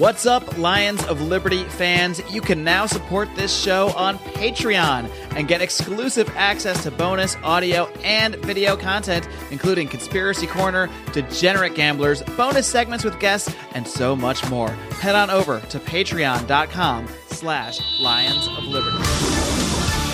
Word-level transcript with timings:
What's 0.00 0.24
up, 0.24 0.56
Lions 0.56 1.04
of 1.08 1.20
Liberty 1.20 1.62
fans? 1.64 2.22
You 2.32 2.40
can 2.40 2.64
now 2.64 2.86
support 2.86 3.28
this 3.36 3.54
show 3.54 3.90
on 3.90 4.16
Patreon 4.18 5.10
and 5.36 5.46
get 5.46 5.60
exclusive 5.60 6.26
access 6.36 6.84
to 6.84 6.90
bonus 6.90 7.36
audio 7.42 7.84
and 8.02 8.36
video 8.36 8.78
content, 8.78 9.28
including 9.50 9.88
Conspiracy 9.88 10.46
Corner, 10.46 10.88
Degenerate 11.12 11.74
Gamblers, 11.74 12.22
bonus 12.34 12.66
segments 12.66 13.04
with 13.04 13.20
guests, 13.20 13.54
and 13.72 13.86
so 13.86 14.16
much 14.16 14.48
more. 14.48 14.70
Head 15.02 15.16
on 15.16 15.28
over 15.28 15.60
to 15.60 15.78
patreon.com 15.78 17.06
slash 17.26 18.00
Lions 18.00 18.48
of 18.56 18.64
Liberty. 18.64 18.96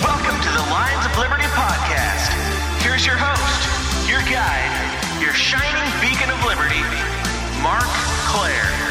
Welcome 0.03 0.35
to 0.35 0.49
the 0.49 0.67
Lions 0.69 1.05
of 1.05 1.17
Liberty 1.17 1.47
podcast. 1.55 2.83
Here's 2.83 3.05
your 3.05 3.15
host, 3.17 4.09
your 4.09 4.19
guide, 4.19 5.21
your 5.21 5.31
shining 5.31 5.87
beacon 6.01 6.29
of 6.29 6.43
liberty, 6.43 6.81
Marc 7.63 7.87
Clair. 8.27 8.86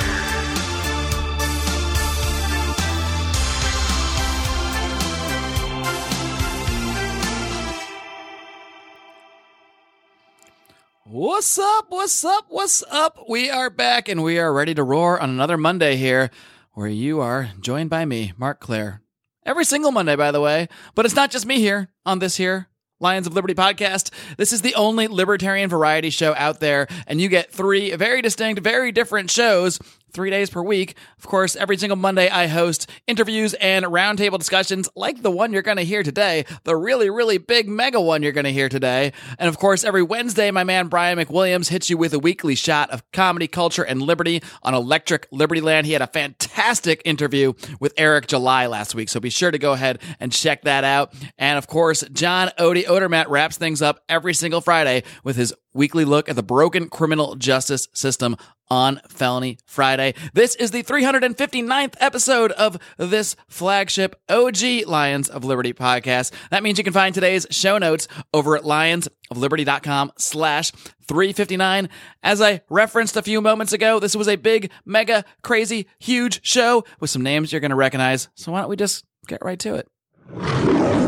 What's 11.18 11.58
up? 11.58 11.86
What's 11.88 12.26
up? 12.26 12.44
What's 12.50 12.84
up? 12.90 13.24
We 13.26 13.48
are 13.48 13.70
back 13.70 14.06
and 14.10 14.22
we 14.22 14.38
are 14.38 14.52
ready 14.52 14.74
to 14.74 14.82
roar 14.82 15.18
on 15.18 15.30
another 15.30 15.56
Monday 15.56 15.96
here 15.96 16.30
where 16.74 16.88
you 16.88 17.22
are 17.22 17.52
joined 17.58 17.88
by 17.88 18.04
me, 18.04 18.34
Marc 18.36 18.60
Clair. 18.60 19.00
Every 19.42 19.64
single 19.64 19.92
Monday, 19.92 20.14
by 20.14 20.30
the 20.30 20.42
way. 20.42 20.68
But 20.94 21.06
it's 21.06 21.16
not 21.16 21.30
just 21.30 21.46
me 21.46 21.58
here 21.58 21.88
on 22.04 22.18
this 22.18 22.36
here 22.36 22.68
Lions 23.00 23.26
of 23.26 23.32
Liberty 23.32 23.54
podcast. 23.54 24.10
This 24.36 24.52
is 24.52 24.60
the 24.60 24.74
only 24.74 25.08
libertarian 25.08 25.70
variety 25.70 26.10
show 26.10 26.34
out 26.34 26.60
there, 26.60 26.86
and 27.06 27.18
you 27.18 27.30
get 27.30 27.50
three 27.50 27.96
very 27.96 28.20
distinct, 28.20 28.60
very 28.60 28.92
different 28.92 29.30
shows 29.30 29.78
three 30.12 30.30
days 30.30 30.50
per 30.50 30.62
week. 30.62 30.96
Of 31.18 31.26
course, 31.26 31.56
every 31.56 31.76
single 31.76 31.96
Monday, 31.96 32.28
I 32.28 32.46
host 32.46 32.90
interviews 33.06 33.54
and 33.54 33.84
roundtable 33.86 34.38
discussions 34.38 34.88
like 34.94 35.22
the 35.22 35.30
one 35.30 35.52
you're 35.52 35.62
going 35.62 35.76
to 35.76 35.84
hear 35.84 36.02
today, 36.02 36.44
the 36.64 36.76
really, 36.76 37.10
really 37.10 37.38
big 37.38 37.68
mega 37.68 38.00
one 38.00 38.22
you're 38.22 38.32
going 38.32 38.44
to 38.44 38.52
hear 38.52 38.68
today. 38.68 39.12
And 39.38 39.48
of 39.48 39.58
course, 39.58 39.84
every 39.84 40.02
Wednesday, 40.02 40.50
my 40.50 40.64
man 40.64 40.88
Brian 40.88 41.18
McWilliams 41.18 41.68
hits 41.68 41.90
you 41.90 41.98
with 41.98 42.14
a 42.14 42.18
weekly 42.18 42.54
shot 42.54 42.90
of 42.90 43.02
comedy, 43.12 43.48
culture, 43.48 43.82
and 43.82 44.02
liberty 44.02 44.42
on 44.62 44.74
Electric 44.74 45.26
Liberty 45.30 45.60
Land. 45.60 45.86
He 45.86 45.92
had 45.92 46.02
a 46.02 46.06
fantastic 46.06 47.02
interview 47.04 47.52
with 47.80 47.92
Eric 47.96 48.26
July 48.26 48.66
last 48.66 48.94
week, 48.94 49.08
so 49.08 49.20
be 49.20 49.30
sure 49.30 49.50
to 49.50 49.58
go 49.58 49.72
ahead 49.72 50.00
and 50.20 50.32
check 50.32 50.62
that 50.62 50.84
out. 50.84 51.12
And 51.38 51.58
of 51.58 51.66
course, 51.66 52.04
John 52.12 52.50
Odie 52.58 52.84
Odermatt 52.84 53.28
wraps 53.28 53.56
things 53.56 53.82
up 53.82 54.00
every 54.08 54.34
single 54.34 54.60
Friday 54.60 55.02
with 55.24 55.36
his 55.36 55.54
weekly 55.76 56.04
look 56.04 56.28
at 56.28 56.36
the 56.36 56.42
broken 56.42 56.88
criminal 56.88 57.36
justice 57.36 57.88
system 57.92 58.36
on 58.68 59.00
Felony 59.08 59.58
Friday. 59.66 60.14
This 60.32 60.54
is 60.56 60.70
the 60.70 60.82
359th 60.82 61.94
episode 62.00 62.52
of 62.52 62.78
this 62.96 63.36
flagship 63.48 64.20
OG 64.28 64.86
Lions 64.86 65.28
of 65.28 65.44
Liberty 65.44 65.72
podcast. 65.72 66.32
That 66.50 66.62
means 66.62 66.78
you 66.78 66.84
can 66.84 66.92
find 66.92 67.14
today's 67.14 67.46
show 67.50 67.78
notes 67.78 68.08
over 68.34 68.56
at 68.56 68.64
lionsofliberty.com 68.64 70.12
slash 70.18 70.72
359. 71.06 71.88
As 72.22 72.40
I 72.40 72.62
referenced 72.68 73.16
a 73.16 73.22
few 73.22 73.40
moments 73.40 73.72
ago, 73.72 74.00
this 74.00 74.16
was 74.16 74.28
a 74.28 74.36
big, 74.36 74.70
mega, 74.84 75.24
crazy, 75.42 75.86
huge 75.98 76.44
show 76.44 76.84
with 76.98 77.10
some 77.10 77.22
names 77.22 77.52
you're 77.52 77.60
going 77.60 77.70
to 77.70 77.76
recognize. 77.76 78.28
So 78.34 78.50
why 78.52 78.60
don't 78.60 78.70
we 78.70 78.76
just 78.76 79.04
get 79.28 79.44
right 79.44 79.58
to 79.60 79.76
it? 79.76 81.05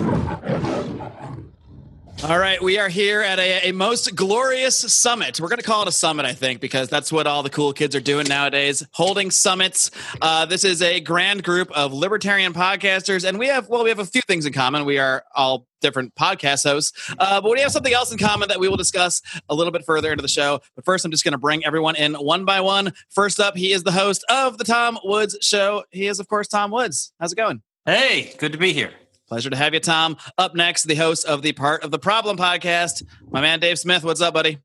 All 2.24 2.36
right, 2.36 2.60
we 2.60 2.78
are 2.80 2.88
here 2.88 3.20
at 3.20 3.38
a, 3.38 3.68
a 3.68 3.72
most 3.72 4.16
glorious 4.16 4.76
summit. 4.76 5.40
We're 5.40 5.48
going 5.48 5.60
to 5.60 5.64
call 5.64 5.82
it 5.82 5.88
a 5.88 5.92
summit, 5.92 6.26
I 6.26 6.32
think, 6.32 6.60
because 6.60 6.88
that's 6.88 7.12
what 7.12 7.28
all 7.28 7.44
the 7.44 7.48
cool 7.48 7.72
kids 7.72 7.94
are 7.94 8.00
doing 8.00 8.26
nowadays, 8.26 8.84
holding 8.90 9.30
summits. 9.30 9.92
Uh, 10.20 10.44
this 10.44 10.64
is 10.64 10.82
a 10.82 10.98
grand 10.98 11.44
group 11.44 11.70
of 11.70 11.92
libertarian 11.92 12.52
podcasters, 12.52 13.26
and 13.26 13.38
we 13.38 13.46
have 13.46 13.68
well, 13.68 13.84
we 13.84 13.88
have 13.90 14.00
a 14.00 14.04
few 14.04 14.20
things 14.26 14.46
in 14.46 14.52
common. 14.52 14.84
We 14.84 14.98
are 14.98 15.22
all 15.32 15.68
different 15.80 16.12
podcast 16.16 16.64
hosts, 16.64 17.14
uh, 17.20 17.40
but 17.40 17.52
we 17.52 17.60
have 17.60 17.70
something 17.70 17.94
else 17.94 18.10
in 18.10 18.18
common 18.18 18.48
that 18.48 18.58
we 18.58 18.68
will 18.68 18.76
discuss 18.76 19.22
a 19.48 19.54
little 19.54 19.72
bit 19.72 19.84
further 19.84 20.10
into 20.10 20.22
the 20.22 20.28
show. 20.28 20.58
But 20.74 20.84
first, 20.84 21.04
I'm 21.04 21.12
just 21.12 21.22
going 21.22 21.32
to 21.32 21.38
bring 21.38 21.64
everyone 21.64 21.94
in 21.94 22.14
one 22.14 22.44
by 22.44 22.60
one. 22.60 22.94
First 23.10 23.38
up, 23.38 23.56
he 23.56 23.72
is 23.72 23.84
the 23.84 23.92
host 23.92 24.24
of 24.28 24.58
the 24.58 24.64
Tom 24.64 24.98
Woods 25.04 25.38
Show. 25.40 25.84
He 25.92 26.08
is, 26.08 26.18
of 26.18 26.26
course, 26.26 26.48
Tom 26.48 26.72
Woods. 26.72 27.12
How's 27.20 27.32
it 27.32 27.36
going? 27.36 27.62
Hey, 27.86 28.34
good 28.38 28.50
to 28.52 28.58
be 28.58 28.72
here. 28.72 28.90
Pleasure 29.28 29.50
to 29.50 29.56
have 29.56 29.74
you, 29.74 29.80
Tom. 29.80 30.16
Up 30.38 30.54
next, 30.54 30.84
the 30.84 30.94
host 30.94 31.26
of 31.26 31.42
the 31.42 31.52
Part 31.52 31.84
of 31.84 31.90
the 31.90 31.98
Problem 31.98 32.38
podcast, 32.38 33.04
my 33.30 33.42
man 33.42 33.60
Dave 33.60 33.78
Smith. 33.78 34.02
What's 34.02 34.22
up, 34.22 34.32
buddy? 34.32 34.58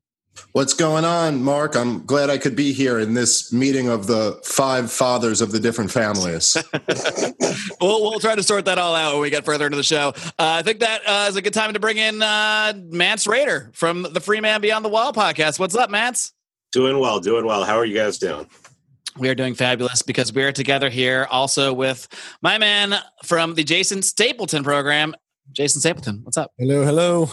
What's 0.52 0.72
going 0.72 1.04
on, 1.04 1.42
Mark? 1.44 1.76
I'm 1.76 2.04
glad 2.06 2.30
I 2.30 2.38
could 2.38 2.56
be 2.56 2.72
here 2.72 2.98
in 2.98 3.12
this 3.12 3.52
meeting 3.52 3.88
of 3.88 4.06
the 4.06 4.40
five 4.42 4.90
fathers 4.90 5.42
of 5.42 5.52
the 5.52 5.60
different 5.60 5.90
families. 5.90 6.56
we'll, 7.80 8.02
we'll 8.02 8.20
try 8.20 8.34
to 8.34 8.42
sort 8.42 8.64
that 8.64 8.78
all 8.78 8.94
out 8.94 9.12
when 9.12 9.22
we 9.22 9.30
get 9.30 9.44
further 9.44 9.66
into 9.66 9.76
the 9.76 9.84
show. 9.84 10.14
Uh, 10.16 10.32
I 10.38 10.62
think 10.62 10.80
that 10.80 11.02
uh, 11.06 11.26
is 11.28 11.36
a 11.36 11.42
good 11.42 11.54
time 11.54 11.74
to 11.74 11.78
bring 11.78 11.98
in 11.98 12.22
uh, 12.22 12.72
Mance 12.86 13.26
Rayder 13.26 13.74
from 13.76 14.02
the 14.02 14.20
Free 14.20 14.40
Man 14.40 14.60
Beyond 14.60 14.84
the 14.84 14.88
Wall 14.88 15.12
podcast. 15.12 15.58
What's 15.58 15.76
up, 15.76 15.90
Mance? 15.90 16.32
Doing 16.72 16.98
well, 16.98 17.20
doing 17.20 17.44
well. 17.44 17.64
How 17.64 17.76
are 17.76 17.84
you 17.84 17.94
guys 17.94 18.18
doing? 18.18 18.48
We 19.16 19.28
are 19.28 19.34
doing 19.36 19.54
fabulous 19.54 20.02
because 20.02 20.32
we 20.32 20.42
are 20.42 20.50
together 20.50 20.90
here 20.90 21.28
also 21.30 21.72
with 21.72 22.08
my 22.42 22.58
man 22.58 22.96
from 23.22 23.54
the 23.54 23.62
Jason 23.62 24.02
Stapleton 24.02 24.64
program, 24.64 25.14
Jason 25.52 25.80
Stapleton. 25.80 26.20
What's 26.24 26.36
up? 26.36 26.52
Hello, 26.58 26.84
hello. 26.84 27.30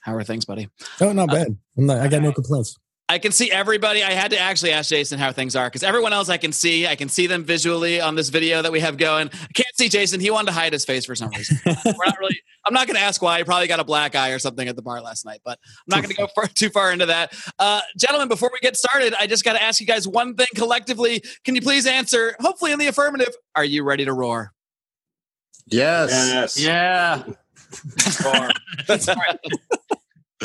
How 0.00 0.14
are 0.14 0.24
things, 0.24 0.46
buddy? 0.46 0.70
Oh, 0.98 1.12
not 1.12 1.28
uh, 1.28 1.34
bad. 1.34 1.58
I'm 1.76 1.86
not, 1.86 1.98
I 1.98 2.08
got 2.08 2.22
no 2.22 2.32
complaints. 2.32 2.78
I 3.10 3.18
can 3.18 3.32
see 3.32 3.50
everybody. 3.50 4.02
I 4.02 4.12
had 4.12 4.30
to 4.30 4.38
actually 4.38 4.70
ask 4.70 4.88
Jason 4.88 5.18
how 5.18 5.32
things 5.32 5.56
are 5.56 5.66
because 5.66 5.82
everyone 5.82 6.12
else 6.12 6.28
I 6.30 6.38
can 6.38 6.52
see. 6.52 6.86
I 6.86 6.94
can 6.94 7.08
see 7.08 7.26
them 7.26 7.44
visually 7.44 8.00
on 8.00 8.14
this 8.14 8.28
video 8.28 8.62
that 8.62 8.72
we 8.72 8.80
have 8.80 8.96
going. 8.96 9.28
I 9.28 9.52
can't 9.52 9.76
see 9.76 9.88
Jason. 9.88 10.20
He 10.20 10.30
wanted 10.30 10.46
to 10.46 10.52
hide 10.52 10.72
his 10.72 10.84
face 10.84 11.04
for 11.04 11.16
some 11.16 11.28
reason. 11.36 11.58
We're 11.66 12.06
not 12.06 12.18
really. 12.18 12.40
I'm 12.70 12.74
not 12.74 12.86
going 12.86 12.94
to 12.94 13.02
ask 13.02 13.20
why. 13.20 13.38
He 13.38 13.42
probably 13.42 13.66
got 13.66 13.80
a 13.80 13.84
black 13.84 14.14
eye 14.14 14.30
or 14.30 14.38
something 14.38 14.68
at 14.68 14.76
the 14.76 14.82
bar 14.82 15.00
last 15.02 15.24
night. 15.24 15.40
But 15.44 15.58
I'm 15.64 15.84
not 15.88 15.96
going 16.04 16.10
to 16.10 16.14
go 16.14 16.28
far, 16.36 16.46
too 16.46 16.70
far 16.70 16.92
into 16.92 17.06
that. 17.06 17.34
Uh, 17.58 17.80
gentlemen, 17.98 18.28
before 18.28 18.48
we 18.52 18.60
get 18.60 18.76
started, 18.76 19.12
I 19.18 19.26
just 19.26 19.42
got 19.42 19.54
to 19.54 19.62
ask 19.62 19.80
you 19.80 19.88
guys 19.88 20.06
one 20.06 20.36
thing 20.36 20.46
collectively. 20.54 21.20
Can 21.42 21.56
you 21.56 21.62
please 21.62 21.84
answer, 21.84 22.36
hopefully 22.38 22.70
in 22.70 22.78
the 22.78 22.86
affirmative? 22.86 23.34
Are 23.56 23.64
you 23.64 23.82
ready 23.82 24.04
to 24.04 24.12
roar? 24.12 24.52
Yes. 25.66 26.10
Yes. 26.12 26.60
Yeah. 26.60 27.24
That's 28.86 29.08
right. 29.08 29.36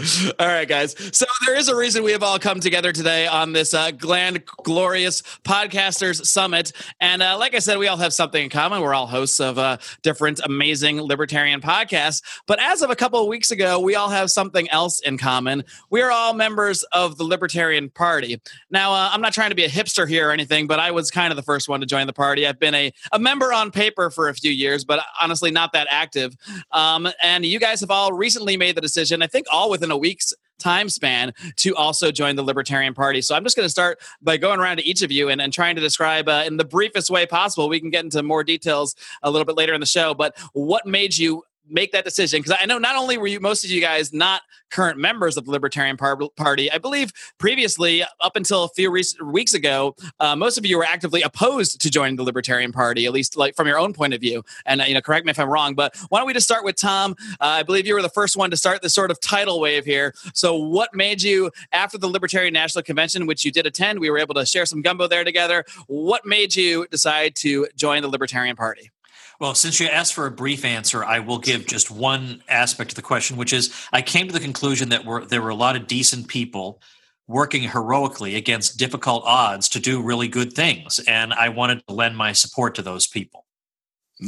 All 0.39 0.47
right, 0.47 0.67
guys. 0.67 0.95
So 1.15 1.25
there 1.45 1.55
is 1.55 1.67
a 1.67 1.75
reason 1.75 2.03
we 2.03 2.11
have 2.11 2.21
all 2.21 2.37
come 2.37 2.59
together 2.59 2.91
today 2.91 3.27
on 3.27 3.53
this 3.53 3.73
uh, 3.73 3.91
Gland 3.91 4.43
Glorious 4.63 5.21
Podcasters 5.43 6.25
Summit, 6.25 6.73
and 6.99 7.23
uh, 7.23 7.37
like 7.39 7.55
I 7.55 7.59
said, 7.59 7.77
we 7.77 7.87
all 7.87 7.97
have 7.97 8.13
something 8.13 8.43
in 8.43 8.49
common. 8.49 8.81
We're 8.81 8.93
all 8.93 9.07
hosts 9.07 9.39
of 9.39 9.57
uh, 9.57 9.77
different 10.03 10.41
amazing 10.43 11.01
libertarian 11.01 11.61
podcasts. 11.61 12.21
But 12.45 12.61
as 12.61 12.81
of 12.81 12.89
a 12.89 12.95
couple 12.95 13.21
of 13.21 13.27
weeks 13.27 13.51
ago, 13.51 13.79
we 13.79 13.95
all 13.95 14.09
have 14.09 14.29
something 14.29 14.69
else 14.69 14.99
in 14.99 15.17
common. 15.17 15.63
We 15.89 16.01
are 16.01 16.11
all 16.11 16.33
members 16.33 16.83
of 16.91 17.17
the 17.17 17.23
Libertarian 17.23 17.89
Party. 17.89 18.41
Now, 18.69 18.93
uh, 18.93 19.09
I'm 19.11 19.21
not 19.21 19.33
trying 19.33 19.49
to 19.49 19.55
be 19.55 19.65
a 19.65 19.69
hipster 19.69 20.07
here 20.07 20.29
or 20.29 20.31
anything, 20.31 20.67
but 20.67 20.79
I 20.79 20.91
was 20.91 21.09
kind 21.09 21.31
of 21.31 21.37
the 21.37 21.43
first 21.43 21.69
one 21.69 21.79
to 21.79 21.85
join 21.85 22.05
the 22.05 22.13
party. 22.13 22.45
I've 22.45 22.59
been 22.59 22.75
a, 22.75 22.91
a 23.11 23.19
member 23.19 23.51
on 23.53 23.71
paper 23.71 24.09
for 24.09 24.29
a 24.29 24.33
few 24.33 24.51
years, 24.51 24.83
but 24.85 25.03
honestly, 25.21 25.51
not 25.51 25.73
that 25.73 25.87
active. 25.89 26.35
Um, 26.71 27.07
and 27.23 27.45
you 27.45 27.59
guys 27.59 27.79
have 27.79 27.91
all 27.91 28.13
recently 28.13 28.57
made 28.57 28.75
the 28.75 28.81
decision. 28.81 29.21
I 29.21 29.27
think 29.27 29.47
all 29.51 29.69
within 29.69 29.91
a 29.91 29.94
week's 29.97 30.33
time 30.57 30.89
span 30.89 31.33
to 31.57 31.75
also 31.75 32.11
join 32.11 32.35
the 32.35 32.43
Libertarian 32.43 32.93
Party. 32.93 33.21
So 33.21 33.35
I'm 33.35 33.43
just 33.43 33.55
going 33.55 33.65
to 33.65 33.69
start 33.69 33.99
by 34.21 34.37
going 34.37 34.59
around 34.59 34.77
to 34.77 34.85
each 34.85 35.01
of 35.01 35.11
you 35.11 35.29
and, 35.29 35.41
and 35.41 35.51
trying 35.51 35.75
to 35.75 35.81
describe 35.81 36.29
uh, 36.29 36.43
in 36.45 36.57
the 36.57 36.65
briefest 36.65 37.09
way 37.09 37.25
possible. 37.25 37.67
We 37.69 37.79
can 37.79 37.89
get 37.89 38.03
into 38.03 38.23
more 38.23 38.43
details 38.43 38.95
a 39.21 39.29
little 39.29 39.45
bit 39.45 39.57
later 39.57 39.73
in 39.73 39.81
the 39.81 39.85
show, 39.85 40.13
but 40.13 40.37
what 40.53 40.85
made 40.85 41.17
you 41.17 41.43
make 41.69 41.91
that 41.91 42.03
decision 42.03 42.41
because 42.41 42.57
I 42.61 42.65
know 42.65 42.77
not 42.77 42.95
only 42.95 43.17
were 43.17 43.27
you 43.27 43.39
most 43.39 43.63
of 43.63 43.69
you 43.69 43.81
guys 43.81 44.13
not 44.13 44.41
current 44.71 44.99
members 44.99 45.37
of 45.37 45.45
the 45.45 45.51
Libertarian 45.51 45.97
Party, 45.97 46.71
I 46.71 46.77
believe 46.77 47.11
previously 47.37 48.03
up 48.21 48.35
until 48.35 48.63
a 48.63 48.69
few 48.69 48.91
weeks 48.91 49.53
ago, 49.53 49.95
uh, 50.19 50.35
most 50.35 50.57
of 50.57 50.65
you 50.65 50.77
were 50.77 50.83
actively 50.83 51.21
opposed 51.21 51.81
to 51.81 51.89
joining 51.89 52.15
the 52.15 52.23
Libertarian 52.23 52.71
Party, 52.71 53.05
at 53.05 53.13
least 53.13 53.37
like 53.37 53.55
from 53.55 53.67
your 53.67 53.79
own 53.79 53.93
point 53.93 54.13
of 54.13 54.21
view. 54.21 54.43
And 54.65 54.81
uh, 54.81 54.85
you 54.85 54.93
know, 54.93 55.01
correct 55.01 55.25
me 55.25 55.31
if 55.31 55.39
I'm 55.39 55.49
wrong, 55.49 55.75
but 55.75 55.95
why 56.09 56.19
don't 56.19 56.27
we 56.27 56.33
just 56.33 56.45
start 56.45 56.63
with 56.63 56.75
Tom? 56.75 57.15
Uh, 57.39 57.59
I 57.59 57.63
believe 57.63 57.87
you 57.87 57.93
were 57.93 58.01
the 58.01 58.09
first 58.09 58.37
one 58.37 58.51
to 58.51 58.57
start 58.57 58.81
this 58.81 58.93
sort 58.93 59.11
of 59.11 59.19
tidal 59.19 59.59
wave 59.59 59.85
here. 59.85 60.13
So, 60.33 60.55
what 60.55 60.93
made 60.93 61.21
you 61.21 61.51
after 61.71 61.97
the 61.97 62.07
Libertarian 62.07 62.53
National 62.53 62.83
Convention, 62.83 63.25
which 63.25 63.45
you 63.45 63.51
did 63.51 63.65
attend, 63.65 63.99
we 63.99 64.09
were 64.09 64.17
able 64.17 64.33
to 64.35 64.45
share 64.45 64.65
some 64.65 64.81
gumbo 64.81 65.07
there 65.07 65.23
together. 65.23 65.65
What 65.87 66.25
made 66.25 66.55
you 66.55 66.87
decide 66.89 67.35
to 67.37 67.67
join 67.75 68.01
the 68.01 68.07
Libertarian 68.07 68.55
Party? 68.55 68.91
Well, 69.39 69.53
since 69.53 69.79
you 69.79 69.87
asked 69.87 70.13
for 70.13 70.25
a 70.25 70.31
brief 70.31 70.63
answer, 70.63 71.03
I 71.03 71.19
will 71.19 71.39
give 71.39 71.65
just 71.65 71.91
one 71.91 72.41
aspect 72.47 72.91
of 72.91 72.95
the 72.95 73.01
question, 73.01 73.35
which 73.37 73.53
is 73.53 73.73
I 73.91 74.01
came 74.01 74.27
to 74.27 74.33
the 74.33 74.39
conclusion 74.39 74.89
that 74.89 75.03
there 75.29 75.41
were 75.41 75.49
a 75.49 75.55
lot 75.55 75.75
of 75.75 75.87
decent 75.87 76.27
people 76.27 76.81
working 77.27 77.63
heroically 77.63 78.35
against 78.35 78.77
difficult 78.77 79.23
odds 79.25 79.67
to 79.69 79.79
do 79.79 80.01
really 80.01 80.27
good 80.27 80.53
things. 80.53 80.99
And 81.07 81.33
I 81.33 81.49
wanted 81.49 81.85
to 81.87 81.93
lend 81.93 82.15
my 82.15 82.31
support 82.31 82.75
to 82.75 82.81
those 82.81 83.07
people. 83.07 83.45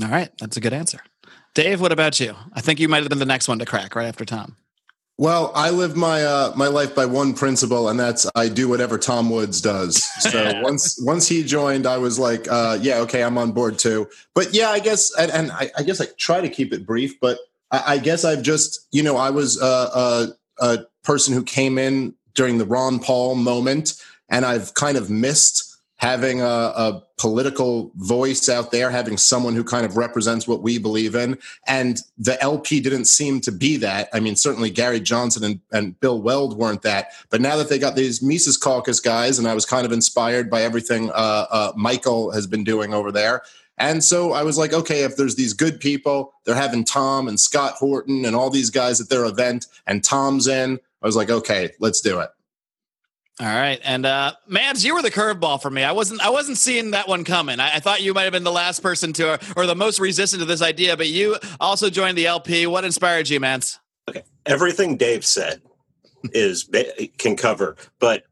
All 0.01 0.09
right. 0.09 0.29
That's 0.39 0.57
a 0.57 0.61
good 0.61 0.73
answer. 0.73 0.99
Dave, 1.53 1.79
what 1.79 1.91
about 1.91 2.19
you? 2.19 2.35
I 2.53 2.61
think 2.61 2.79
you 2.79 2.87
might 2.87 3.03
have 3.03 3.09
been 3.09 3.19
the 3.19 3.25
next 3.25 3.47
one 3.47 3.59
to 3.59 3.65
crack 3.65 3.95
right 3.95 4.07
after 4.07 4.25
Tom. 4.25 4.57
Well, 5.19 5.51
I 5.55 5.71
live 5.71 5.95
my 5.95 6.23
uh, 6.23 6.53
my 6.55 6.67
life 6.67 6.93
by 6.93 7.07
one 7.07 7.33
principle, 7.33 7.89
and 7.89 7.99
that's 7.99 8.29
I 8.35 8.49
do 8.49 8.69
whatever 8.69 8.99
Tom 8.99 9.31
Woods 9.31 9.61
does. 9.61 10.03
So 10.21 10.61
once 10.61 10.99
once 11.01 11.27
he 11.27 11.43
joined, 11.43 11.87
I 11.87 11.97
was 11.97 12.19
like, 12.19 12.47
uh, 12.47 12.77
yeah, 12.81 12.99
okay, 12.99 13.23
I'm 13.23 13.37
on 13.37 13.51
board 13.51 13.79
too. 13.79 14.07
But 14.35 14.53
yeah, 14.53 14.69
I 14.69 14.79
guess, 14.79 15.11
and, 15.17 15.31
and 15.31 15.51
I, 15.51 15.71
I, 15.77 15.83
guess 15.83 16.01
I 16.01 16.05
try 16.17 16.41
to 16.41 16.49
keep 16.49 16.71
it 16.71 16.85
brief. 16.85 17.19
But 17.19 17.39
I, 17.71 17.93
I 17.93 17.97
guess 17.97 18.25
I've 18.25 18.43
just, 18.43 18.87
you 18.91 19.01
know, 19.01 19.17
I 19.17 19.31
was 19.31 19.59
uh, 19.59 20.27
a, 20.59 20.65
a 20.65 20.79
person 21.03 21.33
who 21.33 21.43
came 21.43 21.79
in 21.79 22.13
during 22.35 22.59
the 22.59 22.65
Ron 22.65 22.99
Paul 22.99 23.33
moment, 23.35 23.99
and 24.29 24.45
I've 24.45 24.75
kind 24.75 24.97
of 24.97 25.09
missed 25.09 25.66
having 25.97 26.41
a, 26.41 26.45
a, 26.45 27.03
political 27.17 27.91
voice 27.95 28.47
out 28.47 28.69
there, 28.69 28.91
having 28.91 29.17
someone 29.17 29.55
who 29.55 29.63
kind 29.63 29.87
of 29.87 29.97
represents 29.97 30.47
what 30.47 30.61
we 30.61 30.77
believe 30.77 31.15
in. 31.15 31.35
And 31.65 31.97
the 32.15 32.39
LP 32.43 32.79
didn't 32.79 33.05
seem 33.05 33.41
to 33.41 33.51
be 33.51 33.75
that. 33.77 34.07
I 34.13 34.19
mean, 34.19 34.35
certainly 34.35 34.69
Gary 34.69 34.99
Johnson 34.99 35.43
and, 35.43 35.59
and 35.71 35.99
Bill 35.99 36.21
Weld 36.21 36.55
weren't 36.59 36.83
that. 36.83 37.13
But 37.31 37.41
now 37.41 37.55
that 37.57 37.69
they 37.69 37.79
got 37.79 37.95
these 37.95 38.21
Mises 38.21 38.55
Caucus 38.55 38.99
guys, 38.99 39.39
and 39.39 39.47
I 39.47 39.55
was 39.55 39.65
kind 39.65 39.83
of 39.83 39.91
inspired 39.91 40.47
by 40.51 40.61
everything 40.61 41.09
uh, 41.09 41.47
uh, 41.49 41.71
Michael 41.75 42.31
has 42.33 42.45
been 42.45 42.63
doing 42.63 42.93
over 42.93 43.11
there. 43.11 43.41
And 43.79 44.03
so 44.03 44.33
I 44.33 44.43
was 44.43 44.59
like, 44.59 44.73
okay, 44.73 45.03
if 45.03 45.17
there's 45.17 45.35
these 45.35 45.53
good 45.53 45.79
people, 45.79 46.33
they're 46.43 46.53
having 46.53 46.83
Tom 46.83 47.27
and 47.27 47.39
Scott 47.39 47.73
Horton 47.73 48.25
and 48.25 48.35
all 48.35 48.51
these 48.51 48.69
guys 48.69 49.01
at 49.01 49.09
their 49.09 49.25
event, 49.25 49.65
and 49.87 50.03
Tom's 50.03 50.47
in. 50.47 50.79
I 51.01 51.05
was 51.05 51.15
like, 51.15 51.31
okay, 51.31 51.71
let's 51.79 52.01
do 52.01 52.19
it. 52.19 52.29
All 53.39 53.45
right, 53.45 53.79
and 53.83 54.03
uh, 54.03 54.33
you 54.77 54.95
were 54.95 55.03
the 55.03 55.11
curveball 55.11 55.61
for 55.61 55.69
me. 55.69 55.83
I 55.83 55.91
wasn't. 55.91 56.25
I 56.25 56.31
wasn't 56.31 56.57
seeing 56.57 56.91
that 56.91 57.07
one 57.07 57.23
coming. 57.23 57.59
I, 57.59 57.75
I, 57.75 57.79
thought 57.79 58.01
you 58.01 58.11
might 58.15 58.23
have 58.23 58.33
been 58.33 58.43
the 58.43 58.51
last 58.51 58.81
person 58.81 59.13
to, 59.13 59.39
or 59.55 59.67
the 59.67 59.75
most 59.75 59.99
resistant 59.99 60.39
to 60.39 60.45
this 60.45 60.63
idea. 60.63 60.97
But 60.97 61.09
you 61.09 61.37
also 61.59 61.91
joined 61.91 62.17
the 62.17 62.25
LP. 62.25 62.65
What 62.65 62.83
inspired 62.83 63.29
you, 63.29 63.39
Mance? 63.39 63.77
Okay, 64.09 64.23
everything 64.47 64.97
Dave 64.97 65.23
said 65.23 65.61
is 66.33 66.67
can 67.19 67.35
cover. 67.35 67.75
But 67.99 68.23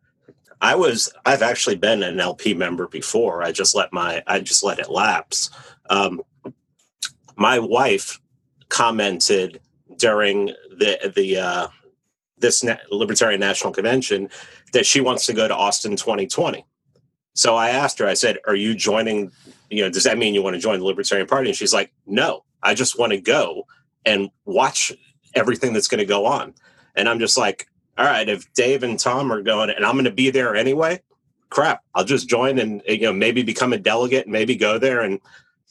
I 0.60 0.74
was. 0.74 1.14
I've 1.24 1.44
actually 1.44 1.76
been 1.76 2.02
an 2.02 2.20
LP 2.20 2.56
member 2.56 2.88
before. 2.88 3.44
I 3.44 3.52
just 3.52 3.76
let 3.76 3.94
my. 3.94 4.24
I 4.26 4.40
just 4.40 4.64
let 4.64 4.80
it 4.80 4.90
lapse. 4.90 5.52
Um, 5.88 6.24
my 7.36 7.60
wife 7.60 8.20
commented 8.70 9.60
during 9.98 10.48
the 10.48 11.14
the 11.16 11.38
uh, 11.38 11.68
this 12.40 12.66
Libertarian 12.90 13.40
National 13.40 13.72
Convention 13.72 14.30
that 14.74 14.86
she 14.86 15.02
wants 15.02 15.26
to 15.28 15.34
go 15.34 15.48
to 15.48 15.56
Austin 15.56 15.96
2020. 15.96 16.66
So 17.34 17.56
I 17.56 17.70
asked 17.70 18.00
her, 18.00 18.08
I 18.08 18.14
said, 18.14 18.40
Are 18.48 18.56
you 18.56 18.74
joining? 18.74 19.32
You 19.70 19.84
know, 19.84 19.90
does 19.90 20.04
that 20.04 20.18
mean 20.18 20.34
you 20.34 20.42
want 20.42 20.56
to 20.56 20.62
join 20.62 20.80
the 20.80 20.86
Libertarian 20.86 21.28
Party? 21.28 21.50
And 21.50 21.58
she's 21.58 21.74
like, 21.74 21.92
No, 22.06 22.44
I 22.64 22.74
just 22.74 22.98
want 22.98 23.12
to 23.12 23.22
go 23.22 23.68
and 24.06 24.30
watch 24.46 24.94
everything 25.34 25.74
that's 25.74 25.88
going 25.88 26.00
to 26.00 26.06
go 26.06 26.26
on. 26.26 26.54
And 26.96 27.10
I'm 27.10 27.20
just 27.20 27.38
like, 27.38 27.68
All 27.98 28.06
right, 28.06 28.28
if 28.28 28.52
Dave 28.54 28.84
and 28.84 29.00
Tom 29.00 29.32
are 29.32 29.42
going 29.42 29.70
and 29.70 29.86
I'm 29.86 29.96
going 29.96 30.06
to 30.06 30.12
be 30.12 30.30
there 30.30 30.56
anyway, 30.56 31.02
crap, 31.50 31.84
I'll 31.94 32.06
just 32.06 32.30
join 32.30 32.58
and, 32.58 32.82
you 32.88 33.02
know, 33.02 33.14
maybe 33.14 33.44
become 33.44 33.74
a 33.74 33.78
delegate, 33.78 34.28
maybe 34.28 34.56
go 34.56 34.78
there 34.80 35.02
and 35.02 35.20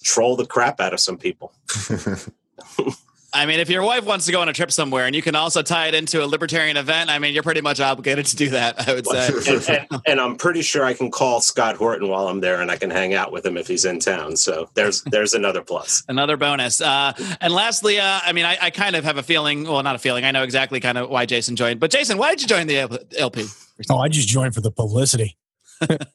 troll 0.03 0.37
the 0.37 0.47
crap 0.47 0.81
out 0.81 0.93
of 0.93 1.01
some 1.01 1.19
people. 1.19 1.53
I 3.35 3.47
mean, 3.47 3.59
if 3.59 3.69
your 3.69 3.83
wife 3.83 4.05
wants 4.05 4.27
to 4.27 4.33
go 4.33 4.41
on 4.41 4.49
a 4.49 4.53
trip 4.53 4.71
somewhere 4.71 5.07
and 5.07 5.15
you 5.15 5.21
can 5.21 5.35
also 5.35 5.61
tie 5.61 5.89
it 5.89 5.95
into 5.95 6.25
a 6.25 6.27
libertarian 6.27 6.77
event, 6.77 7.11
I 7.11 7.19
mean, 7.19 7.35
you're 7.35 7.43
pretty 7.43 7.61
much 7.61 7.81
obligated 7.81 8.27
to 8.27 8.37
do 8.37 8.51
that, 8.51 8.89
I 8.89 8.95
would 8.95 9.07
say. 9.07 9.27
and, 9.49 9.69
and, 9.91 10.03
and, 10.07 10.21
I'm 10.21 10.37
pretty 10.37 10.63
sure 10.63 10.85
I 10.85 10.95
can 10.95 11.11
call 11.11 11.41
Scott 11.41 11.77
Horton 11.77 12.09
while 12.09 12.29
I'm 12.29 12.41
there 12.41 12.61
and 12.61 12.71
I 12.71 12.77
can 12.77 12.91
hang 12.91 13.13
out 13.13 13.33
with 13.33 13.45
him 13.45 13.57
if 13.57 13.67
he's 13.67 13.85
in 13.85 13.99
town. 13.99 14.37
So 14.37 14.71
there's 14.75 15.03
there's 15.03 15.35
another 15.35 15.63
plus. 15.63 16.05
another 16.09 16.37
bonus. 16.37 16.81
Uh, 16.81 17.13
and 17.41 17.53
lastly, 17.53 17.99
uh, 17.99 18.21
I 18.23 18.33
mean, 18.33 18.45
I, 18.45 18.57
I, 18.61 18.71
kind 18.71 18.95
of 18.95 19.05
have 19.05 19.17
a 19.17 19.23
feeling, 19.23 19.65
well, 19.65 19.83
not 19.83 19.97
a 19.97 19.99
feeling, 19.99 20.25
I 20.25 20.31
know 20.31 20.45
exactly 20.45 20.81
kind 20.81 20.97
of 20.97 21.11
why 21.11 21.27
Jason 21.27 21.57
joined. 21.57 21.81
But 21.81 21.91
Jason, 21.91 22.19
why 22.19 22.31
did 22.31 22.43
you 22.43 22.49
join 22.49 22.67
the 22.67 23.05
LP? 23.19 23.47
Oh, 23.91 23.99
I 23.99 24.09
just 24.09 24.29
joined 24.29 24.55
for 24.55 24.61
the 24.61 24.71
publicity. 24.71 25.37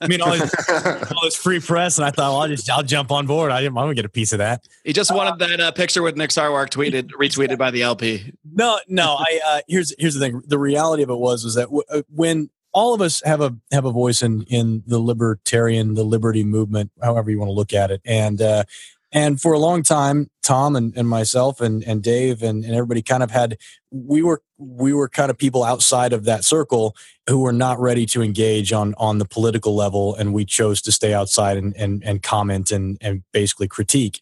I 0.02 0.08
mean, 0.08 0.22
all 0.22 0.32
this, 0.32 0.54
all 1.12 1.24
this, 1.24 1.36
free 1.36 1.60
press, 1.60 1.98
and 1.98 2.06
I 2.06 2.12
thought, 2.12 2.32
well, 2.32 2.42
I'll 2.42 2.48
just 2.48 2.70
I'll 2.70 2.84
jump 2.84 3.12
on 3.12 3.28
board. 3.28 3.52
I 3.52 3.62
didn't, 3.62 3.78
I'm 3.78 3.84
gonna 3.84 3.96
get 3.96 4.06
a 4.06 4.10
piece 4.10 4.32
of 4.32 4.40
that. 4.40 4.68
He 4.84 4.94
just 4.94 5.14
wanted 5.14 5.42
uh, 5.42 5.48
that 5.48 5.60
uh, 5.60 5.72
picture 5.72 6.02
with 6.02 6.18
Nick 6.18 6.30
Sarwark 6.30 6.70
tweeted, 6.70 7.12
retweeted 7.20 7.58
by 7.58 7.72
the 7.72 7.84
LP. 7.84 8.34
No, 8.52 8.80
no. 8.88 9.16
I 9.20 9.40
uh, 9.46 9.62
here's 9.68 9.94
here's 9.98 10.16
the 10.16 10.20
thing. 10.20 10.42
The 10.46 10.60
reality 10.60 11.04
of 11.04 11.10
it 11.10 11.18
was 11.18 11.44
was 11.44 11.56
that 11.56 11.66
w- 11.66 11.84
uh, 11.90 12.02
when 12.14 12.50
all 12.72 12.94
of 12.94 13.02
us 13.02 13.22
have 13.26 13.42
a 13.42 13.56
have 13.72 13.86
a 13.86 13.92
voice 13.92 14.22
in 14.22 14.44
in 14.44 14.84
the 14.88 15.00
libertarian, 15.00 15.96
the 15.96 16.04
liberty 16.04 16.44
movement, 16.44 16.92
however 17.02 17.32
you 17.32 17.40
want 17.40 17.50
to 17.50 17.54
look 17.54 17.74
at 17.74 17.92
it, 17.92 18.02
and 18.06 18.42
uh, 18.42 18.64
and 19.12 19.42
for 19.42 19.54
a 19.54 19.60
long 19.60 19.84
time, 19.84 20.30
Tom 20.44 20.76
and, 20.76 20.96
and 20.96 21.08
myself 21.08 21.62
and, 21.62 21.84
and 21.84 22.02
Dave 22.04 22.44
and, 22.44 22.64
and 22.64 22.74
everybody 22.74 23.02
kind 23.02 23.24
of 23.24 23.32
had 23.32 23.58
we 23.92 24.22
were 24.22 24.42
we 24.58 24.94
were 24.94 25.10
kind 25.10 25.32
of 25.32 25.38
people 25.38 25.64
outside 25.64 26.14
of 26.14 26.26
that 26.26 26.44
circle 26.44 26.96
who 27.28 27.40
were 27.40 27.54
not 27.54 27.80
ready 27.80 28.06
to 28.08 28.22
engage 28.22 28.72
on 28.72 28.94
on 28.98 29.18
the 29.18 29.26
political 29.26 29.76
level 29.76 30.16
and 30.16 30.34
we 30.34 30.46
chose 30.46 30.82
to 30.82 30.92
stay 30.92 31.14
outside 31.14 31.58
and 31.58 31.76
and, 31.76 32.04
and 32.04 32.22
comment 32.24 32.72
and 32.72 32.98
and 33.02 33.24
basically 33.32 33.68
critique. 33.68 34.22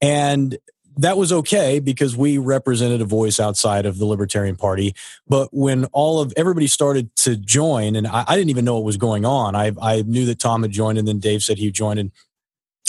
And 0.00 0.58
that 0.98 1.16
was 1.16 1.32
okay 1.32 1.78
because 1.78 2.16
we 2.16 2.38
represented 2.38 3.00
a 3.00 3.04
voice 3.04 3.38
outside 3.38 3.86
of 3.86 3.98
the 3.98 4.04
Libertarian 4.04 4.56
Party. 4.56 4.94
But 5.28 5.48
when 5.52 5.84
all 5.86 6.20
of 6.20 6.32
everybody 6.36 6.66
started 6.66 7.14
to 7.16 7.36
join, 7.36 7.94
and 7.94 8.06
I, 8.06 8.24
I, 8.26 8.36
didn't 8.36 8.50
even 8.50 8.64
know 8.64 8.74
what 8.74 8.84
was 8.84 8.96
going 8.96 9.24
on, 9.24 9.54
I, 9.54 9.72
I 9.80 10.02
knew 10.02 10.26
that 10.26 10.40
Tom 10.40 10.62
had 10.62 10.72
joined, 10.72 10.98
and 10.98 11.06
then 11.06 11.20
Dave 11.20 11.44
said 11.44 11.58
he 11.58 11.70
joined, 11.70 12.00
and 12.00 12.10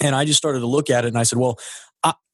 and 0.01 0.16
I 0.16 0.25
just 0.25 0.38
started 0.38 0.60
to 0.60 0.68
look 0.68 0.90
at 0.90 1.06
it 1.06 1.10
and 1.10 1.18
I 1.18 1.24
said, 1.24 1.40
well, 1.40 1.60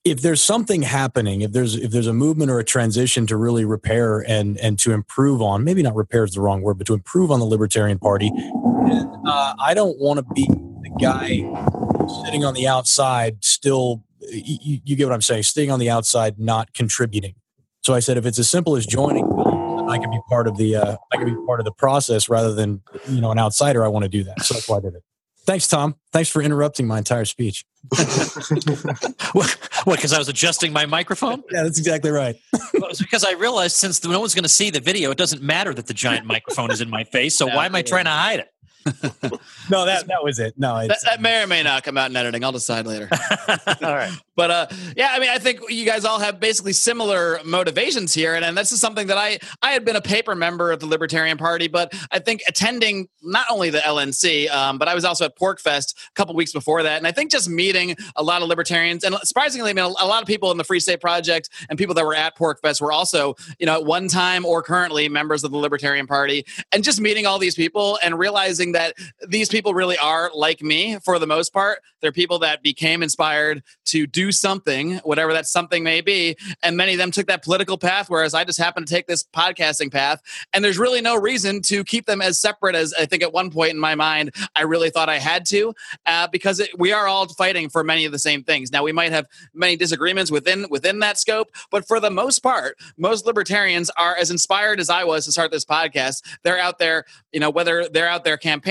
if 0.05 0.21
there's 0.21 0.41
something 0.41 0.83
happening, 0.83 1.41
if 1.41 1.51
there's 1.51 1.75
if 1.75 1.91
there's 1.91 2.07
a 2.07 2.13
movement 2.13 2.51
or 2.51 2.59
a 2.59 2.63
transition 2.63 3.25
to 3.25 3.35
really 3.35 3.65
repair 3.65 4.19
and 4.19 4.57
and 4.59 4.77
to 4.79 4.91
improve 4.91 5.41
on, 5.41 5.63
maybe 5.63 5.81
not 5.81 5.95
repair 5.95 6.23
is 6.23 6.35
the 6.35 6.41
wrong 6.41 6.61
word, 6.61 6.77
but 6.77 6.85
to 6.87 6.93
improve 6.93 7.31
on 7.31 7.39
the 7.39 7.45
Libertarian 7.45 7.97
Party, 7.97 8.31
uh, 9.25 9.55
I 9.59 9.73
don't 9.73 9.97
want 9.97 10.19
to 10.19 10.33
be 10.33 10.45
the 10.45 10.95
guy 11.01 11.37
sitting 12.23 12.45
on 12.45 12.53
the 12.53 12.67
outside, 12.67 13.43
still. 13.43 14.03
You, 14.27 14.79
you, 14.83 14.95
get 14.95 15.05
what 15.05 15.13
I'm 15.13 15.21
saying? 15.21 15.43
Staying 15.43 15.69
on 15.69 15.79
the 15.79 15.89
outside, 15.89 16.39
not 16.39 16.73
contributing. 16.73 17.35
So 17.83 17.93
I 17.93 17.99
said, 17.99 18.17
if 18.17 18.25
it's 18.25 18.39
as 18.39 18.49
simple 18.49 18.75
as 18.75 18.87
joining, 18.87 19.23
I 19.87 19.99
can 19.99 20.09
be 20.09 20.19
part 20.27 20.47
of 20.47 20.57
the 20.57 20.75
uh, 20.77 20.97
I 21.13 21.17
can 21.17 21.25
be 21.25 21.45
part 21.45 21.59
of 21.59 21.65
the 21.65 21.71
process 21.71 22.29
rather 22.29 22.53
than 22.53 22.81
you 23.09 23.21
know 23.21 23.31
an 23.31 23.39
outsider. 23.39 23.83
I 23.83 23.87
want 23.87 24.03
to 24.03 24.09
do 24.09 24.23
that, 24.23 24.41
so 24.43 24.53
that's 24.53 24.69
why 24.69 24.77
I 24.77 24.81
did 24.81 24.93
it. 24.93 25.03
Thanks, 25.45 25.67
Tom. 25.67 25.95
Thanks 26.11 26.29
for 26.29 26.41
interrupting 26.41 26.87
my 26.87 26.97
entire 26.97 27.25
speech. 27.25 27.65
what? 29.33 29.57
Because 29.85 30.11
I 30.11 30.17
was 30.17 30.27
adjusting 30.27 30.73
my 30.73 30.87
microphone? 30.87 31.43
Yeah, 31.51 31.63
that's 31.63 31.77
exactly 31.77 32.09
right. 32.09 32.35
well, 32.73 32.89
it's 32.89 33.01
because 33.01 33.23
I 33.23 33.33
realized 33.33 33.75
since 33.75 34.03
no 34.03 34.19
one's 34.19 34.33
going 34.33 34.43
to 34.43 34.49
see 34.49 34.71
the 34.71 34.79
video, 34.79 35.11
it 35.11 35.17
doesn't 35.17 35.43
matter 35.43 35.73
that 35.73 35.85
the 35.85 35.93
giant 35.93 36.25
microphone 36.25 36.71
is 36.71 36.81
in 36.81 36.89
my 36.89 37.03
face. 37.03 37.35
So 37.35 37.47
yeah, 37.47 37.55
why 37.55 37.67
am 37.67 37.75
I 37.75 37.83
trying 37.83 38.05
to 38.05 38.11
hide 38.11 38.39
it? 38.39 38.47
no, 39.71 39.83
that 39.85 40.05
that 40.05 40.23
was 40.23 40.37
it. 40.37 40.53
No, 40.57 40.87
that, 40.87 40.99
that, 41.05 41.19
may 41.19 41.41
or 41.41 41.47
may 41.47 41.63
not 41.63 41.81
come 41.81 41.97
out 41.97 42.11
in 42.11 42.15
editing. 42.15 42.43
I'll 42.43 42.51
decide 42.51 42.85
later. 42.85 43.09
all 43.83 43.95
right, 43.95 44.11
but 44.35 44.51
uh, 44.51 44.67
yeah, 44.95 45.09
I 45.11 45.19
mean, 45.19 45.29
I 45.29 45.39
think 45.39 45.59
you 45.69 45.85
guys 45.87 46.05
all 46.05 46.19
have 46.19 46.39
basically 46.39 46.73
similar 46.73 47.39
motivations 47.43 48.13
here, 48.13 48.35
and, 48.35 48.45
and 48.45 48.55
this 48.55 48.71
is 48.71 48.79
something 48.79 49.07
that 49.07 49.17
I 49.17 49.39
I 49.63 49.71
had 49.71 49.85
been 49.85 49.95
a 49.95 50.01
paper 50.01 50.35
member 50.35 50.71
of 50.71 50.81
the 50.81 50.85
Libertarian 50.85 51.39
Party, 51.39 51.67
but 51.67 51.93
I 52.11 52.19
think 52.19 52.43
attending 52.47 53.07
not 53.23 53.47
only 53.49 53.71
the 53.71 53.79
LNC, 53.79 54.51
um, 54.51 54.77
but 54.77 54.87
I 54.87 54.93
was 54.93 55.03
also 55.03 55.25
at 55.25 55.35
PorcFest 55.35 55.95
a 56.09 56.11
couple 56.13 56.35
weeks 56.35 56.53
before 56.53 56.83
that, 56.83 56.97
and 56.97 57.07
I 57.07 57.11
think 57.11 57.31
just 57.31 57.49
meeting 57.49 57.95
a 58.15 58.21
lot 58.21 58.43
of 58.43 58.49
libertarians, 58.49 59.03
and 59.03 59.15
surprisingly, 59.23 59.71
I 59.71 59.73
mean, 59.73 59.85
a, 59.85 59.87
a 59.87 60.05
lot 60.05 60.21
of 60.21 60.27
people 60.27 60.51
in 60.51 60.57
the 60.57 60.63
Free 60.63 60.79
State 60.79 61.01
Project 61.01 61.49
and 61.69 61.79
people 61.79 61.95
that 61.95 62.05
were 62.05 62.15
at 62.15 62.37
PorcFest 62.37 62.81
were 62.81 62.91
also, 62.91 63.35
you 63.57 63.65
know, 63.65 63.73
at 63.73 63.85
one 63.85 64.09
time 64.09 64.45
or 64.45 64.61
currently 64.61 65.09
members 65.09 65.43
of 65.43 65.49
the 65.49 65.57
Libertarian 65.57 66.05
Party, 66.05 66.45
and 66.71 66.83
just 66.83 67.01
meeting 67.01 67.25
all 67.25 67.39
these 67.39 67.55
people 67.55 67.97
and 68.03 68.19
realizing 68.19 68.74
that 68.75 68.93
these 69.27 69.49
people 69.49 69.73
really 69.73 69.97
are 69.97 70.29
like 70.33 70.61
me 70.61 70.97
for 71.03 71.17
the 71.17 71.27
most 71.27 71.53
part. 71.53 71.79
They're 72.01 72.11
people 72.11 72.39
that 72.39 72.61
became 72.61 73.01
inspired 73.01 73.63
to 73.85 74.05
do 74.05 74.31
something, 74.31 74.97
whatever 74.97 75.33
that 75.33 75.47
something 75.47 75.83
may 75.83 76.01
be. 76.01 76.35
And 76.61 76.77
many 76.77 76.93
of 76.93 76.97
them 76.99 77.09
took 77.09 77.27
that 77.27 77.43
political 77.43 77.77
path, 77.77 78.09
whereas 78.09 78.33
I 78.33 78.43
just 78.43 78.59
happened 78.59 78.87
to 78.87 78.93
take 78.93 79.07
this 79.07 79.23
podcasting 79.23 79.91
path. 79.91 80.21
And 80.53 80.63
there's 80.63 80.77
really 80.77 81.01
no 81.01 81.15
reason 81.15 81.61
to 81.63 81.83
keep 81.83 82.05
them 82.05 82.21
as 82.21 82.39
separate 82.39 82.75
as 82.75 82.93
I 82.93 83.05
think 83.05 83.23
at 83.23 83.33
one 83.33 83.49
point 83.49 83.71
in 83.71 83.79
my 83.79 83.95
mind, 83.95 84.35
I 84.55 84.63
really 84.63 84.89
thought 84.89 85.09
I 85.09 85.17
had 85.17 85.45
to, 85.47 85.73
uh, 86.05 86.27
because 86.27 86.59
it, 86.59 86.77
we 86.77 86.91
are 86.91 87.07
all 87.07 87.27
fighting 87.27 87.69
for 87.69 87.83
many 87.83 88.05
of 88.05 88.11
the 88.11 88.19
same 88.19 88.43
things. 88.43 88.71
Now, 88.71 88.83
we 88.83 88.91
might 88.91 89.11
have 89.11 89.25
many 89.53 89.75
disagreements 89.75 90.29
within 90.31 90.67
within 90.69 90.99
that 90.99 91.17
scope, 91.17 91.49
but 91.71 91.87
for 91.87 91.99
the 91.99 92.11
most 92.11 92.39
part, 92.39 92.77
most 92.97 93.25
libertarians 93.25 93.89
are 93.97 94.15
as 94.15 94.29
inspired 94.29 94.79
as 94.79 94.89
I 94.89 95.03
was 95.05 95.25
to 95.25 95.31
start 95.31 95.51
this 95.51 95.65
podcast. 95.65 96.21
They're 96.43 96.59
out 96.59 96.77
there, 96.77 97.05
you 97.31 97.39
know, 97.39 97.49
whether 97.49 97.87
they're 97.89 98.07
out 98.07 98.23
there 98.23 98.37
campaigning, 98.37 98.64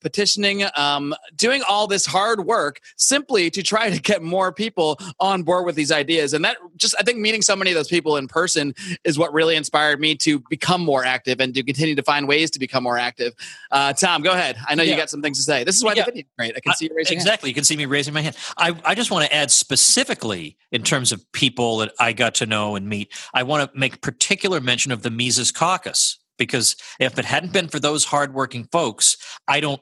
petitioning, 0.00 0.64
um, 0.76 1.14
doing 1.36 1.62
all 1.68 1.86
this 1.86 2.06
hard 2.06 2.46
work 2.46 2.80
simply 2.96 3.50
to 3.50 3.62
try 3.62 3.90
to 3.90 4.00
get 4.00 4.22
more 4.22 4.52
people 4.52 4.98
on 5.20 5.42
board 5.42 5.66
with 5.66 5.74
these 5.74 5.92
ideas. 5.92 6.32
And 6.32 6.44
that 6.44 6.56
just, 6.76 6.94
I 6.98 7.02
think, 7.02 7.18
meeting 7.18 7.42
so 7.42 7.54
many 7.56 7.70
of 7.70 7.74
those 7.74 7.88
people 7.88 8.16
in 8.16 8.28
person 8.28 8.74
is 9.04 9.18
what 9.18 9.32
really 9.32 9.56
inspired 9.56 10.00
me 10.00 10.14
to 10.16 10.38
become 10.48 10.80
more 10.82 11.04
active 11.04 11.40
and 11.40 11.54
to 11.54 11.62
continue 11.62 11.94
to 11.94 12.02
find 12.02 12.26
ways 12.28 12.50
to 12.52 12.58
become 12.58 12.82
more 12.82 12.96
active. 12.96 13.34
Uh, 13.70 13.92
Tom, 13.92 14.22
go 14.22 14.32
ahead. 14.32 14.56
I 14.66 14.74
know 14.74 14.82
Yeah. 14.82 14.92
you 14.92 14.96
got 14.96 15.10
some 15.10 15.20
things 15.22 15.38
to 15.38 15.42
say. 15.42 15.64
This 15.64 15.76
is 15.76 15.84
why 15.84 15.94
Yeah. 15.94 16.04
the 16.04 16.12
video 16.12 16.20
is 16.22 16.28
great. 16.38 16.56
I 16.56 16.60
can 16.60 16.74
see 16.74 16.86
you 16.86 16.90
raising 16.94 17.14
your 17.14 17.18
hand. 17.20 17.26
exactly. 17.26 17.50
You 17.50 17.54
can 17.54 17.64
see 17.64 17.76
me 17.76 17.86
raising 17.86 18.14
my 18.14 18.22
hand. 18.22 18.36
I, 18.56 18.74
I 18.84 18.94
just 18.94 19.10
want 19.10 19.26
to 19.26 19.34
add 19.34 19.50
specifically 19.50 20.56
in 20.70 20.82
terms 20.82 21.12
of 21.12 21.30
people 21.32 21.78
that 21.78 21.92
I 21.98 22.12
got 22.12 22.34
to 22.36 22.46
know 22.46 22.76
and 22.76 22.88
meet. 22.88 23.12
I 23.32 23.42
want 23.42 23.72
to 23.72 23.78
make 23.78 24.00
particular 24.00 24.60
mention 24.60 24.92
of 24.92 25.02
the 25.02 25.10
Mises 25.10 25.50
Caucus 25.52 26.18
because 26.38 26.76
if 26.98 27.18
it 27.18 27.24
hadn't 27.24 27.52
been 27.52 27.68
for 27.68 27.78
those 27.78 28.04
hardworking 28.04 28.68
folks, 28.72 29.16
I 29.48 29.60
don't 29.60 29.80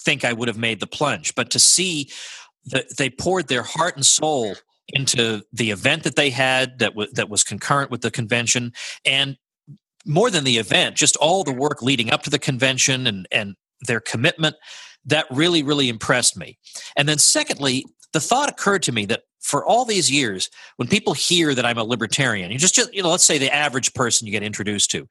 think 0.00 0.24
I 0.24 0.32
would 0.32 0.48
have 0.48 0.58
made 0.58 0.80
the 0.80 0.86
plunge. 0.86 1.34
But 1.34 1.50
to 1.50 1.58
see 1.58 2.10
that 2.66 2.96
they 2.96 3.10
poured 3.10 3.48
their 3.48 3.62
heart 3.62 3.96
and 3.96 4.04
soul 4.04 4.54
into 4.88 5.42
the 5.52 5.70
event 5.70 6.02
that 6.02 6.16
they 6.16 6.30
had 6.30 6.78
that 6.78 6.94
was 6.94 7.10
that 7.12 7.28
was 7.28 7.44
concurrent 7.44 7.90
with 7.90 8.00
the 8.00 8.10
convention 8.10 8.72
and 9.04 9.36
more 10.04 10.30
than 10.30 10.44
the 10.44 10.58
event 10.58 10.96
just 10.96 11.16
all 11.16 11.44
the 11.44 11.52
work 11.52 11.82
leading 11.82 12.10
up 12.10 12.22
to 12.22 12.30
the 12.30 12.38
convention 12.38 13.06
and 13.06 13.28
and 13.30 13.54
their 13.86 14.00
commitment 14.00 14.56
that 15.04 15.26
really 15.30 15.62
really 15.62 15.88
impressed 15.88 16.36
me 16.36 16.58
and 16.96 17.08
then 17.08 17.18
secondly 17.18 17.84
the 18.12 18.20
thought 18.20 18.50
occurred 18.50 18.82
to 18.82 18.92
me 18.92 19.04
that 19.04 19.22
for 19.40 19.64
all 19.64 19.84
these 19.84 20.10
years 20.10 20.50
when 20.76 20.88
people 20.88 21.14
hear 21.14 21.54
that 21.54 21.64
i'm 21.64 21.78
a 21.78 21.84
libertarian 21.84 22.50
you 22.50 22.58
just, 22.58 22.74
just 22.74 22.92
you 22.92 23.02
know 23.02 23.10
let's 23.10 23.24
say 23.24 23.38
the 23.38 23.54
average 23.54 23.94
person 23.94 24.26
you 24.26 24.32
get 24.32 24.42
introduced 24.42 24.90
to 24.90 25.06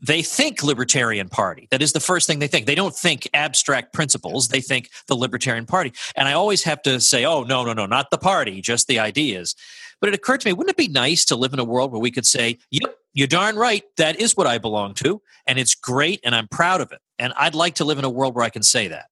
they 0.00 0.22
think 0.22 0.62
libertarian 0.62 1.28
party. 1.28 1.68
That 1.70 1.82
is 1.82 1.92
the 1.92 2.00
first 2.00 2.26
thing 2.26 2.38
they 2.38 2.46
think. 2.46 2.66
They 2.66 2.74
don't 2.74 2.94
think 2.94 3.28
abstract 3.34 3.92
principles. 3.92 4.48
They 4.48 4.60
think 4.60 4.90
the 5.06 5.14
libertarian 5.14 5.66
party. 5.66 5.92
And 6.16 6.28
i 6.28 6.32
always 6.32 6.62
have 6.64 6.82
to 6.82 7.00
say 7.00 7.24
oh 7.24 7.42
no 7.42 7.64
no 7.64 7.72
no 7.72 7.86
not 7.86 8.10
the 8.10 8.18
party 8.18 8.60
just 8.60 8.86
the 8.86 8.98
ideas. 8.98 9.54
But 10.00 10.08
it 10.08 10.14
occurred 10.14 10.40
to 10.40 10.48
me 10.48 10.52
wouldn't 10.52 10.70
it 10.70 10.76
be 10.76 10.88
nice 10.88 11.24
to 11.26 11.36
live 11.36 11.52
in 11.52 11.58
a 11.58 11.64
world 11.64 11.92
where 11.92 12.00
we 12.00 12.10
could 12.10 12.26
say 12.26 12.58
yep 12.70 12.94
you're 13.12 13.26
darn 13.26 13.56
right 13.56 13.82
that 13.96 14.20
is 14.20 14.36
what 14.36 14.46
i 14.46 14.56
belong 14.56 14.94
to 14.94 15.20
and 15.46 15.58
it's 15.58 15.74
great 15.74 16.20
and 16.24 16.34
i'm 16.34 16.48
proud 16.48 16.80
of 16.80 16.92
it. 16.92 17.00
And 17.18 17.32
i'd 17.36 17.54
like 17.54 17.74
to 17.76 17.84
live 17.84 17.98
in 17.98 18.04
a 18.04 18.10
world 18.10 18.34
where 18.34 18.44
i 18.44 18.50
can 18.50 18.62
say 18.62 18.88
that 18.88 19.06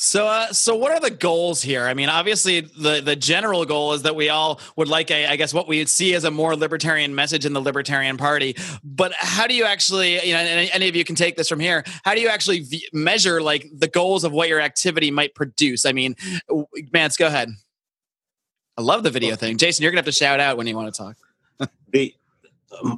So, 0.00 0.28
uh, 0.28 0.52
so 0.52 0.76
what 0.76 0.92
are 0.92 1.00
the 1.00 1.10
goals 1.10 1.60
here? 1.60 1.88
I 1.88 1.92
mean, 1.92 2.08
obviously, 2.08 2.60
the 2.60 3.00
the 3.04 3.16
general 3.16 3.64
goal 3.64 3.94
is 3.94 4.02
that 4.02 4.14
we 4.14 4.28
all 4.28 4.60
would 4.76 4.86
like 4.86 5.10
a, 5.10 5.26
I 5.26 5.34
guess, 5.34 5.52
what 5.52 5.66
we 5.66 5.78
would 5.78 5.88
see 5.88 6.14
as 6.14 6.22
a 6.22 6.30
more 6.30 6.54
libertarian 6.54 7.16
message 7.16 7.44
in 7.44 7.52
the 7.52 7.60
Libertarian 7.60 8.16
Party. 8.16 8.54
But 8.84 9.12
how 9.18 9.48
do 9.48 9.54
you 9.54 9.64
actually, 9.64 10.24
you 10.24 10.34
know, 10.34 10.38
and 10.38 10.70
any- 10.72 10.88
of 10.88 10.94
you 10.94 11.04
can 11.04 11.16
take 11.16 11.36
this 11.36 11.48
from 11.48 11.58
here. 11.58 11.82
How 12.04 12.14
do 12.14 12.20
you 12.20 12.28
actually 12.28 12.60
v- 12.60 12.88
measure 12.92 13.42
like 13.42 13.66
the 13.76 13.88
goals 13.88 14.22
of 14.22 14.30
what 14.30 14.48
your 14.48 14.60
activity 14.60 15.10
might 15.10 15.34
produce? 15.34 15.84
I 15.84 15.90
mean, 15.90 16.14
Mance, 16.92 17.16
go 17.16 17.26
ahead. 17.26 17.48
I 18.76 18.82
love 18.82 19.02
the 19.02 19.10
video 19.10 19.34
thing, 19.34 19.58
Jason. 19.58 19.82
You're 19.82 19.90
gonna 19.90 19.98
have 19.98 20.04
to 20.04 20.12
shout 20.12 20.38
out 20.38 20.56
when 20.56 20.68
you 20.68 20.76
want 20.76 20.94
to 20.94 21.02
talk. 21.02 21.16
the 21.92 22.14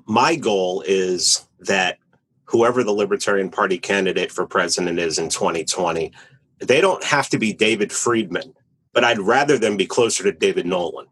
my 0.05 0.37
goal 0.37 0.85
is 0.87 1.47
that 1.61 1.97
whoever 2.45 2.85
the 2.85 2.93
Libertarian 2.93 3.49
Party 3.49 3.79
candidate 3.79 4.31
for 4.31 4.45
president 4.45 4.99
is 4.99 5.19
in 5.19 5.31
2020, 5.31 6.13
they 6.61 6.81
don't 6.81 7.03
have 7.05 7.29
to 7.31 7.39
be 7.39 7.53
David 7.53 7.93
Friedman, 7.93 8.55
but 8.93 9.05
I'd 9.05 9.19
rather 9.19 9.59
them 9.59 9.77
be 9.77 9.87
closer 9.87 10.25
to 10.25 10.33
David 10.33 10.67
Nolan. 10.67 11.07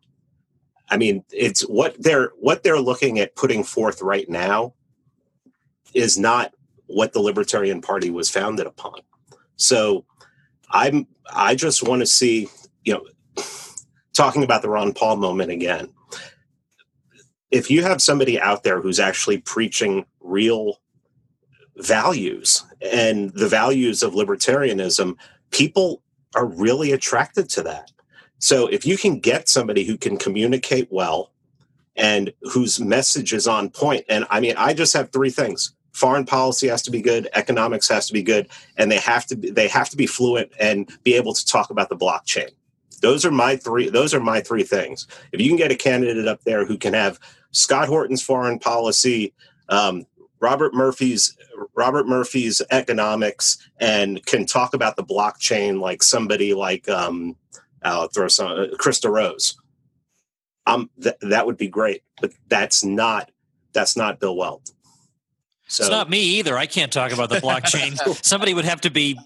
I 0.91 0.97
mean, 0.97 1.25
it's 1.33 1.63
what 1.63 2.01
they're 2.03 2.31
what 2.39 2.63
they're 2.63 2.81
looking 2.81 3.19
at 3.19 3.37
putting 3.37 3.65
forth 3.65 4.01
right 4.01 4.29
now 4.29 4.75
is 5.95 6.19
not 6.19 6.53
what 6.87 7.13
the 7.13 7.21
Libertarian 7.21 7.81
Party 7.81 8.11
was 8.11 8.31
founded 8.31 8.67
upon. 8.67 9.01
So 9.57 10.05
I'm 10.71 11.07
I 11.31 11.55
just 11.55 11.87
want 11.87 12.01
to 12.01 12.07
see, 12.07 12.49
you 12.85 12.95
know, 12.95 13.45
talking 14.15 14.43
about 14.43 14.63
the 14.63 14.71
Ron 14.71 14.95
Paul 14.95 15.17
moment 15.17 15.51
again 15.51 15.91
if 17.51 17.71
you 17.71 17.83
have 17.83 18.03
somebody 18.03 18.41
out 18.41 18.63
there 18.63 18.81
who's 18.81 19.01
actually 19.01 19.39
preaching 19.39 20.05
real 20.21 20.81
values 21.77 22.65
and 22.93 23.31
the 23.31 23.49
values 23.49 24.03
of 24.03 24.13
libertarianism, 24.13 25.17
people 25.51 26.03
are 26.35 26.47
really 26.47 26.93
attracted 26.93 27.49
to 27.51 27.63
that. 27.63 27.91
So 28.39 28.67
if 28.67 28.87
you 28.87 28.97
can 28.97 29.19
get 29.19 29.49
somebody 29.49 29.85
who 29.85 29.97
can 29.97 30.17
communicate 30.17 30.89
well 30.91 31.33
and 31.97 32.33
whose 32.43 32.79
message 32.79 33.33
is 33.33 33.49
on 33.49 33.71
point, 33.71 34.05
and 34.09 34.25
I 34.31 34.41
mean, 34.41 34.55
I 34.57 34.75
just 34.75 34.93
have 34.95 35.11
three 35.11 35.31
things. 35.31 35.75
Foreign 35.93 36.25
policy 36.25 36.69
has 36.69 36.83
to 36.83 36.93
be 36.93 37.03
good, 37.03 37.29
economics 37.35 37.89
has 37.89 38.07
to 38.07 38.13
be 38.13 38.23
good, 38.23 38.49
and 38.77 38.93
they 38.93 38.99
have 38.99 39.27
to 39.27 39.37
be, 39.37 39.51
they 39.51 39.67
have 39.67 39.89
to 39.89 39.97
be 39.97 40.07
fluent 40.07 40.53
and 40.61 40.89
be 41.03 41.15
able 41.15 41.35
to 41.35 41.45
talk 41.45 41.71
about 41.71 41.89
the 41.89 41.97
blockchain. 41.97 42.51
Those 43.01 43.25
are 43.25 43.33
my 43.33 43.57
three. 43.57 43.89
Those 43.89 44.15
are 44.15 44.21
my 44.21 44.41
three 44.41 44.63
things. 44.63 45.07
If 45.33 45.41
you 45.41 45.49
can 45.49 45.57
get 45.57 45.73
a 45.73 45.77
candidate 45.77 46.29
up 46.29 46.43
there 46.45 46.65
who 46.65 46.77
can 46.77 46.95
have 46.95 47.19
Scott 47.51 47.89
Horton's 47.89 48.23
foreign 48.23 48.59
policy, 48.59 49.33
um, 49.69 50.07
Robert 50.41 50.75
Murphy's 50.75 51.37
Robert 51.75 52.07
Murphy's 52.07 52.63
economics, 52.71 53.59
and 53.81 54.25
can 54.27 54.47
talk 54.47 54.75
about 54.75 54.97
the 54.97 55.05
blockchain 55.05 55.81
like 55.81 56.03
somebody 56.03 56.55
like 56.55 56.89
um, 56.89 57.37
I'll 57.83 58.09
throw 58.09 58.29
some 58.29 58.53
uh, 58.53 58.67
Krista 58.77 59.11
Rose. 59.11 59.57
Um, 60.67 60.91
th- 61.03 61.17
that 61.23 61.47
would 61.47 61.57
be 61.57 61.69
great, 61.69 62.03
but 62.21 62.33
that's 62.49 62.85
not 62.85 63.31
that's 63.73 63.97
not 63.97 64.21
Bill 64.21 64.37
Weld. 64.37 64.71
So 65.71 65.85
it's 65.85 65.91
not 65.91 66.09
me 66.09 66.21
either 66.21 66.57
i 66.57 66.65
can't 66.65 66.91
talk 66.91 67.13
about 67.13 67.29
the 67.29 67.41
blockchain 67.41 67.95
somebody 68.25 68.55
would 68.55 68.65
have 68.65 68.81
to 68.81 68.91
be 68.91 69.21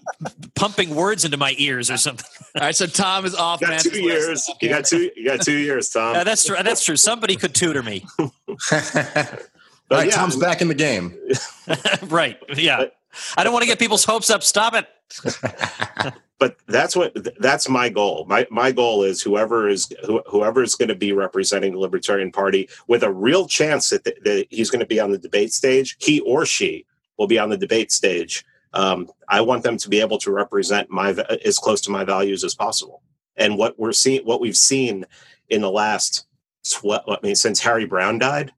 pumping 0.55 0.93
words 0.93 1.23
into 1.23 1.37
my 1.37 1.55
ears 1.57 1.89
or 1.89 1.95
something 1.95 2.25
All 2.55 2.61
right, 2.61 2.75
so 2.75 2.85
Tom 2.85 3.25
is 3.25 3.33
off. 3.33 3.61
you 3.61 3.67
got 3.67 3.79
two 3.79 4.01
years. 4.01 4.51
You 4.61 4.69
got 4.69 4.85
two. 4.85 5.09
You 5.15 5.25
got 5.25 5.41
two 5.41 5.57
years, 5.57 5.89
Tom. 5.89 6.13
That's 6.25 6.45
true 6.45 6.55
that's 6.61 6.85
true 6.85 6.97
somebody 6.97 7.35
could 7.35 7.55
tutor 7.55 7.81
me 7.81 8.05
All 8.19 8.33
But 9.93 9.99
right, 9.99 10.07
yeah, 10.09 10.15
Tom's 10.15 10.35
back 10.35 10.59
in 10.59 10.69
the 10.69 10.73
game. 10.73 11.15
right 12.07 12.39
yeah 12.55 12.77
But- 12.77 12.95
i 13.37 13.43
don't 13.43 13.53
want 13.53 13.61
to 13.61 13.67
get 13.67 13.77
people's 13.77 14.03
hopes 14.03 14.31
up 14.31 14.41
stop 14.41 14.73
it 14.73 14.87
but 16.39 16.57
that's 16.67 16.95
what 16.95 17.15
that's 17.39 17.69
my 17.69 17.87
goal. 17.87 18.25
My 18.27 18.47
my 18.49 18.71
goal 18.71 19.03
is 19.03 19.21
whoever 19.21 19.69
is 19.69 19.93
who, 20.05 20.21
whoever 20.27 20.63
is 20.63 20.75
going 20.75 20.89
to 20.89 20.95
be 20.95 21.13
representing 21.13 21.73
the 21.73 21.79
Libertarian 21.79 22.31
Party 22.31 22.67
with 22.87 23.03
a 23.03 23.11
real 23.11 23.47
chance 23.47 23.89
that, 23.91 24.03
th- 24.03 24.17
that 24.23 24.47
he's 24.49 24.69
going 24.69 24.79
to 24.79 24.85
be 24.85 24.99
on 24.99 25.11
the 25.11 25.17
debate 25.17 25.53
stage. 25.53 25.95
He 25.99 26.19
or 26.21 26.45
she 26.45 26.85
will 27.17 27.27
be 27.27 27.39
on 27.39 27.49
the 27.49 27.57
debate 27.57 27.91
stage. 27.91 28.43
Um, 28.73 29.09
I 29.29 29.41
want 29.41 29.63
them 29.63 29.77
to 29.77 29.89
be 29.89 30.01
able 30.01 30.17
to 30.19 30.31
represent 30.31 30.89
my 30.89 31.11
as 31.45 31.59
close 31.59 31.79
to 31.81 31.91
my 31.91 32.03
values 32.03 32.43
as 32.43 32.55
possible. 32.55 33.01
And 33.37 33.57
what 33.57 33.79
we're 33.79 33.93
seeing, 33.93 34.25
what 34.25 34.41
we've 34.41 34.57
seen 34.57 35.05
in 35.49 35.61
the 35.61 35.71
last 35.71 36.25
twelve, 36.69 37.03
I 37.07 37.17
mean, 37.23 37.35
since 37.35 37.61
Harry 37.61 37.85
Browne 37.85 38.19
died, 38.19 38.51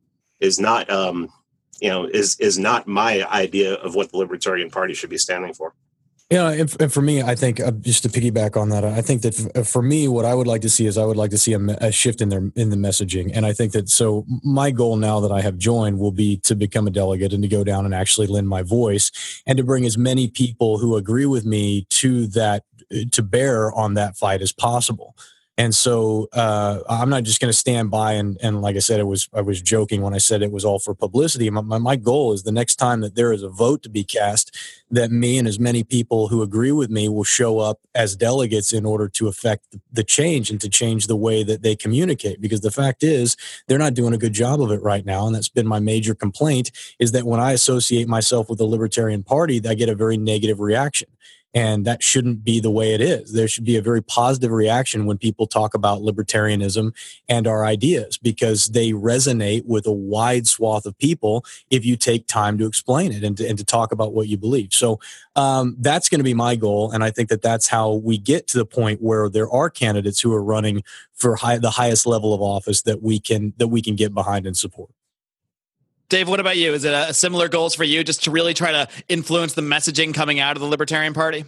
is 0.45 0.59
not 0.59 0.89
um, 0.89 1.31
you 1.81 1.89
know 1.89 2.05
is 2.05 2.39
is 2.39 2.57
not 2.57 2.87
my 2.87 3.27
idea 3.29 3.73
of 3.75 3.95
what 3.95 4.11
the 4.11 4.17
Libertarian 4.17 4.69
Party 4.69 4.93
should 4.93 5.09
be 5.09 5.17
standing 5.17 5.53
for. 5.53 5.73
Know, 6.31 6.47
and, 6.47 6.75
and 6.81 6.91
for 6.91 7.03
me, 7.03 7.21
I 7.21 7.35
think 7.35 7.59
uh, 7.59 7.69
just 7.69 8.01
to 8.01 8.09
piggyback 8.09 8.59
on 8.59 8.69
that, 8.69 8.83
I 8.83 9.01
think 9.01 9.21
that 9.21 9.51
uh, 9.55 9.61
for 9.61 9.83
me, 9.83 10.07
what 10.07 10.25
I 10.25 10.33
would 10.33 10.47
like 10.47 10.61
to 10.61 10.69
see 10.69 10.87
is 10.87 10.97
I 10.97 11.05
would 11.05 11.17
like 11.17 11.29
to 11.29 11.37
see 11.37 11.53
a, 11.53 11.59
a 11.59 11.91
shift 11.91 12.19
in 12.19 12.29
their 12.29 12.51
in 12.55 12.71
the 12.71 12.75
messaging, 12.75 13.31
and 13.33 13.45
I 13.45 13.53
think 13.53 13.73
that 13.73 13.89
so 13.89 14.25
my 14.43 14.71
goal 14.71 14.97
now 14.97 15.19
that 15.19 15.31
I 15.31 15.41
have 15.41 15.57
joined 15.57 15.99
will 15.99 16.11
be 16.11 16.37
to 16.37 16.55
become 16.55 16.87
a 16.87 16.91
delegate 16.91 17.31
and 17.31 17.43
to 17.43 17.49
go 17.49 17.63
down 17.63 17.85
and 17.85 17.93
actually 17.93 18.27
lend 18.27 18.49
my 18.49 18.63
voice 18.63 19.11
and 19.45 19.57
to 19.57 19.63
bring 19.63 19.85
as 19.85 19.97
many 19.97 20.27
people 20.27 20.79
who 20.79 20.95
agree 20.95 21.27
with 21.27 21.45
me 21.45 21.85
to 21.89 22.27
that 22.27 22.63
to 23.11 23.21
bear 23.21 23.71
on 23.73 23.93
that 23.93 24.17
fight 24.17 24.41
as 24.41 24.51
possible. 24.51 25.15
And 25.57 25.73
so 25.73 26.27
uh, 26.33 26.79
I'm 26.89 27.09
not 27.09 27.23
just 27.23 27.39
going 27.39 27.49
to 27.51 27.57
stand 27.57 27.89
by 27.89 28.13
and, 28.13 28.37
and 28.43 28.61
like 28.61 28.75
I 28.75 28.79
said, 28.79 28.99
it 28.99 29.07
was 29.07 29.29
I 29.33 29.41
was 29.41 29.61
joking 29.61 30.01
when 30.01 30.13
I 30.13 30.17
said 30.17 30.41
it 30.41 30.51
was 30.51 30.65
all 30.65 30.79
for 30.79 30.93
publicity. 30.93 31.49
My, 31.49 31.61
my, 31.61 31.77
my 31.77 31.95
goal 31.95 32.33
is 32.33 32.43
the 32.43 32.51
next 32.51 32.75
time 32.75 32.99
that 33.01 33.15
there 33.15 33.31
is 33.31 33.41
a 33.41 33.47
vote 33.47 33.81
to 33.83 33.89
be 33.89 34.03
cast, 34.03 34.53
that 34.91 35.11
me 35.11 35.37
and 35.37 35.47
as 35.47 35.57
many 35.57 35.83
people 35.83 36.27
who 36.27 36.41
agree 36.41 36.73
with 36.73 36.89
me 36.89 37.07
will 37.07 37.23
show 37.23 37.59
up 37.59 37.79
as 37.93 38.17
delegates 38.17 38.73
in 38.73 38.85
order 38.85 39.07
to 39.07 39.29
affect 39.29 39.77
the 39.91 40.03
change 40.03 40.49
and 40.49 40.59
to 40.59 40.69
change 40.69 41.07
the 41.07 41.15
way 41.15 41.41
that 41.43 41.61
they 41.61 41.75
communicate. 41.75 42.41
Because 42.41 42.61
the 42.61 42.71
fact 42.71 43.01
is, 43.01 43.37
they're 43.67 43.77
not 43.79 43.93
doing 43.93 44.13
a 44.13 44.17
good 44.17 44.33
job 44.33 44.61
of 44.61 44.71
it 44.71 44.81
right 44.81 45.05
now, 45.05 45.25
and 45.25 45.33
that's 45.33 45.49
been 45.49 45.67
my 45.67 45.79
major 45.79 46.13
complaint. 46.13 46.71
Is 46.99 47.13
that 47.13 47.25
when 47.25 47.39
I 47.39 47.53
associate 47.53 48.09
myself 48.09 48.49
with 48.49 48.59
the 48.59 48.65
Libertarian 48.65 49.23
Party, 49.23 49.61
I 49.65 49.73
get 49.73 49.89
a 49.89 49.95
very 49.95 50.17
negative 50.17 50.59
reaction. 50.59 51.07
And 51.55 51.85
that 51.85 52.03
shouldn't 52.03 52.43
be 52.43 52.59
the 52.59 52.69
way 52.69 52.93
it 52.93 52.99
is. 52.99 53.31
There 53.31 53.47
should 53.47 53.63
be 53.63 53.77
a 53.77 53.81
very 53.81 54.03
positive 54.03 54.51
reaction 54.51 55.05
when 55.05 55.17
people 55.17 55.47
talk 55.47 55.73
about 55.73 56.01
libertarianism 56.01 56.93
and 57.29 57.47
our 57.47 57.65
ideas 57.65 58.17
because 58.17 58.67
they 58.67 58.91
resonate 58.91 59.65
with 59.65 59.87
a 59.87 59.91
wide 59.91 60.47
swath 60.47 60.85
of 60.85 60.97
people 60.97 61.45
if 61.71 61.85
you 61.85 61.95
take 61.95 62.27
time 62.27 62.57
to 62.57 62.65
explain 62.67 63.13
it 63.13 63.23
and 63.23 63.37
to, 63.37 63.47
and 63.47 63.57
to 63.57 63.63
talk 63.63 63.93
about 63.93 64.13
what 64.13 64.27
you 64.27 64.37
believe. 64.37 64.73
So 64.73 64.99
um, 65.37 65.77
that's 65.79 66.09
going 66.09 66.19
to 66.19 66.25
be 66.25 66.33
my 66.33 66.57
goal. 66.57 66.91
And 66.91 67.05
I 67.05 67.09
think 67.09 67.29
that 67.29 67.41
that's 67.41 67.67
how 67.69 67.93
we 67.93 68.17
get 68.17 68.47
to 68.47 68.57
the 68.57 68.65
point 68.65 69.01
where 69.01 69.29
there 69.29 69.49
are 69.49 69.69
candidates 69.69 70.19
who 70.19 70.33
are 70.33 70.43
running 70.43 70.83
for 71.13 71.37
high, 71.37 71.57
the 71.57 71.71
highest 71.71 72.05
level 72.05 72.33
of 72.33 72.41
office 72.41 72.81
that 72.81 73.01
we 73.01 73.17
can 73.17 73.53
that 73.57 73.69
we 73.69 73.81
can 73.81 73.95
get 73.95 74.13
behind 74.13 74.45
and 74.45 74.57
support. 74.57 74.91
Dave, 76.09 76.29
what 76.29 76.39
about 76.39 76.57
you? 76.57 76.73
Is 76.73 76.83
it 76.83 76.93
a 76.93 77.13
similar 77.13 77.49
goals 77.49 77.73
for 77.73 77.83
you 77.83 78.03
just 78.03 78.23
to 78.25 78.31
really 78.31 78.53
try 78.53 78.71
to 78.71 78.87
influence 79.09 79.53
the 79.53 79.61
messaging 79.61 80.13
coming 80.13 80.39
out 80.39 80.55
of 80.55 80.61
the 80.61 80.67
Libertarian 80.67 81.13
Party? 81.13 81.45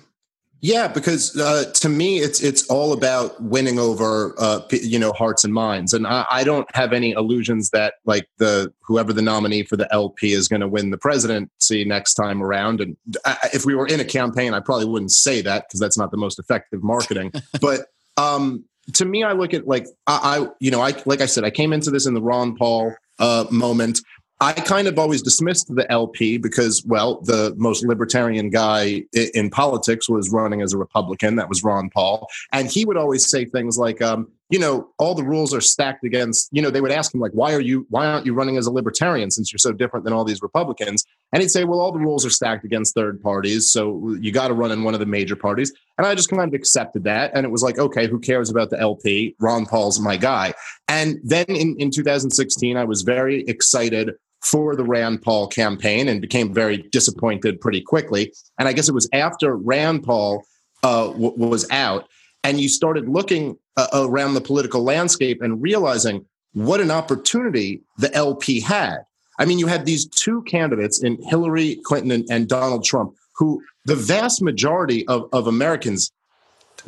Yeah, 0.60 0.88
because 0.88 1.38
uh, 1.38 1.72
to 1.76 1.90
me, 1.90 2.18
it's 2.18 2.42
it's 2.42 2.66
all 2.68 2.92
about 2.92 3.42
winning 3.42 3.78
over 3.78 4.34
uh, 4.40 4.62
you 4.72 4.98
know 4.98 5.12
hearts 5.12 5.44
and 5.44 5.54
minds, 5.54 5.94
and 5.94 6.08
I, 6.08 6.26
I, 6.32 6.44
don't 6.44 6.68
have 6.76 6.94
any 6.94 7.12
illusions 7.12 7.70
that 7.72 7.96
like 8.06 8.28
the 8.40 8.74
whoever 8.82 9.14
the 9.14 9.22
nominee 9.22 9.62
for 9.64 9.78
the 9.78 9.92
LP 9.94 10.34
is 10.34 10.48
going 10.48 10.62
to 10.62 10.68
win 10.68 10.90
the 10.90 10.98
presidency 10.98 11.86
next 11.86 12.16
time 12.16 12.42
around. 12.42 12.82
And 12.82 12.98
I, 13.24 13.38
if 13.54 13.66
we 13.66 13.76
were 13.76 13.86
in 13.86 14.00
a 14.00 14.06
campaign, 14.06 14.56
I 14.56 14.60
probably 14.60 14.86
wouldn't 14.86 15.12
say 15.12 15.44
that 15.44 15.66
because 15.68 15.80
that's 15.80 15.98
not 15.98 16.10
the 16.10 16.18
most 16.18 16.40
effective 16.40 16.82
marketing. 16.82 17.34
but 17.62 17.82
um, 18.18 18.66
to 18.94 19.06
me, 19.06 19.24
I 19.24 19.34
look 19.34 19.54
at 19.54 19.68
like 19.68 19.86
I, 20.08 20.40
I, 20.40 20.48
you 20.60 20.72
know 20.72 20.82
I 20.82 21.00
like 21.06 21.22
I 21.22 21.28
said, 21.28 21.44
I 21.44 21.52
came 21.52 21.72
into 21.72 21.92
this 21.92 22.08
in 22.08 22.16
the 22.16 22.22
Ron 22.22 22.56
Paul 22.56 22.96
uh, 23.20 23.46
moment. 23.52 24.00
I 24.40 24.54
kind 24.54 24.88
of 24.88 25.00
always 25.00 25.24
dismissed 25.24 25.74
the 25.74 25.92
LP 25.92 26.38
because, 26.38 26.84
well, 26.86 27.22
the 27.22 27.56
most 27.58 27.84
libertarian 27.84 28.52
guy 28.52 29.04
in 29.34 29.50
politics 29.50 30.08
was 30.08 30.30
running 30.32 30.62
as 30.62 30.74
a 30.74 30.78
Republican. 30.78 31.38
That 31.38 31.50
was 31.50 31.64
Ron 31.64 31.90
Paul. 31.90 32.28
And 32.52 32.70
he 32.70 32.86
would 32.86 32.98
always 32.98 33.28
say 33.30 33.46
things 33.46 33.80
like, 33.80 34.00
um, 34.00 34.28
you 34.50 34.60
know, 34.60 34.90
all 35.00 35.16
the 35.16 35.24
rules 35.24 35.56
are 35.56 35.62
stacked 35.62 36.04
against, 36.04 36.50
you 36.52 36.62
know, 36.62 36.70
they 36.70 36.82
would 36.82 36.92
ask 36.92 37.14
him, 37.14 37.20
like, 37.20 37.32
why 37.32 37.54
are 37.54 37.60
you, 37.60 37.88
why 37.90 38.06
aren't 38.06 38.28
you 38.28 38.34
running 38.34 38.58
as 38.58 38.68
a 38.68 38.72
libertarian 38.72 39.32
since 39.32 39.52
you're 39.52 39.58
so 39.58 39.74
different 39.74 40.06
than 40.06 40.14
all 40.14 40.24
these 40.24 40.42
Republicans? 40.42 41.04
And 41.34 41.42
he'd 41.42 41.50
say, 41.50 41.64
well, 41.64 41.80
all 41.80 41.92
the 41.92 42.00
rules 42.00 42.26
are 42.26 42.30
stacked 42.30 42.64
against 42.64 42.94
third 42.94 43.22
parties. 43.22 43.72
So 43.72 44.16
you 44.22 44.32
got 44.32 44.50
to 44.50 44.54
run 44.54 44.72
in 44.72 44.84
one 44.84 44.94
of 44.94 45.00
the 45.00 45.06
major 45.08 45.36
parties. 45.36 45.74
And 45.98 46.06
I 46.06 46.14
just 46.14 46.30
kind 46.30 46.48
of 46.48 46.54
accepted 46.54 47.04
that. 47.06 47.32
And 47.34 47.44
it 47.44 47.50
was 47.50 47.64
like, 47.64 47.80
okay, 47.80 48.08
who 48.08 48.20
cares 48.20 48.52
about 48.52 48.70
the 48.70 48.80
LP? 48.80 49.36
Ron 49.40 49.66
Paul's 49.66 50.00
my 50.00 50.16
guy. 50.16 50.54
And 50.88 51.20
then 51.24 51.46
in, 51.48 51.76
in 51.80 51.92
2016, 51.92 52.78
I 52.78 52.84
was 52.86 53.02
very 53.02 53.42
excited 53.48 54.12
for 54.42 54.76
the 54.76 54.84
Rand 54.84 55.22
Paul 55.22 55.48
campaign 55.48 56.08
and 56.08 56.22
became 56.22 56.54
very 56.54 56.78
disappointed 56.78 57.60
pretty 57.60 57.82
quickly. 57.82 58.34
And 58.60 58.68
I 58.68 58.74
guess 58.74 58.88
it 58.88 58.94
was 58.94 59.10
after 59.14 59.56
Rand 59.56 60.04
Paul 60.04 60.44
uh, 60.84 61.08
w- 61.08 61.34
was 61.36 61.70
out 61.72 62.08
and 62.44 62.62
you 62.62 62.70
started 62.70 63.10
looking 63.10 63.58
uh, 63.76 63.88
around 63.94 64.34
the 64.34 64.42
political 64.42 64.84
landscape 64.84 65.42
and 65.42 65.62
realizing 65.62 66.26
what 66.54 66.80
an 66.80 66.92
opportunity 66.92 67.82
the 67.98 68.14
LP 68.14 68.62
had. 68.62 69.00
I 69.40 69.46
mean, 69.46 69.60
you 69.60 69.68
had 69.68 69.86
these 69.86 70.08
two 70.08 70.42
candidates 70.44 71.04
in 71.04 71.22
Hillary 71.24 71.80
Clinton 71.84 72.12
and, 72.12 72.26
and 72.30 72.48
Donald 72.48 72.84
Trump, 72.84 73.14
who 73.36 73.62
the 73.86 73.96
vast 73.96 74.42
majority 74.42 75.08
of, 75.08 75.30
of 75.32 75.48
Americans 75.48 76.12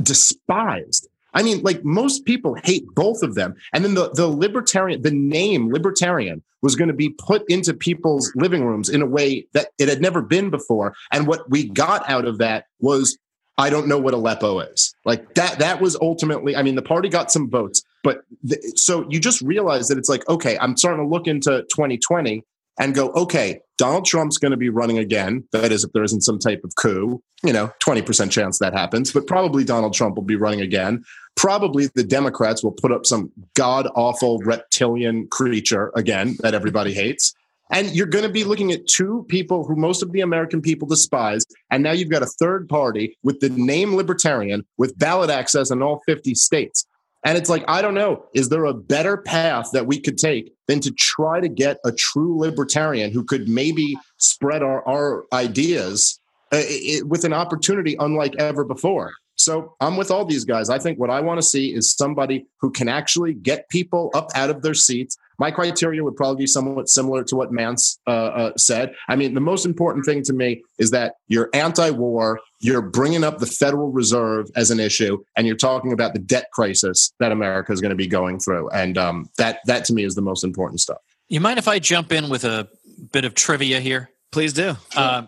despised. 0.01 1.07
I 1.33 1.43
mean, 1.43 1.61
like 1.61 1.83
most 1.83 2.25
people 2.25 2.55
hate 2.63 2.85
both 2.95 3.23
of 3.23 3.35
them. 3.35 3.55
And 3.73 3.83
then 3.83 3.93
the, 3.93 4.09
the 4.11 4.27
libertarian, 4.27 5.01
the 5.01 5.11
name 5.11 5.71
libertarian 5.71 6.41
was 6.61 6.75
going 6.75 6.87
to 6.87 6.93
be 6.93 7.09
put 7.09 7.43
into 7.49 7.73
people's 7.73 8.31
living 8.35 8.65
rooms 8.65 8.89
in 8.89 9.01
a 9.01 9.05
way 9.05 9.47
that 9.53 9.69
it 9.77 9.87
had 9.89 10.01
never 10.01 10.21
been 10.21 10.49
before. 10.49 10.93
And 11.11 11.27
what 11.27 11.49
we 11.49 11.69
got 11.69 12.09
out 12.09 12.25
of 12.25 12.37
that 12.39 12.65
was, 12.79 13.17
I 13.57 13.69
don't 13.69 13.87
know 13.87 13.99
what 13.99 14.13
Aleppo 14.13 14.59
is. 14.59 14.93
Like 15.05 15.35
that, 15.35 15.59
that 15.59 15.81
was 15.81 15.97
ultimately, 16.01 16.55
I 16.55 16.63
mean, 16.63 16.75
the 16.75 16.81
party 16.81 17.09
got 17.09 17.31
some 17.31 17.49
votes, 17.49 17.81
but 18.03 18.21
the, 18.43 18.57
so 18.75 19.05
you 19.09 19.19
just 19.19 19.41
realize 19.41 19.87
that 19.89 19.97
it's 19.97 20.09
like, 20.09 20.27
okay, 20.29 20.57
I'm 20.59 20.77
starting 20.77 21.03
to 21.03 21.09
look 21.09 21.27
into 21.27 21.63
2020 21.63 22.43
and 22.79 22.95
go, 22.95 23.09
okay, 23.09 23.59
Donald 23.77 24.05
Trump's 24.05 24.37
going 24.37 24.51
to 24.51 24.57
be 24.57 24.69
running 24.69 24.97
again. 24.97 25.43
That 25.51 25.71
is, 25.71 25.83
if 25.83 25.91
there 25.91 26.03
isn't 26.03 26.21
some 26.21 26.39
type 26.39 26.61
of 26.63 26.73
coup, 26.75 27.21
you 27.43 27.53
know, 27.53 27.71
20% 27.83 28.31
chance 28.31 28.57
that 28.59 28.73
happens, 28.73 29.11
but 29.11 29.27
probably 29.27 29.63
Donald 29.63 29.93
Trump 29.93 30.15
will 30.15 30.23
be 30.23 30.35
running 30.35 30.61
again. 30.61 31.03
Probably 31.35 31.87
the 31.93 32.03
Democrats 32.03 32.63
will 32.63 32.71
put 32.71 32.91
up 32.91 33.05
some 33.05 33.31
god 33.53 33.87
awful 33.95 34.39
reptilian 34.39 35.27
creature 35.27 35.91
again 35.95 36.37
that 36.39 36.53
everybody 36.53 36.93
hates. 36.93 37.33
And 37.71 37.91
you're 37.91 38.07
going 38.07 38.23
to 38.23 38.31
be 38.31 38.43
looking 38.43 38.71
at 38.71 38.87
two 38.87 39.25
people 39.29 39.63
who 39.63 39.75
most 39.75 40.01
of 40.01 40.11
the 40.11 40.21
American 40.21 40.61
people 40.61 40.87
despise. 40.87 41.45
And 41.69 41.83
now 41.83 41.91
you've 41.91 42.09
got 42.09 42.23
a 42.23 42.27
third 42.39 42.67
party 42.67 43.15
with 43.21 43.41
the 43.41 43.49
name 43.49 43.95
libertarian 43.95 44.65
with 44.77 44.97
ballot 44.97 45.29
access 45.29 45.69
in 45.69 45.83
all 45.83 46.01
50 46.07 46.33
states. 46.33 46.85
And 47.25 47.37
it's 47.37 47.49
like, 47.49 47.65
I 47.67 47.81
don't 47.81 47.93
know, 47.93 48.25
is 48.33 48.49
there 48.49 48.65
a 48.65 48.73
better 48.73 49.17
path 49.17 49.69
that 49.73 49.85
we 49.85 49.99
could 49.99 50.17
take 50.17 50.53
than 50.67 50.79
to 50.81 50.91
try 50.91 51.41
to 51.41 51.49
get 51.49 51.77
a 51.83 51.91
true 51.91 52.37
libertarian 52.37 53.11
who 53.11 53.23
could 53.23 53.49
maybe 53.49 53.97
spread 54.17 54.63
our, 54.63 54.87
our 54.87 55.25
ideas 55.33 56.19
uh, 56.53 56.61
it, 56.61 57.07
with 57.07 57.25
an 57.25 57.33
opportunity 57.33 57.97
unlike 57.99 58.35
ever 58.37 58.63
before? 58.63 59.13
So 59.35 59.75
I'm 59.79 59.97
with 59.97 60.11
all 60.11 60.25
these 60.25 60.45
guys. 60.45 60.69
I 60.69 60.79
think 60.79 60.99
what 60.99 61.09
I 61.09 61.21
want 61.21 61.39
to 61.39 61.45
see 61.45 61.73
is 61.73 61.93
somebody 61.93 62.45
who 62.59 62.71
can 62.71 62.89
actually 62.89 63.33
get 63.33 63.69
people 63.69 64.11
up 64.13 64.29
out 64.35 64.49
of 64.49 64.61
their 64.61 64.73
seats. 64.73 65.17
My 65.39 65.51
criteria 65.51 66.03
would 66.03 66.15
probably 66.15 66.43
be 66.43 66.47
somewhat 66.47 66.89
similar 66.89 67.23
to 67.23 67.35
what 67.35 67.51
Mance 67.51 67.97
uh, 68.05 68.09
uh, 68.09 68.51
said. 68.57 68.93
I 69.07 69.15
mean, 69.15 69.33
the 69.33 69.41
most 69.41 69.65
important 69.65 70.05
thing 70.05 70.21
to 70.23 70.33
me 70.33 70.61
is 70.77 70.91
that 70.91 71.15
you're 71.27 71.49
anti-war, 71.53 72.39
you're 72.59 72.81
bringing 72.81 73.23
up 73.23 73.39
the 73.39 73.45
Federal 73.45 73.91
Reserve 73.91 74.49
as 74.55 74.69
an 74.69 74.79
issue, 74.79 75.23
and 75.35 75.47
you're 75.47 75.55
talking 75.55 75.93
about 75.93 76.13
the 76.13 76.19
debt 76.19 76.51
crisis 76.51 77.13
that 77.19 77.31
America 77.31 77.71
is 77.71 77.81
going 77.81 77.91
to 77.91 77.95
be 77.95 78.07
going 78.07 78.39
through, 78.39 78.69
and 78.69 78.97
um, 78.97 79.29
that 79.37 79.59
that 79.65 79.85
to 79.85 79.93
me 79.93 80.03
is 80.03 80.15
the 80.15 80.21
most 80.21 80.43
important 80.43 80.81
stuff. 80.81 80.99
You 81.29 81.39
mind 81.39 81.59
if 81.59 81.67
I 81.67 81.79
jump 81.79 82.11
in 82.11 82.29
with 82.29 82.43
a 82.43 82.67
bit 83.11 83.23
of 83.23 83.33
trivia 83.33 83.79
here? 83.79 84.09
Please 84.31 84.53
do. 84.53 84.75
Sure. 84.91 85.01
Uh, 85.01 85.27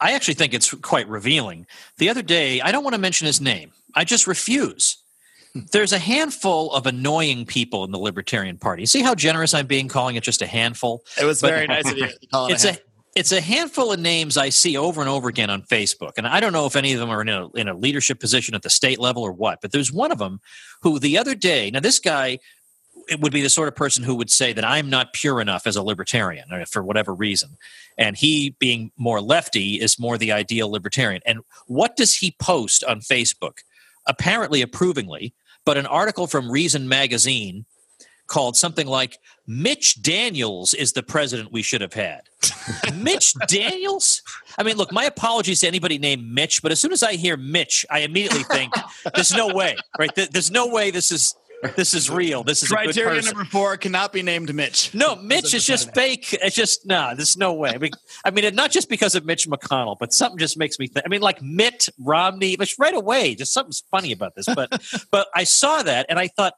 I 0.00 0.12
actually 0.12 0.34
think 0.34 0.54
it's 0.54 0.72
quite 0.72 1.08
revealing. 1.08 1.66
The 1.98 2.08
other 2.08 2.22
day, 2.22 2.60
I 2.60 2.72
don't 2.72 2.84
want 2.84 2.94
to 2.94 3.00
mention 3.00 3.26
his 3.26 3.40
name. 3.40 3.72
I 3.94 4.04
just 4.04 4.26
refuse. 4.26 4.96
There's 5.54 5.92
a 5.92 5.98
handful 5.98 6.72
of 6.72 6.86
annoying 6.86 7.44
people 7.44 7.84
in 7.84 7.90
the 7.90 7.98
Libertarian 7.98 8.56
Party. 8.56 8.86
See 8.86 9.02
how 9.02 9.14
generous 9.14 9.52
I'm 9.52 9.66
being 9.66 9.88
calling 9.88 10.16
it 10.16 10.22
just 10.22 10.42
a 10.42 10.46
handful? 10.46 11.02
It 11.20 11.24
was 11.24 11.40
but 11.40 11.50
very 11.50 11.66
nice 11.66 11.90
of 11.90 11.98
you 11.98 12.06
to 12.06 12.26
call 12.28 12.46
it 12.46 12.52
it's 12.52 12.64
a, 12.64 12.72
a 12.72 12.78
it's 13.16 13.32
a 13.32 13.40
handful 13.40 13.92
of 13.92 13.98
names 13.98 14.36
I 14.36 14.50
see 14.50 14.76
over 14.76 15.00
and 15.00 15.10
over 15.10 15.28
again 15.28 15.50
on 15.50 15.62
Facebook, 15.62 16.12
and 16.16 16.26
I 16.26 16.38
don't 16.38 16.52
know 16.52 16.66
if 16.66 16.76
any 16.76 16.92
of 16.92 17.00
them 17.00 17.10
are 17.10 17.20
in 17.22 17.28
a 17.28 17.48
in 17.50 17.68
a 17.68 17.74
leadership 17.74 18.20
position 18.20 18.54
at 18.54 18.62
the 18.62 18.70
state 18.70 19.00
level 19.00 19.22
or 19.22 19.32
what. 19.32 19.60
But 19.60 19.72
there's 19.72 19.92
one 19.92 20.12
of 20.12 20.18
them 20.18 20.40
who 20.82 20.98
the 20.98 21.18
other 21.18 21.34
day. 21.34 21.70
Now 21.70 21.80
this 21.80 21.98
guy 21.98 22.38
it 23.08 23.20
would 23.20 23.32
be 23.32 23.42
the 23.42 23.50
sort 23.50 23.66
of 23.66 23.74
person 23.74 24.04
who 24.04 24.14
would 24.14 24.30
say 24.30 24.52
that 24.52 24.64
I'm 24.64 24.88
not 24.88 25.12
pure 25.12 25.40
enough 25.40 25.66
as 25.66 25.74
a 25.74 25.82
libertarian 25.82 26.52
uh, 26.52 26.64
for 26.64 26.82
whatever 26.82 27.12
reason. 27.12 27.56
And 27.98 28.16
he, 28.16 28.50
being 28.58 28.92
more 28.96 29.20
lefty, 29.20 29.80
is 29.80 29.98
more 29.98 30.16
the 30.16 30.32
ideal 30.32 30.70
libertarian. 30.70 31.20
And 31.26 31.40
what 31.66 31.96
does 31.96 32.14
he 32.14 32.36
post 32.38 32.84
on 32.84 33.00
Facebook? 33.00 33.58
Apparently 34.06 34.62
approvingly, 34.62 35.34
but 35.64 35.76
an 35.76 35.86
article 35.86 36.26
from 36.26 36.50
Reason 36.50 36.88
Magazine 36.88 37.64
called 38.30 38.56
something 38.56 38.86
like 38.86 39.18
Mitch 39.46 40.00
Daniels 40.00 40.72
is 40.72 40.92
the 40.92 41.02
president 41.02 41.52
we 41.52 41.62
should 41.62 41.80
have 41.80 41.92
had. 41.92 42.22
Mitch 42.94 43.34
Daniels? 43.48 44.22
I 44.56 44.62
mean, 44.62 44.76
look, 44.76 44.92
my 44.92 45.04
apologies 45.04 45.60
to 45.60 45.66
anybody 45.66 45.98
named 45.98 46.32
Mitch, 46.32 46.62
but 46.62 46.70
as 46.70 46.78
soon 46.78 46.92
as 46.92 47.02
I 47.02 47.14
hear 47.14 47.36
Mitch, 47.36 47.84
I 47.90 48.00
immediately 48.00 48.44
think 48.44 48.72
there's 49.14 49.34
no 49.34 49.52
way, 49.52 49.76
right? 49.98 50.10
There's 50.14 50.50
no 50.50 50.68
way 50.68 50.92
this 50.92 51.10
is 51.10 51.34
this 51.76 51.94
is 51.94 52.08
real. 52.08 52.42
This 52.42 52.62
is 52.62 52.68
criteria 52.68 53.22
number 53.22 53.44
four 53.44 53.76
cannot 53.76 54.12
be 54.12 54.22
named 54.22 54.54
Mitch. 54.54 54.94
No, 54.94 55.16
Mitch 55.16 55.52
is 55.52 55.64
just 55.64 55.94
fake. 55.94 56.32
It's 56.32 56.56
just 56.56 56.86
no. 56.86 56.94
Nah, 56.94 57.14
there's 57.14 57.36
no 57.36 57.52
way. 57.52 57.70
I 57.70 57.78
mean, 57.78 57.90
I 58.24 58.30
mean, 58.30 58.54
not 58.54 58.70
just 58.70 58.88
because 58.88 59.14
of 59.14 59.24
Mitch 59.24 59.46
McConnell, 59.48 59.96
but 59.98 60.12
something 60.12 60.38
just 60.38 60.58
makes 60.58 60.78
me 60.78 60.86
think. 60.86 61.04
I 61.04 61.08
mean, 61.08 61.20
like 61.20 61.42
Mitt 61.42 61.88
Romney, 61.98 62.56
which 62.56 62.76
right 62.78 62.94
away, 62.94 63.34
just 63.34 63.52
something's 63.52 63.82
funny 63.90 64.12
about 64.12 64.34
this. 64.34 64.46
But 64.46 64.82
but 65.10 65.28
I 65.34 65.44
saw 65.44 65.82
that 65.82 66.06
and 66.08 66.18
I 66.18 66.28
thought, 66.28 66.54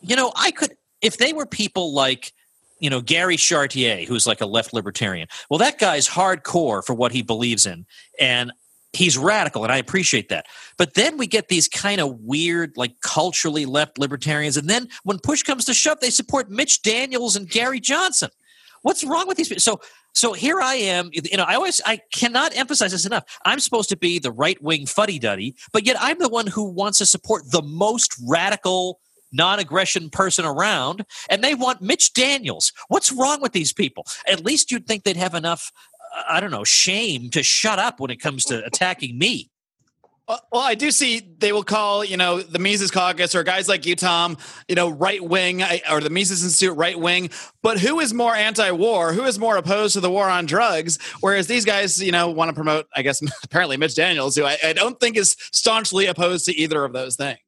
you 0.00 0.16
know, 0.16 0.32
I 0.34 0.50
could 0.50 0.72
if 1.02 1.18
they 1.18 1.32
were 1.32 1.46
people 1.46 1.94
like 1.94 2.32
you 2.80 2.90
know 2.90 3.00
Gary 3.00 3.36
Chartier, 3.36 4.06
who's 4.06 4.26
like 4.26 4.40
a 4.40 4.46
left 4.46 4.72
libertarian. 4.72 5.28
Well, 5.48 5.58
that 5.58 5.78
guy's 5.78 6.08
hardcore 6.08 6.84
for 6.84 6.94
what 6.94 7.12
he 7.12 7.22
believes 7.22 7.66
in, 7.66 7.86
and 8.18 8.52
he's 8.96 9.16
radical 9.18 9.62
and 9.62 9.72
i 9.72 9.76
appreciate 9.76 10.28
that. 10.28 10.46
But 10.76 10.94
then 10.94 11.16
we 11.16 11.26
get 11.26 11.48
these 11.48 11.68
kind 11.68 12.00
of 12.00 12.20
weird 12.20 12.76
like 12.76 13.00
culturally 13.00 13.66
left 13.66 13.98
libertarians 13.98 14.56
and 14.56 14.68
then 14.68 14.88
when 15.04 15.18
push 15.18 15.42
comes 15.42 15.64
to 15.66 15.74
shove 15.74 16.00
they 16.00 16.10
support 16.10 16.50
mitch 16.50 16.82
daniels 16.82 17.36
and 17.36 17.48
gary 17.48 17.80
johnson. 17.80 18.30
What's 18.82 19.04
wrong 19.04 19.26
with 19.26 19.36
these 19.36 19.48
people 19.48 19.60
so 19.60 19.80
so 20.14 20.32
here 20.32 20.60
i 20.60 20.74
am 20.74 21.10
you 21.12 21.36
know 21.36 21.44
i 21.44 21.54
always 21.54 21.80
i 21.86 22.00
cannot 22.12 22.56
emphasize 22.56 22.92
this 22.92 23.06
enough. 23.06 23.24
I'm 23.44 23.60
supposed 23.60 23.88
to 23.90 23.96
be 23.96 24.18
the 24.18 24.32
right 24.32 24.60
wing 24.62 24.86
fuddy-duddy 24.86 25.56
but 25.72 25.86
yet 25.86 25.96
i'm 26.00 26.18
the 26.18 26.28
one 26.28 26.46
who 26.46 26.64
wants 26.64 26.98
to 26.98 27.06
support 27.06 27.50
the 27.50 27.62
most 27.62 28.14
radical 28.26 29.00
non-aggression 29.32 30.10
person 30.10 30.44
around 30.44 31.04
and 31.28 31.42
they 31.42 31.54
want 31.54 31.82
mitch 31.82 32.12
daniels. 32.12 32.72
What's 32.88 33.12
wrong 33.12 33.40
with 33.40 33.52
these 33.52 33.72
people? 33.72 34.06
At 34.26 34.44
least 34.44 34.70
you'd 34.70 34.86
think 34.86 35.04
they'd 35.04 35.16
have 35.16 35.34
enough 35.34 35.72
I 36.28 36.40
don't 36.40 36.50
know, 36.50 36.64
shame 36.64 37.30
to 37.30 37.42
shut 37.42 37.78
up 37.78 38.00
when 38.00 38.10
it 38.10 38.20
comes 38.20 38.44
to 38.46 38.64
attacking 38.64 39.18
me. 39.18 39.50
Well, 40.28 40.42
I 40.54 40.74
do 40.74 40.90
see 40.90 41.20
they 41.38 41.52
will 41.52 41.62
call, 41.62 42.04
you 42.04 42.16
know, 42.16 42.40
the 42.40 42.58
Mises 42.58 42.90
Caucus 42.90 43.36
or 43.36 43.44
guys 43.44 43.68
like 43.68 43.86
you, 43.86 43.94
Tom, 43.94 44.36
you 44.66 44.74
know, 44.74 44.88
right 44.88 45.22
wing 45.22 45.62
or 45.88 46.00
the 46.00 46.10
Mises 46.10 46.42
Institute 46.42 46.76
right 46.76 46.98
wing. 46.98 47.30
But 47.62 47.78
who 47.78 48.00
is 48.00 48.12
more 48.12 48.34
anti 48.34 48.72
war? 48.72 49.12
Who 49.12 49.22
is 49.22 49.38
more 49.38 49.56
opposed 49.56 49.92
to 49.92 50.00
the 50.00 50.10
war 50.10 50.28
on 50.28 50.46
drugs? 50.46 50.98
Whereas 51.20 51.46
these 51.46 51.64
guys, 51.64 52.02
you 52.02 52.10
know, 52.10 52.28
want 52.28 52.48
to 52.48 52.54
promote, 52.54 52.86
I 52.96 53.02
guess, 53.02 53.22
apparently 53.44 53.76
Mitch 53.76 53.94
Daniels, 53.94 54.34
who 54.34 54.44
I, 54.44 54.58
I 54.64 54.72
don't 54.72 54.98
think 54.98 55.16
is 55.16 55.36
staunchly 55.52 56.06
opposed 56.06 56.46
to 56.46 56.56
either 56.56 56.84
of 56.84 56.92
those 56.92 57.14
things. 57.14 57.38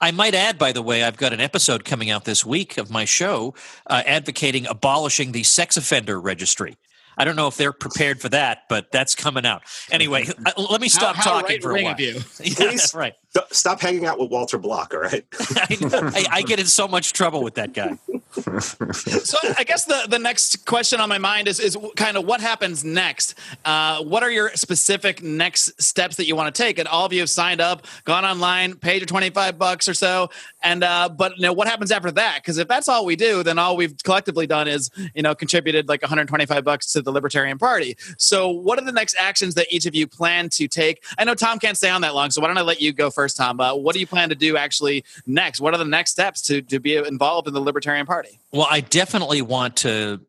I 0.00 0.12
might 0.12 0.34
add, 0.34 0.56
by 0.56 0.70
the 0.70 0.82
way, 0.82 1.02
I've 1.02 1.16
got 1.16 1.32
an 1.32 1.40
episode 1.40 1.84
coming 1.84 2.10
out 2.10 2.24
this 2.24 2.46
week 2.46 2.78
of 2.78 2.90
my 2.90 3.04
show 3.04 3.54
uh, 3.88 4.02
advocating 4.06 4.66
abolishing 4.66 5.32
the 5.32 5.42
sex 5.42 5.76
offender 5.76 6.20
registry. 6.20 6.76
I 7.20 7.24
don't 7.24 7.36
know 7.36 7.48
if 7.48 7.56
they're 7.58 7.74
prepared 7.74 8.18
for 8.18 8.30
that, 8.30 8.62
but 8.70 8.90
that's 8.90 9.14
coming 9.14 9.44
out. 9.44 9.60
Anyway, 9.90 10.26
let 10.56 10.80
me 10.80 10.88
stop 10.88 11.16
How- 11.16 11.22
how 11.22 11.40
talking 11.42 11.60
for 11.60 11.76
a 11.76 11.82
while. 11.82 11.92
of 11.92 12.00
you. 12.00 12.14
Yeah, 12.40 12.54
Please. 12.54 12.56
that's 12.56 12.94
right. 12.94 13.12
D- 13.34 13.40
Stop 13.52 13.80
hanging 13.80 14.06
out 14.06 14.18
with 14.18 14.30
Walter 14.30 14.58
Block, 14.58 14.92
all 14.94 15.00
right? 15.00 15.24
I, 15.40 15.76
I, 16.14 16.26
I 16.38 16.42
get 16.42 16.58
in 16.58 16.66
so 16.66 16.88
much 16.88 17.12
trouble 17.12 17.42
with 17.42 17.54
that 17.54 17.72
guy. 17.72 17.96
So 18.32 19.38
I 19.58 19.64
guess 19.64 19.84
the, 19.86 20.06
the 20.08 20.18
next 20.18 20.64
question 20.64 21.00
on 21.00 21.08
my 21.08 21.18
mind 21.18 21.48
is 21.48 21.58
is 21.58 21.76
kind 21.96 22.16
of 22.16 22.24
what 22.24 22.40
happens 22.40 22.84
next. 22.84 23.34
Uh, 23.64 24.02
what 24.02 24.22
are 24.22 24.30
your 24.30 24.50
specific 24.54 25.22
next 25.22 25.80
steps 25.82 26.16
that 26.16 26.26
you 26.26 26.36
want 26.36 26.54
to 26.54 26.62
take? 26.62 26.78
And 26.78 26.86
all 26.86 27.04
of 27.04 27.12
you 27.12 27.20
have 27.20 27.30
signed 27.30 27.60
up, 27.60 27.86
gone 28.04 28.24
online, 28.24 28.76
paid 28.76 29.00
your 29.00 29.06
twenty 29.06 29.30
five 29.30 29.58
bucks 29.58 29.88
or 29.88 29.94
so, 29.94 30.30
and 30.62 30.84
uh, 30.84 31.08
but 31.08 31.36
you 31.36 31.42
know 31.42 31.52
what 31.52 31.66
happens 31.66 31.90
after 31.90 32.10
that? 32.12 32.38
Because 32.42 32.58
if 32.58 32.68
that's 32.68 32.88
all 32.88 33.04
we 33.04 33.16
do, 33.16 33.42
then 33.42 33.58
all 33.58 33.76
we've 33.76 33.96
collectively 34.04 34.46
done 34.46 34.68
is 34.68 34.90
you 35.14 35.22
know 35.22 35.34
contributed 35.34 35.88
like 35.88 36.02
one 36.02 36.08
hundred 36.08 36.28
twenty 36.28 36.46
five 36.46 36.64
bucks 36.64 36.92
to 36.92 37.02
the 37.02 37.10
Libertarian 37.10 37.58
Party. 37.58 37.96
So 38.16 38.48
what 38.48 38.78
are 38.78 38.84
the 38.84 38.92
next 38.92 39.16
actions 39.18 39.54
that 39.54 39.66
each 39.70 39.86
of 39.86 39.94
you 39.94 40.06
plan 40.06 40.48
to 40.50 40.68
take? 40.68 41.02
I 41.18 41.24
know 41.24 41.34
Tom 41.34 41.58
can't 41.58 41.76
stay 41.76 41.90
on 41.90 42.00
that 42.02 42.14
long, 42.14 42.30
so 42.30 42.40
why 42.40 42.46
don't 42.46 42.58
I 42.58 42.62
let 42.62 42.80
you 42.80 42.92
go 42.92 43.10
first, 43.10 43.19
Tom? 43.28 43.60
Uh, 43.60 43.74
what 43.74 43.94
do 43.94 44.00
you 44.00 44.06
plan 44.06 44.28
to 44.28 44.34
do 44.34 44.56
actually 44.56 45.04
next? 45.26 45.60
What 45.60 45.74
are 45.74 45.78
the 45.78 45.84
next 45.84 46.12
steps 46.12 46.42
to 46.42 46.62
to 46.62 46.80
be 46.80 46.96
involved 46.96 47.48
in 47.48 47.54
the 47.54 47.60
Libertarian 47.60 48.06
Party? 48.06 48.40
Well, 48.52 48.68
I 48.70 48.80
definitely 48.80 49.42
want 49.42 49.76
to 49.78 50.20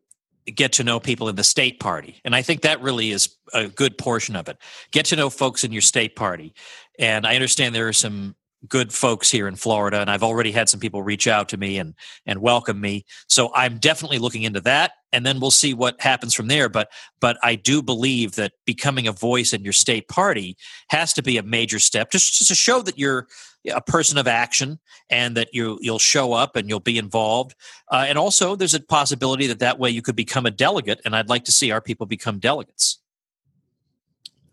get 0.46 0.72
to 0.72 0.84
know 0.84 0.98
people 0.98 1.28
in 1.28 1.36
the 1.36 1.44
state 1.44 1.78
party. 1.78 2.20
And 2.24 2.34
I 2.34 2.42
think 2.42 2.62
that 2.62 2.80
really 2.82 3.12
is 3.12 3.36
a 3.54 3.68
good 3.68 3.96
portion 3.96 4.34
of 4.34 4.48
it. 4.48 4.58
Get 4.90 5.06
to 5.06 5.16
know 5.16 5.30
folks 5.30 5.62
in 5.64 5.72
your 5.72 5.82
state 5.82 6.16
party. 6.16 6.52
And 6.98 7.26
I 7.26 7.34
understand 7.34 7.74
there 7.74 7.88
are 7.88 7.92
some 7.92 8.34
good 8.68 8.92
folks 8.92 9.30
here 9.30 9.48
in 9.48 9.56
Florida, 9.56 10.00
and 10.00 10.10
I've 10.10 10.22
already 10.22 10.52
had 10.52 10.68
some 10.68 10.80
people 10.80 11.02
reach 11.02 11.26
out 11.26 11.48
to 11.50 11.56
me 11.56 11.78
and 11.78 11.94
and 12.26 12.40
welcome 12.40 12.80
me. 12.80 13.04
So 13.28 13.52
I'm 13.54 13.78
definitely 13.78 14.18
looking 14.18 14.42
into 14.42 14.60
that, 14.62 14.92
and 15.12 15.26
then 15.26 15.40
we'll 15.40 15.50
see 15.50 15.74
what 15.74 16.00
happens 16.00 16.34
from 16.34 16.48
there. 16.48 16.68
But 16.68 16.90
but 17.20 17.38
I 17.42 17.54
do 17.54 17.82
believe 17.82 18.36
that 18.36 18.52
becoming 18.64 19.06
a 19.06 19.12
voice 19.12 19.52
in 19.52 19.64
your 19.64 19.72
state 19.72 20.08
party 20.08 20.56
has 20.90 21.12
to 21.14 21.22
be 21.22 21.38
a 21.38 21.42
major 21.42 21.78
step, 21.78 22.10
just, 22.10 22.38
just 22.38 22.48
to 22.48 22.54
show 22.54 22.82
that 22.82 22.98
you're 22.98 23.26
a 23.72 23.80
person 23.80 24.18
of 24.18 24.26
action 24.26 24.78
and 25.10 25.36
that 25.36 25.48
you 25.52 25.78
you'll 25.80 25.98
show 25.98 26.32
up 26.32 26.56
and 26.56 26.68
you'll 26.68 26.80
be 26.80 26.98
involved. 26.98 27.54
Uh, 27.90 28.04
and 28.08 28.18
also, 28.18 28.56
there's 28.56 28.74
a 28.74 28.80
possibility 28.80 29.46
that 29.48 29.60
that 29.60 29.78
way 29.78 29.90
you 29.90 30.02
could 30.02 30.16
become 30.16 30.46
a 30.46 30.50
delegate, 30.50 31.00
and 31.04 31.16
I'd 31.16 31.28
like 31.28 31.44
to 31.44 31.52
see 31.52 31.70
our 31.70 31.80
people 31.80 32.06
become 32.06 32.38
delegates. 32.38 32.98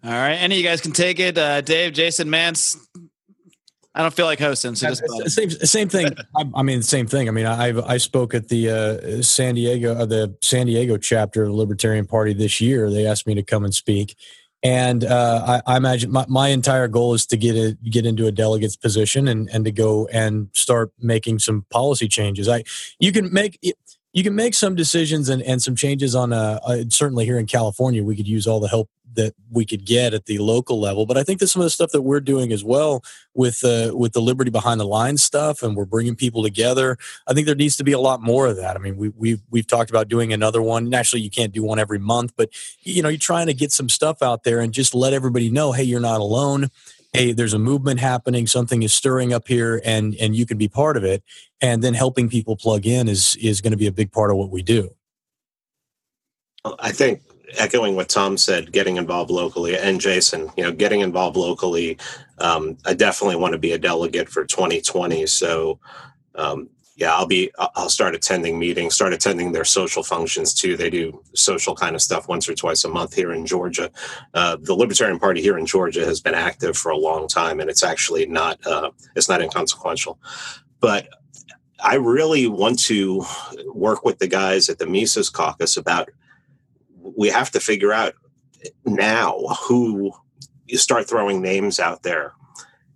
All 0.04 0.12
right, 0.12 0.36
any 0.36 0.56
of 0.56 0.62
you 0.62 0.68
guys 0.68 0.82
can 0.82 0.94
take 0.94 1.20
it. 1.20 1.38
Uh, 1.38 1.62
Dave, 1.62 1.94
Jason, 1.94 2.30
Mance. 2.30 2.78
I 4.00 4.02
don't 4.02 4.14
feel 4.14 4.28
like 4.28 4.40
hosting, 4.40 4.76
so 4.76 4.88
just 4.88 5.02
the 5.02 5.30
same 5.30 5.50
same 5.50 5.90
thing. 5.90 6.08
I, 6.38 6.46
I 6.56 6.64
mean, 6.64 6.82
same 6.82 7.06
thing. 7.06 7.28
I 7.28 7.32
mean, 7.32 7.46
I 7.46 7.78
I 7.86 7.98
spoke 7.98 8.34
at 8.34 8.48
the 8.48 8.70
uh, 8.70 9.22
San 9.22 9.56
Diego 9.56 9.94
uh, 9.94 10.06
the 10.06 10.38
San 10.42 10.68
Diego 10.68 10.96
chapter 10.96 11.44
of 11.44 11.50
the 11.50 11.54
Libertarian 11.54 12.08
Party 12.08 12.32
this 12.32 12.62
year. 12.62 12.90
They 12.90 13.06
asked 13.06 13.28
me 13.28 13.36
to 13.36 13.44
come 13.44 13.66
and 13.66 13.74
speak, 13.74 14.16
and 14.64 15.04
uh, 15.04 15.62
I, 15.68 15.74
I 15.74 15.76
imagine 15.76 16.14
my, 16.14 16.26
my 16.30 16.48
entire 16.48 16.88
goal 16.88 17.14
is 17.14 17.26
to 17.26 17.36
get 17.36 17.58
a, 17.58 17.78
get 17.90 18.06
into 18.06 18.26
a 18.26 18.32
delegate's 18.32 18.78
position 18.78 19.28
and 19.28 19.50
and 19.52 19.66
to 19.66 19.72
go 19.72 20.08
and 20.14 20.48
start 20.54 20.94
making 21.02 21.40
some 21.40 21.66
policy 21.70 22.08
changes. 22.08 22.48
I 22.48 22.64
you 23.00 23.12
can 23.12 23.34
make. 23.34 23.60
You 24.14 24.24
can 24.24 24.36
make 24.36 24.56
some 24.56 24.76
decisions 24.76 25.30
and, 25.30 25.42
and 25.44 25.62
some 25.62 25.76
changes 25.76 26.16
on 26.16 26.34
uh, 26.34 26.60
uh, 26.66 26.84
certainly 26.90 27.26
here 27.26 27.38
in 27.38 27.46
California. 27.46 28.04
We 28.04 28.16
could 28.16 28.28
use 28.28 28.48
all 28.48 28.60
the 28.60 28.68
help 28.68 28.90
that 29.14 29.34
we 29.52 29.66
could 29.66 29.86
get 29.86 30.14
at 30.14 30.26
the 30.26 30.38
local 30.38 30.80
level, 30.80 31.06
but 31.06 31.18
I 31.18 31.24
think 31.24 31.40
that 31.40 31.48
some 31.48 31.62
of 31.62 31.66
the 31.66 31.72
stuff 31.72 31.92
that 31.92 32.04
we're 32.04 32.20
doing 32.20 32.52
as 32.52 32.64
well 32.64 33.04
with 33.34 33.64
uh, 33.64 33.92
with 33.96 34.14
the 34.14 34.22
Liberty 34.22 34.52
Behind 34.52 34.80
the 34.80 34.86
Lines 34.86 35.24
stuff, 35.24 35.64
and 35.64 35.76
we're 35.76 35.86
bringing 35.86 36.16
people 36.16 36.44
together. 36.44 36.98
I 37.28 37.34
think 37.34 37.46
there 37.46 37.56
needs 37.56 37.76
to 37.78 37.84
be 37.84 37.92
a 37.92 38.00
lot 38.00 38.22
more 38.22 38.48
of 38.48 38.56
that. 38.58 38.76
I 38.76 38.80
mean, 38.80 38.98
we 38.98 39.10
we've 39.10 39.42
we've 39.50 39.68
talked 39.68 39.90
about 39.90 40.10
doing 40.10 40.32
another 40.32 40.62
one. 40.62 40.90
Naturally, 40.90 41.24
you 41.24 41.30
can't 41.30 41.54
do 41.54 41.64
one 41.64 41.80
every 41.80 42.00
month, 42.00 42.34
but 42.38 42.50
you 42.82 43.02
know, 43.02 43.10
you're 43.10 43.18
trying 43.18 43.48
to 43.48 43.54
get 43.54 43.72
some 43.72 43.90
stuff 43.90 44.22
out 44.22 44.44
there 44.44 44.60
and 44.60 44.74
just 44.74 44.94
let 44.94 45.14
everybody 45.14 45.50
know, 45.50 45.72
hey, 45.72 45.84
you're 45.84 46.00
not 46.00 46.22
alone. 46.22 46.70
Hey, 47.14 47.32
there's 47.32 47.54
a 47.54 47.60
movement 47.60 48.00
happening. 48.00 48.46
Something 48.46 48.84
is 48.84 48.94
stirring 48.94 49.34
up 49.34 49.48
here, 49.48 49.82
and 49.84 50.16
and 50.16 50.36
you 50.36 50.46
can 50.46 50.58
be 50.58 50.68
part 50.68 50.96
of 50.96 51.04
it. 51.04 51.24
And 51.60 51.84
then 51.84 51.94
helping 51.94 52.30
people 52.30 52.56
plug 52.56 52.86
in 52.86 53.08
is 53.08 53.36
is 53.42 53.62
going 53.62 53.72
to 53.72 53.78
be 53.78 53.88
a 53.88 53.92
big 53.92 54.12
part 54.12 54.30
of 54.32 54.38
what 54.38 54.52
we 54.52 54.62
do. 54.62 54.92
I 56.80 56.92
think 56.92 57.22
echoing 57.58 57.96
what 57.96 58.10
Tom 58.10 58.38
said, 58.38 58.72
getting 58.72 58.98
involved 58.98 59.32
locally, 59.32 59.78
and 59.78 60.00
Jason, 60.00 60.50
you 60.56 60.64
know, 60.64 60.72
getting 60.72 61.02
involved 61.02 61.36
locally. 61.36 61.98
Um, 62.38 62.78
I 62.86 62.94
definitely 62.94 63.38
want 63.38 63.54
to 63.54 63.60
be 63.60 63.72
a 63.72 63.78
delegate 63.78 64.30
for 64.30 64.46
2020. 64.46 65.26
So, 65.26 65.80
um, 66.36 66.70
yeah, 67.00 67.16
I'll 67.16 67.26
be. 67.26 67.50
I'll 67.58 67.90
start 67.90 68.14
attending 68.14 68.60
meetings, 68.60 68.94
start 68.94 69.14
attending 69.14 69.54
their 69.54 69.64
social 69.64 70.04
functions 70.04 70.54
too. 70.54 70.76
They 70.76 70.90
do 70.90 71.24
social 71.34 71.74
kind 71.74 71.96
of 71.96 72.02
stuff 72.02 72.28
once 72.28 72.50
or 72.50 72.56
twice 72.56 72.84
a 72.84 72.90
month 72.90 73.14
here 73.14 73.32
in 73.32 73.46
Georgia. 73.46 73.90
Uh, 74.34 74.58
the 74.60 74.76
Libertarian 74.76 75.18
Party 75.18 75.42
here 75.42 75.58
in 75.58 75.66
Georgia 75.66 76.06
has 76.06 76.20
been 76.20 76.36
active 76.36 76.78
for 76.78 76.92
a 76.92 76.98
long 76.98 77.28
time, 77.28 77.62
and 77.62 77.70
it's 77.70 77.84
actually 77.84 78.26
not. 78.26 78.66
Uh, 78.68 78.92
it's 79.16 79.30
not 79.30 79.42
inconsequential, 79.42 80.20
but. 80.80 81.08
I 81.82 81.96
really 81.96 82.46
want 82.46 82.78
to 82.88 83.24
work 83.74 84.04
with 84.04 84.20
the 84.20 84.28
guys 84.28 84.68
at 84.68 84.80
the 84.80 84.86
Mises 84.86 85.30
Caucus 85.30 85.78
about 85.78 86.10
we 87.02 87.30
have 87.30 87.52
to 87.52 87.62
figure 87.62 87.94
out 87.94 88.16
now 88.86 89.40
who 89.64 90.12
you 90.66 90.78
start 90.78 91.08
throwing 91.08 91.42
names 91.42 91.80
out 91.80 92.04
there. 92.04 92.34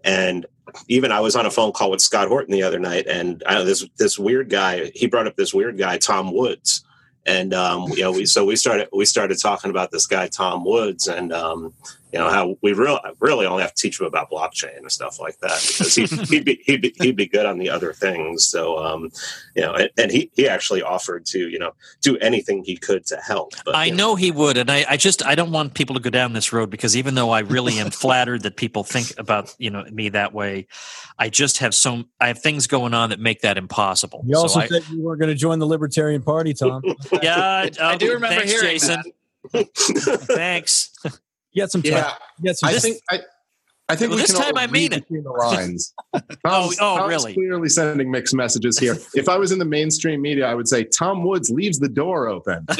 And 0.03 0.45
even 0.87 1.11
I 1.11 1.19
was 1.19 1.35
on 1.35 1.45
a 1.45 1.51
phone 1.51 1.71
call 1.71 1.91
with 1.91 2.01
Scott 2.01 2.27
Horton 2.27 2.53
the 2.53 2.63
other 2.63 2.79
night, 2.79 3.07
and 3.07 3.43
I 3.45 3.55
know 3.55 3.63
this 3.63 3.85
this 3.97 4.17
weird 4.17 4.49
guy. 4.49 4.91
He 4.95 5.07
brought 5.07 5.27
up 5.27 5.35
this 5.35 5.53
weird 5.53 5.77
guy, 5.77 5.97
Tom 5.97 6.33
Woods, 6.33 6.83
and 7.25 7.53
um, 7.53 7.89
you 7.89 8.01
know, 8.01 8.11
we 8.11 8.25
so 8.25 8.45
we 8.45 8.55
started 8.55 8.89
we 8.93 9.05
started 9.05 9.39
talking 9.39 9.69
about 9.71 9.91
this 9.91 10.07
guy, 10.07 10.27
Tom 10.27 10.65
Woods, 10.65 11.07
and 11.07 11.31
um, 11.31 11.73
you 12.13 12.19
know 12.19 12.29
how 12.29 12.55
we 12.61 12.73
really 12.73 12.99
really 13.19 13.47
only 13.47 13.63
have 13.63 13.73
to 13.73 13.81
teach 13.81 13.99
him 13.99 14.05
about 14.05 14.29
blockchain 14.29 14.77
and 14.77 14.91
stuff 14.91 15.19
like 15.19 15.39
that 15.39 15.59
because 15.67 15.95
he, 15.95 16.05
he'd 16.25 16.45
be 16.45 16.61
he'd 16.63 16.81
be 16.81 16.93
he'd 16.99 17.15
be 17.15 17.25
good 17.25 17.47
on 17.47 17.57
the 17.57 17.71
other 17.71 17.91
things. 17.91 18.45
So 18.45 18.77
um, 18.77 19.09
you 19.55 19.63
know, 19.63 19.73
and, 19.73 19.89
and 19.97 20.11
he 20.11 20.29
he 20.35 20.47
actually 20.47 20.83
offered 20.83 21.25
to 21.27 21.49
you 21.49 21.57
know 21.57 21.71
do 22.01 22.15
anything 22.19 22.63
he 22.63 22.77
could 22.77 23.07
to 23.07 23.17
help. 23.17 23.53
But, 23.65 23.75
I 23.75 23.85
you 23.85 23.95
know 23.95 24.15
he 24.15 24.29
would, 24.29 24.57
and 24.57 24.69
I, 24.69 24.85
I 24.87 24.95
just 24.95 25.25
I 25.25 25.33
don't 25.33 25.51
want 25.51 25.73
people 25.73 25.95
to 25.95 25.99
go 25.99 26.11
down 26.11 26.33
this 26.33 26.53
road 26.53 26.69
because 26.69 26.95
even 26.95 27.15
though 27.15 27.31
I 27.31 27.39
really 27.39 27.79
am 27.79 27.89
flattered 28.03 28.43
that 28.43 28.57
people 28.57 28.83
think 28.83 29.11
about 29.17 29.53
you 29.57 29.71
know 29.71 29.83
me 29.91 30.09
that 30.09 30.33
way, 30.33 30.67
I 31.17 31.29
just 31.29 31.57
have 31.57 31.73
some 31.73 32.09
I 32.21 32.27
have 32.27 32.39
things 32.39 32.67
going 32.67 32.93
on 32.93 33.09
that 33.09 33.19
make 33.19 33.41
that 33.41 33.57
impossible. 33.57 34.23
You 34.27 34.37
also 34.37 34.59
so 34.59 34.65
I, 34.65 34.67
said 34.67 34.87
you 34.89 35.01
weren't 35.01 35.19
going 35.19 35.31
to 35.31 35.35
join 35.35 35.57
the 35.57 35.67
Libertarian 35.67 36.21
Party, 36.21 36.53
Tom. 36.53 36.83
yeah, 37.23 37.69
I 37.81 37.97
do 37.97 38.13
remember 38.13 38.35
thanks, 38.35 38.51
hearing 38.51 38.69
Jason. 38.69 39.03
thanks. 40.27 40.91
You 41.53 41.61
got 41.63 41.71
some 41.71 41.81
time. 41.81 41.91
Yeah, 41.93 42.13
You 42.39 42.45
got 42.49 42.57
some 42.57 42.69
I 42.69 42.73
think 42.79 42.97
I, 43.09 43.19
I 43.89 43.95
think 43.95 44.09
Well, 44.09 44.17
we 44.17 44.21
this 44.23 44.31
can 44.31 44.41
all 44.43 44.51
time 44.51 44.57
I 44.57 44.67
mean 44.67 44.73
read 44.91 44.93
it. 44.93 45.01
between 45.01 45.23
the 45.23 45.31
lines. 45.31 45.93
Oh, 46.15 46.19
Tom's- 46.45 46.77
oh, 46.81 46.97
Tom's 46.97 47.09
really? 47.09 47.33
Clearly 47.33 47.69
sending 47.69 48.11
mixed 48.11 48.33
messages 48.35 48.77
here. 48.77 48.97
If 49.15 49.27
I 49.29 49.37
was 49.37 49.51
in 49.51 49.59
the 49.59 49.65
mainstream 49.65 50.21
media, 50.21 50.45
I 50.47 50.53
would 50.55 50.67
say 50.67 50.83
Tom 50.83 51.23
Woods 51.23 51.49
leaves 51.49 51.79
the 51.79 51.89
door 51.89 52.27
open. 52.27 52.65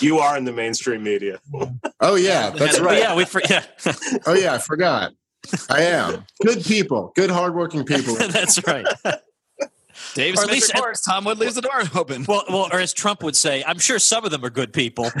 you 0.00 0.18
are 0.18 0.36
in 0.36 0.44
the 0.44 0.52
mainstream 0.54 1.02
media. 1.02 1.40
Oh 2.00 2.14
yeah, 2.16 2.50
that's 2.50 2.78
right. 2.80 2.98
Yeah, 2.98 3.14
we 3.16 3.24
for, 3.24 3.40
yeah, 3.48 3.64
Oh 4.26 4.34
yeah, 4.34 4.54
I 4.54 4.58
forgot. 4.58 5.12
I 5.68 5.82
am 5.82 6.24
good 6.44 6.62
people, 6.64 7.12
good 7.16 7.30
hardworking 7.30 7.84
people. 7.84 8.14
that's 8.14 8.64
right. 8.66 8.86
Dave 10.14 10.34
Or 10.36 10.40
at 10.40 10.44
Smith 10.44 10.54
least- 10.54 10.74
reports 10.74 11.00
Tom 11.02 11.24
Wood 11.24 11.38
leaves 11.38 11.54
the 11.54 11.62
door 11.62 11.82
open. 11.94 12.24
Well, 12.26 12.44
well, 12.48 12.68
or 12.72 12.80
as 12.80 12.92
Trump 12.92 13.22
would 13.22 13.36
say, 13.36 13.62
I'm 13.66 13.78
sure 13.78 13.98
some 13.98 14.24
of 14.24 14.30
them 14.30 14.44
are 14.44 14.50
good 14.50 14.72
people. 14.72 15.10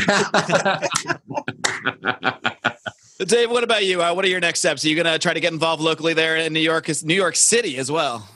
Dave, 3.18 3.50
what 3.50 3.62
about 3.64 3.84
you? 3.84 4.02
Uh, 4.02 4.14
what 4.14 4.24
are 4.24 4.28
your 4.28 4.40
next 4.40 4.60
steps? 4.60 4.84
Are 4.84 4.88
you 4.88 4.94
going 4.96 5.06
to 5.12 5.18
try 5.18 5.34
to 5.34 5.40
get 5.40 5.52
involved 5.52 5.82
locally 5.82 6.14
there 6.14 6.36
in 6.36 6.52
New 6.52 6.60
York, 6.60 6.88
New 7.04 7.14
York 7.14 7.36
City 7.36 7.76
as 7.76 7.90
well? 7.90 8.26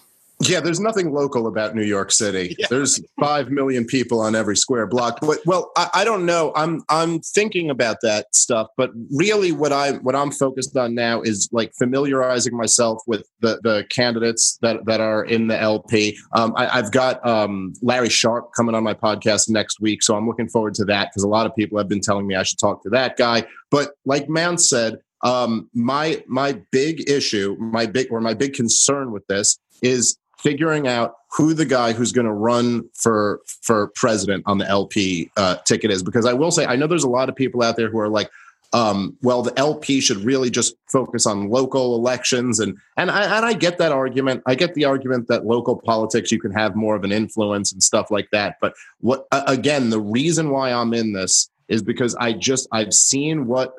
Yeah, 0.40 0.60
there's 0.60 0.80
nothing 0.80 1.12
local 1.12 1.46
about 1.46 1.74
New 1.74 1.84
York 1.84 2.10
City. 2.10 2.56
There's 2.68 3.00
five 3.20 3.50
million 3.50 3.84
people 3.84 4.20
on 4.20 4.34
every 4.34 4.56
square 4.56 4.86
block. 4.86 5.18
But 5.20 5.38
well, 5.46 5.70
I, 5.76 5.90
I 5.94 6.04
don't 6.04 6.26
know. 6.26 6.52
I'm 6.56 6.82
I'm 6.88 7.20
thinking 7.20 7.70
about 7.70 7.98
that 8.02 8.34
stuff, 8.34 8.68
but 8.76 8.90
really, 9.12 9.52
what 9.52 9.72
I 9.72 9.92
what 9.92 10.16
I'm 10.16 10.32
focused 10.32 10.76
on 10.76 10.94
now 10.94 11.22
is 11.22 11.48
like 11.52 11.72
familiarizing 11.78 12.56
myself 12.56 13.00
with 13.06 13.28
the 13.40 13.60
the 13.62 13.84
candidates 13.90 14.58
that 14.60 14.84
that 14.86 15.00
are 15.00 15.24
in 15.24 15.46
the 15.46 15.58
LP. 15.58 16.18
Um, 16.32 16.52
I, 16.56 16.78
I've 16.78 16.90
got 16.90 17.24
um, 17.26 17.72
Larry 17.80 18.10
Sharpe 18.10 18.52
coming 18.54 18.74
on 18.74 18.82
my 18.82 18.94
podcast 18.94 19.48
next 19.48 19.80
week, 19.80 20.02
so 20.02 20.16
I'm 20.16 20.26
looking 20.26 20.48
forward 20.48 20.74
to 20.74 20.84
that 20.86 21.10
because 21.10 21.22
a 21.22 21.28
lot 21.28 21.46
of 21.46 21.54
people 21.54 21.78
have 21.78 21.88
been 21.88 22.00
telling 22.00 22.26
me 22.26 22.34
I 22.34 22.42
should 22.42 22.58
talk 22.58 22.82
to 22.82 22.90
that 22.90 23.16
guy. 23.16 23.46
But 23.70 23.92
like 24.04 24.28
Mance 24.28 24.68
said, 24.68 24.98
um, 25.22 25.70
my 25.74 26.22
my 26.26 26.60
big 26.70 27.08
issue, 27.08 27.56
my 27.58 27.86
big 27.86 28.08
or 28.10 28.20
my 28.20 28.34
big 28.34 28.52
concern 28.52 29.12
with 29.12 29.26
this 29.28 29.58
is 29.82 30.16
figuring 30.44 30.86
out 30.86 31.16
who 31.32 31.54
the 31.54 31.64
guy 31.64 31.92
who's 31.92 32.12
going 32.12 32.26
to 32.26 32.32
run 32.32 32.88
for 32.94 33.40
for 33.62 33.88
president 33.96 34.44
on 34.46 34.58
the 34.58 34.68
LP 34.68 35.30
uh, 35.36 35.56
ticket 35.64 35.90
is. 35.90 36.02
Because 36.02 36.26
I 36.26 36.34
will 36.34 36.52
say, 36.52 36.66
I 36.66 36.76
know 36.76 36.86
there's 36.86 37.02
a 37.02 37.08
lot 37.08 37.28
of 37.28 37.34
people 37.34 37.62
out 37.62 37.76
there 37.76 37.90
who 37.90 37.98
are 37.98 38.10
like, 38.10 38.30
um, 38.74 39.16
well, 39.22 39.42
the 39.42 39.58
LP 39.58 40.00
should 40.00 40.18
really 40.18 40.50
just 40.50 40.74
focus 40.92 41.26
on 41.26 41.48
local 41.48 41.96
elections, 41.96 42.60
and 42.60 42.76
and 42.96 43.10
I 43.10 43.36
and 43.36 43.46
I 43.46 43.54
get 43.54 43.78
that 43.78 43.90
argument. 43.90 44.42
I 44.46 44.54
get 44.54 44.74
the 44.74 44.84
argument 44.84 45.28
that 45.28 45.46
local 45.46 45.80
politics 45.80 46.30
you 46.30 46.40
can 46.40 46.52
have 46.52 46.76
more 46.76 46.94
of 46.94 47.04
an 47.04 47.12
influence 47.12 47.72
and 47.72 47.82
stuff 47.82 48.10
like 48.10 48.28
that. 48.32 48.56
But 48.60 48.74
what 49.00 49.26
again, 49.32 49.90
the 49.90 50.00
reason 50.00 50.50
why 50.50 50.72
I'm 50.72 50.92
in 50.92 51.14
this 51.14 51.50
is 51.68 51.82
because 51.82 52.14
I 52.16 52.32
just 52.32 52.68
I've 52.70 52.92
seen 52.92 53.46
what 53.46 53.74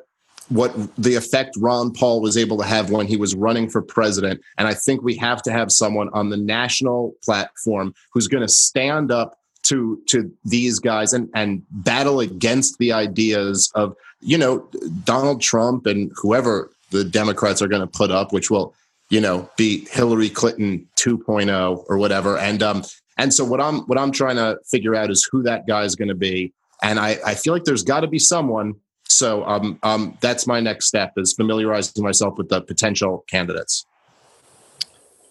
what 0.48 0.74
the 0.96 1.14
effect 1.14 1.56
Ron 1.58 1.92
Paul 1.92 2.20
was 2.20 2.36
able 2.36 2.56
to 2.58 2.64
have 2.64 2.90
when 2.90 3.06
he 3.06 3.16
was 3.16 3.34
running 3.34 3.68
for 3.68 3.82
president, 3.82 4.40
and 4.58 4.68
I 4.68 4.74
think 4.74 5.02
we 5.02 5.16
have 5.16 5.42
to 5.42 5.52
have 5.52 5.72
someone 5.72 6.08
on 6.12 6.30
the 6.30 6.36
national 6.36 7.14
platform 7.24 7.94
who's 8.12 8.28
going 8.28 8.42
to 8.42 8.48
stand 8.48 9.10
up 9.10 9.38
to 9.64 10.00
to 10.06 10.30
these 10.44 10.78
guys 10.78 11.12
and 11.12 11.28
and 11.34 11.62
battle 11.70 12.20
against 12.20 12.78
the 12.78 12.92
ideas 12.92 13.70
of 13.74 13.96
you 14.20 14.38
know 14.38 14.68
Donald 15.04 15.40
Trump 15.40 15.86
and 15.86 16.12
whoever 16.14 16.70
the 16.90 17.04
Democrats 17.04 17.60
are 17.60 17.68
going 17.68 17.80
to 17.80 17.86
put 17.86 18.10
up, 18.10 18.32
which 18.32 18.50
will 18.50 18.74
you 19.10 19.20
know 19.20 19.48
be 19.56 19.86
Hillary 19.90 20.30
Clinton 20.30 20.86
2.0 20.96 21.84
or 21.88 21.98
whatever. 21.98 22.38
And 22.38 22.62
um 22.62 22.84
and 23.18 23.32
so 23.32 23.44
what 23.44 23.60
I'm 23.60 23.80
what 23.82 23.98
I'm 23.98 24.12
trying 24.12 24.36
to 24.36 24.58
figure 24.70 24.94
out 24.94 25.10
is 25.10 25.28
who 25.30 25.42
that 25.42 25.66
guy 25.66 25.82
is 25.82 25.96
going 25.96 26.08
to 26.08 26.14
be, 26.14 26.52
and 26.82 26.98
I 26.98 27.18
I 27.26 27.34
feel 27.34 27.52
like 27.52 27.64
there's 27.64 27.82
got 27.82 28.00
to 28.00 28.08
be 28.08 28.18
someone. 28.18 28.74
So 29.16 29.44
um 29.46 29.78
um 29.82 30.18
that's 30.20 30.46
my 30.46 30.60
next 30.60 30.86
step 30.86 31.12
is 31.16 31.32
familiarizing 31.32 32.04
myself 32.04 32.36
with 32.36 32.50
the 32.50 32.60
potential 32.60 33.24
candidates. 33.30 33.86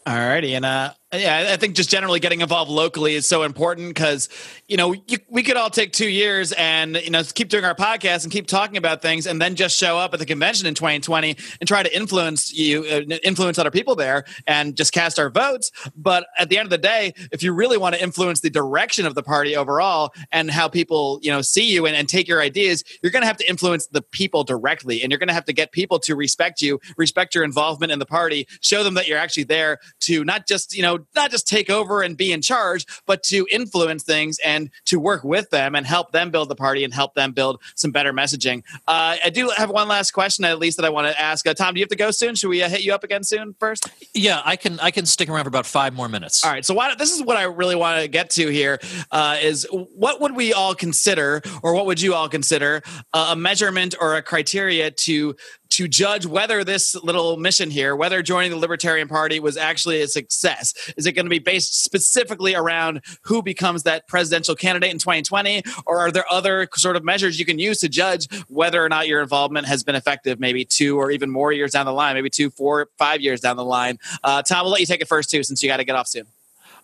All 0.07 0.17
righty, 0.17 0.53
and 0.55 0.65
uh, 0.65 0.93
yeah, 1.17 1.49
I 1.51 1.57
think 1.57 1.75
just 1.75 1.89
generally 1.89 2.19
getting 2.19 2.41
involved 2.41 2.69
locally 2.69 3.15
is 3.15 3.25
so 3.27 3.43
important 3.43 3.89
because 3.89 4.29
you 4.67 4.77
know 4.77 4.93
you, 4.93 5.17
we 5.29 5.43
could 5.43 5.57
all 5.57 5.69
take 5.69 5.93
two 5.93 6.09
years 6.09 6.51
and 6.53 6.95
you 6.97 7.09
know 7.09 7.23
keep 7.23 7.49
doing 7.49 7.63
our 7.63 7.75
podcast 7.75 8.23
and 8.23 8.31
keep 8.31 8.47
talking 8.47 8.77
about 8.77 9.01
things, 9.01 9.27
and 9.27 9.41
then 9.41 9.55
just 9.55 9.77
show 9.77 9.97
up 9.97 10.13
at 10.13 10.19
the 10.19 10.25
convention 10.25 10.67
in 10.67 10.73
2020 10.73 11.35
and 11.59 11.67
try 11.67 11.83
to 11.83 11.95
influence 11.95 12.53
you, 12.53 12.83
uh, 12.83 13.01
influence 13.23 13.57
other 13.57 13.71
people 13.71 13.95
there, 13.95 14.23
and 14.47 14.75
just 14.75 14.93
cast 14.93 15.19
our 15.19 15.29
votes. 15.29 15.71
But 15.95 16.27
at 16.37 16.49
the 16.49 16.57
end 16.57 16.65
of 16.65 16.69
the 16.71 16.77
day, 16.77 17.13
if 17.31 17.43
you 17.43 17.53
really 17.53 17.77
want 17.77 17.95
to 17.95 18.01
influence 18.01 18.41
the 18.41 18.49
direction 18.49 19.05
of 19.05 19.15
the 19.15 19.23
party 19.23 19.55
overall 19.55 20.13
and 20.31 20.49
how 20.49 20.67
people 20.67 21.19
you 21.21 21.31
know 21.31 21.41
see 21.41 21.71
you 21.71 21.85
and, 21.85 21.95
and 21.95 22.09
take 22.09 22.27
your 22.27 22.41
ideas, 22.41 22.83
you're 23.01 23.11
going 23.11 23.23
to 23.23 23.27
have 23.27 23.37
to 23.37 23.49
influence 23.49 23.87
the 23.87 24.01
people 24.01 24.43
directly, 24.43 25.01
and 25.01 25.11
you're 25.11 25.19
going 25.19 25.27
to 25.27 25.33
have 25.33 25.45
to 25.45 25.53
get 25.53 25.71
people 25.71 25.99
to 25.99 26.15
respect 26.15 26.61
you, 26.61 26.79
respect 26.97 27.35
your 27.35 27.43
involvement 27.43 27.91
in 27.91 27.99
the 27.99 28.05
party, 28.05 28.47
show 28.61 28.83
them 28.83 28.95
that 28.95 29.07
you're 29.07 29.17
actually 29.17 29.43
there 29.43 29.79
to 30.01 30.23
not 30.23 30.47
just 30.47 30.75
you 30.75 30.81
know 30.81 31.04
not 31.15 31.31
just 31.31 31.47
take 31.47 31.69
over 31.69 32.01
and 32.01 32.17
be 32.17 32.31
in 32.31 32.41
charge, 32.41 32.85
but 33.05 33.23
to 33.23 33.47
influence 33.51 34.03
things 34.03 34.39
and 34.39 34.69
to 34.85 34.99
work 34.99 35.23
with 35.23 35.49
them 35.49 35.75
and 35.75 35.85
help 35.85 36.11
them 36.11 36.31
build 36.31 36.49
the 36.49 36.55
party 36.55 36.83
and 36.83 36.93
help 36.93 37.13
them 37.13 37.31
build 37.31 37.61
some 37.75 37.91
better 37.91 38.13
messaging. 38.13 38.63
Uh, 38.87 39.17
I 39.23 39.29
do 39.29 39.49
have 39.49 39.69
one 39.69 39.87
last 39.87 40.11
question, 40.11 40.45
at 40.45 40.59
least 40.59 40.77
that 40.77 40.85
I 40.85 40.89
want 40.89 41.07
to 41.07 41.19
ask. 41.19 41.45
Uh, 41.47 41.53
Tom, 41.53 41.73
do 41.73 41.79
you 41.79 41.83
have 41.83 41.89
to 41.89 41.95
go 41.95 42.11
soon? 42.11 42.35
Should 42.35 42.49
we 42.49 42.63
uh, 42.63 42.69
hit 42.69 42.81
you 42.81 42.93
up 42.93 43.03
again 43.03 43.23
soon 43.23 43.55
first? 43.59 43.89
Yeah, 44.13 44.41
I 44.45 44.55
can. 44.55 44.79
I 44.79 44.91
can 44.91 45.05
stick 45.05 45.29
around 45.29 45.43
for 45.43 45.49
about 45.49 45.65
five 45.65 45.93
more 45.93 46.09
minutes. 46.09 46.43
All 46.43 46.51
right. 46.51 46.65
So 46.65 46.73
why, 46.73 46.93
this 46.95 47.11
is 47.11 47.21
what 47.21 47.37
I 47.37 47.43
really 47.43 47.75
want 47.75 48.01
to 48.01 48.07
get 48.07 48.29
to 48.31 48.47
here: 48.47 48.79
uh, 49.11 49.37
is 49.41 49.67
what 49.71 50.21
would 50.21 50.35
we 50.35 50.53
all 50.53 50.75
consider, 50.75 51.41
or 51.63 51.73
what 51.73 51.85
would 51.85 52.01
you 52.01 52.13
all 52.13 52.29
consider, 52.29 52.81
uh, 53.13 53.29
a 53.31 53.35
measurement 53.35 53.95
or 53.99 54.15
a 54.15 54.21
criteria 54.21 54.91
to 54.91 55.35
to 55.75 55.89
judge 55.89 56.25
whether 56.25 56.63
this 56.63 56.95
little 56.95 57.35
mission 57.35 57.69
here, 57.69 57.97
whether 57.97 58.21
joining 58.21 58.49
the 58.49 58.57
Libertarian 58.57 59.09
Party 59.09 59.41
was 59.41 59.57
actually 59.57 60.01
a 60.01 60.07
success. 60.07 60.73
Is 60.95 61.05
it 61.05 61.11
going 61.11 61.25
to 61.25 61.29
be 61.29 61.39
based 61.39 61.83
specifically 61.83 62.55
around 62.55 63.01
who 63.23 63.43
becomes 63.43 63.83
that 63.83 64.07
presidential 64.07 64.55
candidate 64.55 64.91
in 64.91 64.99
2020? 64.99 65.63
Or 65.85 65.99
are 65.99 66.11
there 66.11 66.23
other 66.31 66.69
sort 66.75 66.95
of 66.95 67.03
measures 67.03 67.37
you 67.39 67.45
can 67.45 67.59
use 67.59 67.81
to 67.81 67.89
judge 67.89 68.33
whether 68.47 68.81
or 68.81 68.87
not 68.87 69.09
your 69.09 69.21
involvement 69.21 69.67
has 69.67 69.83
been 69.83 69.95
effective, 69.95 70.39
maybe 70.39 70.63
two 70.63 70.97
or 70.97 71.11
even 71.11 71.29
more 71.29 71.51
years 71.51 71.73
down 71.73 71.85
the 71.85 71.91
line, 71.91 72.15
maybe 72.15 72.29
two, 72.29 72.49
four, 72.49 72.87
five 72.97 73.19
years 73.19 73.41
down 73.41 73.57
the 73.57 73.65
line? 73.65 73.99
Uh, 74.23 74.41
Tom, 74.41 74.63
we'll 74.63 74.71
let 74.71 74.79
you 74.79 74.85
take 74.85 75.01
it 75.01 75.09
first, 75.09 75.29
too, 75.29 75.43
since 75.43 75.61
you 75.61 75.67
got 75.67 75.77
to 75.77 75.83
get 75.83 75.97
off 75.97 76.07
soon. 76.07 76.25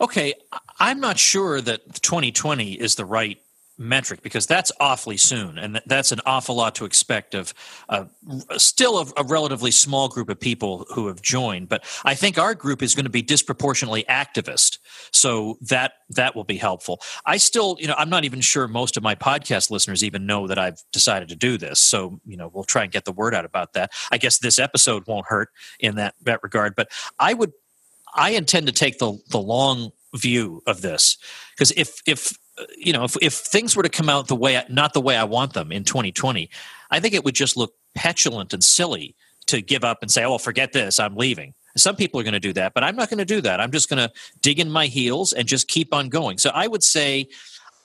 Okay, 0.01 0.33
I'm 0.79 0.99
not 0.99 1.17
sure 1.17 1.61
that 1.61 2.01
2020 2.01 2.73
is 2.73 2.95
the 2.95 3.05
right 3.05 3.39
metric 3.81 4.21
because 4.21 4.45
that's 4.45 4.71
awfully 4.79 5.17
soon 5.17 5.57
and 5.57 5.81
that's 5.87 6.11
an 6.11 6.19
awful 6.25 6.55
lot 6.55 6.75
to 6.75 6.85
expect 6.85 7.33
of 7.33 7.53
uh, 7.89 8.05
still 8.57 8.99
a, 8.99 9.05
a, 9.17 9.23
relatively 9.23 9.71
small 9.71 10.07
group 10.07 10.29
of 10.29 10.39
people 10.39 10.85
who 10.93 11.07
have 11.07 11.21
joined 11.21 11.67
but 11.67 11.83
i 12.05 12.13
think 12.13 12.37
our 12.37 12.53
group 12.53 12.83
is 12.83 12.93
going 12.93 13.05
to 13.05 13.09
be 13.09 13.21
disproportionately 13.21 14.03
activist 14.03 14.77
so 15.11 15.57
that 15.61 15.93
that 16.09 16.35
will 16.35 16.43
be 16.43 16.57
helpful. 16.57 17.01
I 17.25 17.37
still 17.37 17.77
you 17.79 17.87
know 17.87 17.95
i'm 17.97 18.09
not 18.09 18.23
even 18.23 18.41
sure 18.41 18.67
most 18.67 18.97
of 18.97 19.03
my 19.03 19.15
podcast 19.15 19.71
listeners 19.71 20.03
even 20.03 20.25
know 20.25 20.47
that 20.47 20.59
i've 20.59 20.81
decided 20.91 21.29
to 21.29 21.35
do 21.35 21.57
this 21.57 21.79
so 21.79 22.19
you 22.25 22.37
know 22.37 22.51
we'll 22.53 22.63
try 22.63 22.83
and 22.83 22.91
get 22.91 23.05
the 23.05 23.11
word 23.11 23.33
out 23.33 23.45
about 23.45 23.73
that. 23.73 23.91
I 24.11 24.17
guess 24.17 24.37
this 24.39 24.59
episode 24.59 25.07
won't 25.07 25.25
hurt 25.27 25.49
in 25.79 25.95
that 25.95 26.15
that 26.21 26.43
regard 26.43 26.75
but 26.75 26.89
i 27.19 27.33
would 27.33 27.51
i 28.13 28.31
intend 28.31 28.67
to 28.67 28.73
take 28.73 28.99
the 28.99 29.17
the 29.29 29.39
long 29.39 29.91
view 30.13 30.61
of 30.67 30.81
this 30.81 31.17
because 31.55 31.71
if 31.71 32.01
if 32.05 32.37
you 32.77 32.93
know, 32.93 33.03
if, 33.03 33.15
if 33.21 33.33
things 33.33 33.75
were 33.75 33.83
to 33.83 33.89
come 33.89 34.09
out 34.09 34.27
the 34.27 34.35
way, 34.35 34.61
not 34.69 34.93
the 34.93 35.01
way 35.01 35.15
I 35.15 35.23
want 35.23 35.53
them 35.53 35.71
in 35.71 35.83
2020, 35.83 36.49
I 36.89 36.99
think 36.99 37.13
it 37.13 37.23
would 37.23 37.35
just 37.35 37.57
look 37.57 37.73
petulant 37.95 38.53
and 38.53 38.63
silly 38.63 39.15
to 39.47 39.61
give 39.61 39.83
up 39.83 39.99
and 40.01 40.11
say, 40.11 40.23
oh, 40.23 40.37
forget 40.37 40.71
this, 40.71 40.99
I'm 40.99 41.15
leaving. 41.15 41.53
Some 41.77 41.95
people 41.95 42.19
are 42.19 42.23
going 42.23 42.33
to 42.33 42.39
do 42.39 42.53
that, 42.53 42.73
but 42.73 42.83
I'm 42.83 42.95
not 42.95 43.09
going 43.09 43.19
to 43.19 43.25
do 43.25 43.41
that. 43.41 43.61
I'm 43.61 43.71
just 43.71 43.89
going 43.89 44.05
to 44.05 44.13
dig 44.41 44.59
in 44.59 44.69
my 44.69 44.87
heels 44.87 45.33
and 45.33 45.47
just 45.47 45.67
keep 45.67 45.93
on 45.93 46.09
going. 46.09 46.37
So 46.37 46.51
I 46.53 46.67
would 46.67 46.83
say 46.83 47.27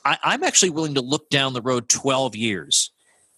I, 0.05 0.19
I'm 0.23 0.43
actually 0.43 0.71
willing 0.71 0.95
to 0.95 1.01
look 1.01 1.31
down 1.31 1.53
the 1.53 1.62
road 1.62 1.89
12 1.89 2.35
years. 2.37 2.91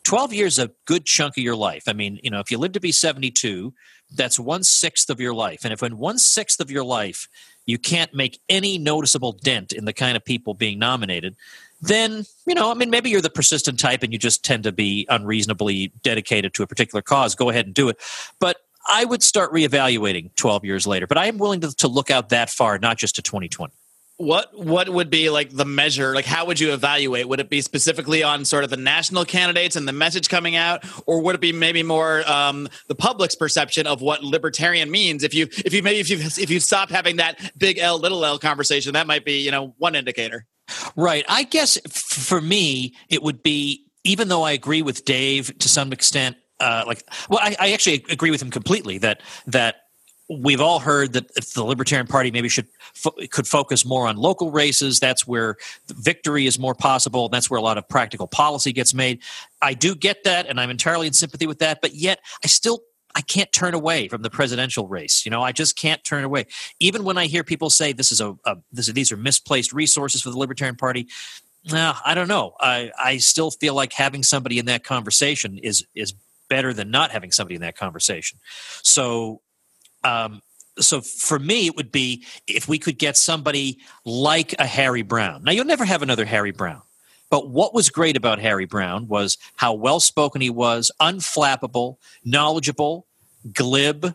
12 0.05 0.33
years 0.33 0.59
a 0.59 0.70
good 0.87 1.05
chunk 1.05 1.37
of 1.37 1.42
your 1.42 1.57
life. 1.57 1.85
I 1.87 1.92
mean, 1.92 2.18
you 2.22 2.31
know, 2.31 2.40
if 2.40 2.51
you 2.51 2.57
live 2.57 2.72
to 2.72 2.81
be 2.81 2.92
72, 2.92 3.74
that's 4.14 4.38
one 4.38 4.62
sixth 4.62 5.11
of 5.11 5.21
your 5.21 5.35
life. 5.35 5.64
And 5.64 5.73
if 5.73 5.83
in 5.83 5.99
one 5.99 6.18
sixth 6.18 6.61
of 6.61 6.71
your 6.71 6.85
life 6.85 7.29
you 7.66 7.79
can't 7.79 8.14
make 8.14 8.40
any 8.49 8.79
noticeable 8.79 9.33
dent 9.33 9.73
in 9.73 9.85
the 9.85 9.92
kind 9.92 10.16
of 10.16 10.25
people 10.25 10.55
being 10.55 10.79
nominated, 10.79 11.37
then, 11.81 12.25
you 12.47 12.55
know, 12.55 12.71
I 12.71 12.75
mean, 12.75 12.90
maybe 12.90 13.11
you're 13.11 13.21
the 13.21 13.31
persistent 13.31 13.79
type 13.79 14.03
and 14.03 14.12
you 14.12 14.18
just 14.18 14.44
tend 14.44 14.64
to 14.64 14.73
be 14.73 15.07
unreasonably 15.09 15.92
dedicated 16.03 16.55
to 16.55 16.62
a 16.62 16.66
particular 16.66 17.03
cause. 17.03 17.35
Go 17.35 17.51
ahead 17.51 17.66
and 17.66 17.75
do 17.75 17.88
it. 17.88 17.99
But 18.40 18.57
I 18.88 19.05
would 19.05 19.23
start 19.23 19.53
reevaluating 19.53 20.35
12 20.37 20.64
years 20.64 20.87
later. 20.87 21.07
But 21.07 21.18
I 21.18 21.27
am 21.27 21.38
willing 21.38 21.61
to, 21.61 21.77
to 21.77 21.88
look 21.88 22.11
out 22.11 22.31
that 22.31 22.51
far, 22.51 22.79
not 22.79 22.97
just 22.97 23.16
to 23.16 23.23
2020 23.23 23.73
what 24.18 24.50
what 24.52 24.88
would 24.88 25.11
be 25.11 25.31
like 25.31 25.50
the 25.50 25.64
measure 25.64 26.12
like 26.12 26.24
how 26.24 26.44
would 26.44 26.59
you 26.59 26.72
evaluate? 26.72 27.28
Would 27.28 27.38
it 27.38 27.48
be 27.48 27.62
specifically 27.62 28.24
on 28.24 28.44
sort 28.44 28.64
of 28.64 28.70
the 28.70 28.76
national 28.76 29.24
candidates 29.24 29.76
and 29.76 29.87
the 29.87 29.92
message 29.92 30.28
coming 30.28 30.57
out 30.57 30.85
or 31.07 31.22
would 31.22 31.37
it 31.37 31.40
be 31.40 31.52
maybe 31.52 31.85
more 31.85 32.28
um, 32.28 32.68
the 32.88 32.96
public's 32.96 33.37
perception 33.37 33.87
of 33.87 34.02
what 34.02 34.24
libertarian 34.24 34.90
means? 34.90 35.22
If 35.22 35.35
you 35.35 35.44
if 35.64 35.72
you 35.72 35.85
maybe 35.85 36.00
if 36.00 36.11
you 36.11 36.18
if 36.18 36.50
you 36.50 36.59
stop 36.59 36.90
having 36.90 37.16
that 37.16 37.52
big 37.57 37.78
l 37.78 37.98
little 37.98 38.24
l 38.24 38.40
conversation 38.40 38.92
that 38.94 39.07
might 39.07 39.24
be 39.24 39.40
you 39.40 39.52
know 39.52 39.74
one 39.78 39.94
indicator. 39.94 40.46
Right. 40.96 41.24
I 41.28 41.44
guess 41.44 41.78
for 41.88 42.40
me 42.40 42.94
it 43.09 43.22
would 43.22 43.42
be 43.42 43.87
even 44.04 44.28
though 44.28 44.42
i 44.42 44.52
agree 44.52 44.83
with 44.83 45.04
dave 45.04 45.57
to 45.59 45.68
some 45.68 45.92
extent 45.92 46.37
uh, 46.61 46.83
like 46.87 47.04
well 47.28 47.38
I, 47.40 47.57
I 47.61 47.72
actually 47.72 48.04
agree 48.11 48.33
with 48.33 48.42
him 48.42 48.50
completely 48.50 48.98
that 48.98 49.22
that 49.46 49.76
we've 50.29 50.61
all 50.61 50.79
heard 50.79 51.14
that 51.14 51.35
the 51.55 51.64
Libertarian 51.64 52.07
Party 52.07 52.31
maybe 52.31 52.49
should 52.49 52.67
fo- 52.95 53.14
could 53.31 53.47
focus 53.47 53.85
more 53.85 54.07
on 54.07 54.17
local 54.17 54.51
races. 54.51 55.01
That's 55.01 55.27
where 55.27 55.57
victory 55.88 56.47
is 56.47 56.59
more 56.59 56.75
possible. 56.75 57.29
That's 57.29 57.51
where 57.51 57.59
a 57.59 57.62
lot 57.62 57.79
of 57.79 57.88
practical 57.88 58.27
policy 58.27 58.73
gets 58.73 58.93
made. 58.93 59.21
I 59.62 59.75
do 59.75 59.95
get 59.95 60.25
that, 60.25 60.47
and 60.47 60.61
I'm 60.61 60.71
entirely 60.71 61.07
in 61.07 61.12
sympathy 61.12 61.47
with 61.47 61.61
that. 61.61 61.81
But 61.81 61.95
yet, 61.95 62.21
I 62.45 62.49
still 62.49 62.83
I 63.14 63.23
can't 63.23 63.51
turn 63.53 63.75
away 63.75 64.09
from 64.09 64.23
the 64.23 64.31
presidential 64.31 64.87
race. 64.87 65.25
You 65.25 65.31
know, 65.31 65.43
I 65.43 65.53
just 65.53 65.77
can't 65.77 66.03
turn 66.05 66.25
away. 66.25 66.47
Even 66.79 67.05
when 67.05 67.19
I 67.19 67.27
hear 67.27 67.43
people 67.43 67.71
say 67.71 67.93
this 67.93 68.12
is 68.12 68.21
a, 68.21 68.37
a 68.45 68.57
this, 68.71 68.87
these 68.88 69.11
are 69.11 69.17
misplaced 69.17 69.73
resources 69.73 70.23
for 70.23 70.31
the 70.31 70.38
Libertarian 70.38 70.77
Party. 70.77 71.09
Nah, 71.71 71.97
I 72.05 72.14
don't 72.14 72.29
know. 72.29 72.55
I, 72.61 72.93
I 73.03 73.17
still 73.19 73.51
feel 73.51 73.75
like 73.75 73.93
having 73.93 74.23
somebody 74.23 74.59
in 74.59 74.67
that 74.67 74.85
conversation 74.85 75.59
is 75.59 75.87
is 75.95 76.14
better 76.49 76.73
than 76.73 76.91
not 76.91 77.11
having 77.11 77.31
somebody 77.31 77.57
in 77.57 77.61
that 77.62 77.77
conversation. 77.77 78.38
So 78.83 79.43
um, 80.04 80.42
so 80.78 81.00
for 81.00 81.38
me, 81.38 81.66
it 81.66 81.76
would 81.76 81.90
be 81.90 82.24
if 82.46 82.68
we 82.68 82.78
could 82.78 82.98
get 82.98 83.16
somebody 83.16 83.78
like 84.04 84.54
a 84.58 84.66
Harry 84.66 85.02
Browne. 85.02 85.42
Now, 85.44 85.52
you'll 85.52 85.64
never 85.64 85.84
have 85.84 86.02
another 86.02 86.24
Harry 86.24 86.52
Browne. 86.52 86.82
But 87.30 87.50
what 87.50 87.74
was 87.74 87.90
great 87.90 88.16
about 88.16 88.38
Harry 88.38 88.64
Browne 88.64 89.06
was 89.06 89.37
how 89.56 89.74
well 89.74 90.00
spoken 90.00 90.40
he 90.40 90.50
was, 90.50 90.90
unflappable, 91.00 91.96
knowledgeable, 92.24 93.06
glib, 93.52 94.14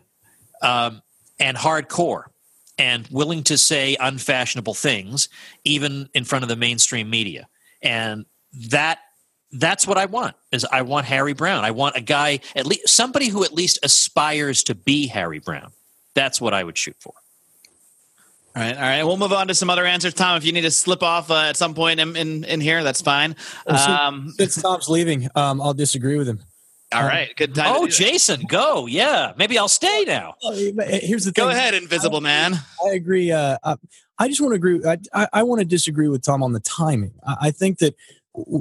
um, 0.62 1.00
and 1.38 1.56
hardcore, 1.56 2.24
and 2.76 3.06
willing 3.10 3.44
to 3.44 3.56
say 3.56 3.96
unfashionable 4.00 4.74
things, 4.74 5.28
even 5.64 6.08
in 6.14 6.24
front 6.24 6.42
of 6.42 6.48
the 6.48 6.56
mainstream 6.56 7.08
media. 7.08 7.48
And 7.82 8.24
that 8.70 8.98
that's 9.54 9.86
what 9.86 9.98
I 9.98 10.06
want. 10.06 10.36
Is 10.52 10.64
I 10.70 10.82
want 10.82 11.06
Harry 11.06 11.32
Browne. 11.32 11.64
I 11.64 11.70
want 11.70 11.96
a 11.96 12.00
guy 12.00 12.40
at 12.54 12.66
least 12.66 12.88
somebody 12.88 13.28
who 13.28 13.44
at 13.44 13.52
least 13.52 13.78
aspires 13.82 14.64
to 14.64 14.74
be 14.74 15.06
Harry 15.06 15.38
Browne. 15.38 15.72
That's 16.14 16.40
what 16.40 16.54
I 16.54 16.62
would 16.62 16.78
shoot 16.78 16.96
for. 17.00 17.14
All 18.56 18.62
right, 18.62 18.76
all 18.76 18.82
right. 18.82 19.02
We'll 19.02 19.16
move 19.16 19.32
on 19.32 19.48
to 19.48 19.54
some 19.54 19.68
other 19.68 19.84
answers, 19.84 20.14
Tom. 20.14 20.36
If 20.36 20.44
you 20.44 20.52
need 20.52 20.60
to 20.60 20.70
slip 20.70 21.02
off 21.02 21.28
uh, 21.28 21.46
at 21.48 21.56
some 21.56 21.74
point 21.74 21.98
in, 21.98 22.14
in, 22.14 22.44
in 22.44 22.60
here, 22.60 22.84
that's 22.84 23.02
fine. 23.02 23.34
Um, 23.66 24.32
since 24.36 24.62
Tom's 24.62 24.88
leaving, 24.88 25.28
um, 25.34 25.60
I'll 25.60 25.74
disagree 25.74 26.16
with 26.18 26.28
him. 26.28 26.40
All 26.92 27.02
right, 27.02 27.34
good 27.34 27.54
time. 27.56 27.66
Oh, 27.68 27.86
to 27.86 27.90
do 27.90 28.04
that. 28.04 28.10
Jason, 28.10 28.42
go. 28.46 28.86
Yeah. 28.86 29.32
Maybe 29.36 29.58
I'll 29.58 29.66
stay 29.66 30.04
now. 30.06 30.34
Here's 30.42 31.24
the 31.24 31.32
thing. 31.32 31.44
go 31.44 31.48
ahead, 31.48 31.74
Invisible 31.74 32.20
Man. 32.20 32.54
I 32.86 32.90
agree. 32.90 33.32
Uh, 33.32 33.58
I, 33.64 33.74
I 34.18 34.28
just 34.28 34.40
want 34.40 34.52
to 34.52 34.56
agree. 34.56 34.80
I, 34.86 34.98
I, 35.12 35.28
I 35.32 35.42
want 35.42 35.58
to 35.58 35.64
disagree 35.64 36.08
with 36.08 36.22
Tom 36.22 36.44
on 36.44 36.52
the 36.52 36.60
timing. 36.60 37.14
I, 37.26 37.36
I 37.42 37.50
think 37.50 37.78
that 37.78 37.96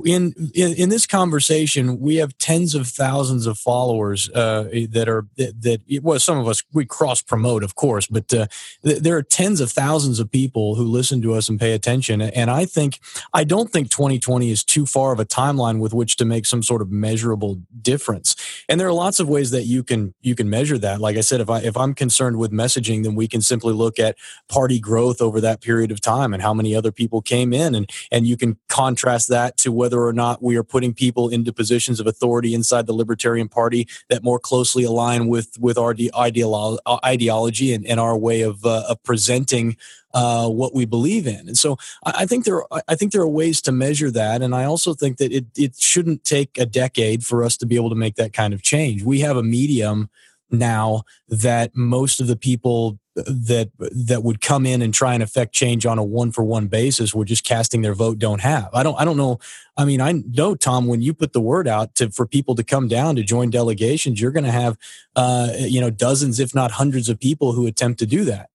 in, 0.06 0.34
in 0.54 0.74
in 0.74 0.90
this 0.90 1.08
conversation, 1.08 2.00
we 2.00 2.18
have 2.18 2.38
tens 2.38 2.76
of 2.76 2.88
thousands 2.88 3.48
of 3.48 3.58
followers 3.58 4.30
uh, 4.30 4.70
that 4.90 5.10
are 5.10 5.26
that, 5.38 5.62
that 5.62 5.82
well, 6.04 6.20
some 6.20 6.38
of 6.38 6.48
us 6.48 6.64
we 6.74 6.86
cross 6.86 7.24
promote, 7.24 7.64
of 7.64 7.74
course, 7.74 8.06
but 8.06 8.32
uh, 8.34 8.46
th- 8.84 9.00
there 9.00 9.18
are 9.18 9.24
tens 9.24 9.60
of 9.60 9.72
thousands 9.72 10.20
of 10.20 10.30
people 10.30 10.76
who 10.76 10.84
listen 10.84 11.24
to 11.24 11.34
us 11.34 11.50
and 11.50 11.60
pay 11.60 11.74
attention. 11.74 12.22
And 12.22 12.52
I 12.52 12.66
think 12.66 13.00
I 13.34 13.44
don't 13.44 13.72
think 13.72 13.90
2020 13.90 14.52
is 14.52 14.64
too 14.64 14.86
far 14.86 15.12
of 15.12 15.20
a 15.20 15.26
timeline 15.26 15.80
with 15.80 15.94
which 15.94 16.18
to 16.18 16.26
make 16.26 16.46
some 16.46 16.62
sort 16.62 16.84
of 16.84 16.92
measurable 16.92 17.60
difference. 17.82 18.36
And 18.70 18.80
there 18.80 18.88
are 18.88 18.94
lots 18.94 19.20
of 19.20 19.28
ways 19.28 19.50
that 19.52 19.64
you 19.64 19.84
can 19.84 20.14
you 20.22 20.36
can 20.36 20.52
measure 20.52 20.78
that. 20.78 21.02
Like 21.02 21.18
I 21.18 21.22
said, 21.22 21.42
if 21.42 21.50
I 21.50 21.60
if 21.60 21.76
I'm 21.76 21.96
concerned 21.96 22.38
with 22.38 22.52
messaging, 22.52 23.04
then 23.04 23.16
we 23.16 23.28
can 23.28 23.42
simply 23.42 23.74
look 23.74 23.98
at 23.98 24.18
party 24.50 24.80
growth 24.80 25.20
over 25.20 25.42
that 25.42 25.62
period 25.62 25.92
of 25.92 26.00
time 26.00 26.32
and 26.32 26.44
how 26.44 26.54
many 26.54 26.76
other 26.76 26.92
people 26.92 27.24
came 27.24 27.54
in, 27.54 27.74
and 27.74 27.90
and 28.12 28.28
you 28.28 28.38
can 28.38 28.60
contrast 28.70 29.30
that 29.30 29.58
to 29.64 29.72
whether 29.72 30.04
or 30.04 30.14
not 30.14 30.44
we 30.44 30.56
are 30.56 30.64
putting 30.64 30.94
people 30.94 31.30
into 31.30 31.52
positions 31.52 32.00
of 32.00 32.08
authority 32.08 32.54
inside 32.54 32.86
the 32.86 32.94
Libertarian 32.94 33.50
Party 33.50 33.88
that 34.10 34.24
more 34.24 34.40
closely 34.40 34.84
align 34.84 35.28
with 35.28 35.58
with 35.60 35.78
our 35.78 35.94
ideolo- 35.94 36.78
uh, 36.86 37.00
ideology 37.04 37.74
and, 37.74 37.86
and 37.86 38.00
our 38.00 38.18
way 38.18 38.42
of 38.42 38.66
uh, 38.66 38.84
of 38.88 39.02
presenting 39.04 39.78
uh, 40.14 40.48
what 40.48 40.76
we 40.76 40.86
believe 40.86 41.26
in. 41.26 41.48
And 41.48 41.58
so 41.58 41.78
I, 42.06 42.26
think 42.28 42.46
there 42.46 42.72
are, 42.72 42.82
I 42.88 42.96
think 42.96 43.12
there 43.12 43.22
are 43.22 43.28
ways 43.28 43.62
to 43.62 43.72
measure 43.72 44.12
that, 44.12 44.42
and 44.42 44.54
I 44.54 44.66
also 44.66 44.94
think 44.94 45.18
that 45.18 45.32
it 45.32 45.46
it 45.56 45.76
shouldn't 45.76 46.24
take 46.24 46.58
a 46.58 46.66
decade 46.66 47.24
for 47.24 47.44
us 47.44 47.58
to 47.58 47.66
be 47.66 47.76
able 47.76 47.90
to 47.90 47.96
make 47.96 48.16
that 48.16 48.34
kind 48.34 48.54
of 48.54 48.62
change. 48.62 49.04
We 49.04 49.22
have 49.22 49.38
a 49.38 49.44
medium 49.44 50.10
now 50.52 51.04
that 51.28 51.76
most 51.76 52.20
of 52.20 52.28
the 52.28 52.36
people 52.36 53.00
that 53.16 53.70
that 53.80 54.24
would 54.24 54.42
come 54.42 54.66
in 54.66 54.82
and 54.82 54.94
try 54.94 55.14
and 55.14 55.22
affect 55.22 55.54
change 55.54 55.86
on 55.86 56.00
a 56.00 56.04
one 56.04 56.32
for 56.32 56.44
one 56.44 56.68
basis 56.68 57.14
were 57.14 57.26
just 57.26 57.44
casting 57.44 57.82
their 57.82 57.94
vote 57.94 58.18
don't 58.18 58.42
have. 58.42 58.70
I 58.74 58.82
don't 58.82 59.00
I 59.00 59.06
don't 59.06 59.18
know. 59.18 59.40
I 59.78 59.86
mean, 59.86 60.02
I 60.02 60.12
know 60.12 60.56
Tom 60.56 60.88
when 60.88 61.02
you 61.02 61.14
put 61.14 61.34
the 61.34 61.42
word 61.42 61.68
out 61.68 61.96
to 61.96 62.10
for 62.10 62.26
people 62.26 62.56
to 62.56 62.64
come 62.64 62.88
down 62.88 63.16
to 63.16 63.24
join 63.24 63.50
delegations, 63.50 64.20
you're 64.20 64.32
going 64.32 64.46
to 64.46 64.52
have 64.52 64.78
uh, 65.16 65.52
you 65.60 65.80
know 65.80 65.90
dozens 65.90 66.40
if 66.40 66.56
not 66.56 66.72
hundreds 66.72 67.10
of 67.10 67.20
people 67.20 67.54
who 67.54 67.68
attempt 67.68 68.00
to 68.00 68.06
do 68.06 68.26
that. 68.26 68.50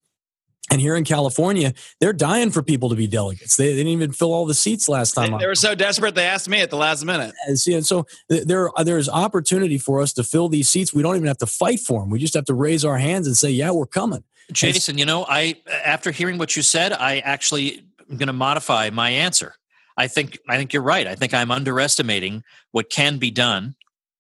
And 0.71 0.81
here 0.81 0.97
in 0.97 1.05
California, 1.05 1.73
they're 2.01 2.13
dying 2.13 2.51
for 2.51 2.63
people 2.63 2.91
to 2.91 2.95
be 2.97 3.07
delegates. 3.07 3.57
They, 3.57 3.69
they 3.69 3.77
didn't 3.77 3.93
even 3.93 4.13
fill 4.13 4.33
all 4.35 4.45
the 4.47 4.55
seats 4.55 4.89
last 4.89 5.13
time. 5.13 5.35
I- 5.35 5.39
they 5.39 5.47
were 5.47 5.55
so 5.55 5.75
desperate 5.75 6.15
they 6.15 6.27
asked 6.27 6.49
me 6.49 6.61
at 6.61 6.71
the 6.71 6.77
last 6.77 7.05
minute. 7.05 7.35
and 7.47 7.59
see, 7.59 7.75
and 7.75 7.87
so 7.87 8.07
there 8.29 8.71
uh, 8.79 8.85
there's 8.85 9.09
opportunity 9.09 9.79
for 9.79 10.01
us 10.01 10.13
to 10.15 10.25
fill 10.25 10.49
these 10.49 10.69
seats. 10.69 10.93
We 10.93 11.03
don't 11.03 11.17
even 11.17 11.29
have 11.29 11.39
to 11.39 11.47
fight 11.47 11.81
for 11.81 12.01
them. 12.01 12.11
We 12.11 12.19
just 12.19 12.35
have 12.35 12.45
to 12.47 12.55
raise 12.55 12.85
our 12.85 12.99
hands 12.99 13.27
and 13.27 13.37
say, 13.37 13.51
"Yeah, 13.51 13.71
we're 13.71 13.87
coming." 13.87 14.25
Jason, 14.53 14.97
you 14.99 15.05
know, 15.05 15.25
I 15.29 15.57
after 15.85 16.11
hearing 16.11 16.39
what 16.39 16.57
you 16.57 16.63
said, 16.63 16.93
I 16.93 17.19
actually 17.19 17.85
am 18.11 18.17
going 18.17 18.29
to 18.29 18.33
modify 18.33 18.91
my 18.91 19.11
answer. 19.11 19.55
I 19.97 20.07
think 20.09 20.39
I 20.49 20.57
think 20.57 20.73
you're 20.73 20.83
right. 20.83 21.07
I 21.07 21.15
think 21.15 21.35
I'm 21.35 21.51
underestimating 21.51 22.45
what 22.73 22.89
can 22.91 23.19
be 23.19 23.31
done. 23.31 23.75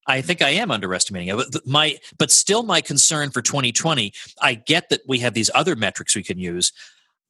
I 0.08 0.22
think 0.22 0.40
I 0.40 0.50
am 0.50 0.70
underestimating 0.70 1.28
it. 1.28 1.36
But 1.52 1.66
My 1.66 1.98
but 2.18 2.30
still 2.30 2.62
my 2.62 2.80
concern 2.80 3.30
for 3.30 3.42
2020, 3.42 4.12
I 4.40 4.54
get 4.54 4.88
that 4.88 5.02
we 5.06 5.18
have 5.20 5.34
these 5.34 5.50
other 5.54 5.76
metrics 5.76 6.16
we 6.16 6.22
can 6.22 6.38
use. 6.38 6.72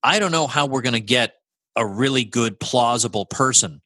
I 0.03 0.21
don't 0.21 0.33
know 0.33 0.47
how 0.47 0.67
we're 0.67 0.83
going 0.83 0.93
to 0.95 1.01
get 1.01 1.35
a 1.75 1.85
really 1.85 2.25
good 2.25 2.59
plausible 2.59 3.27
person 3.27 3.83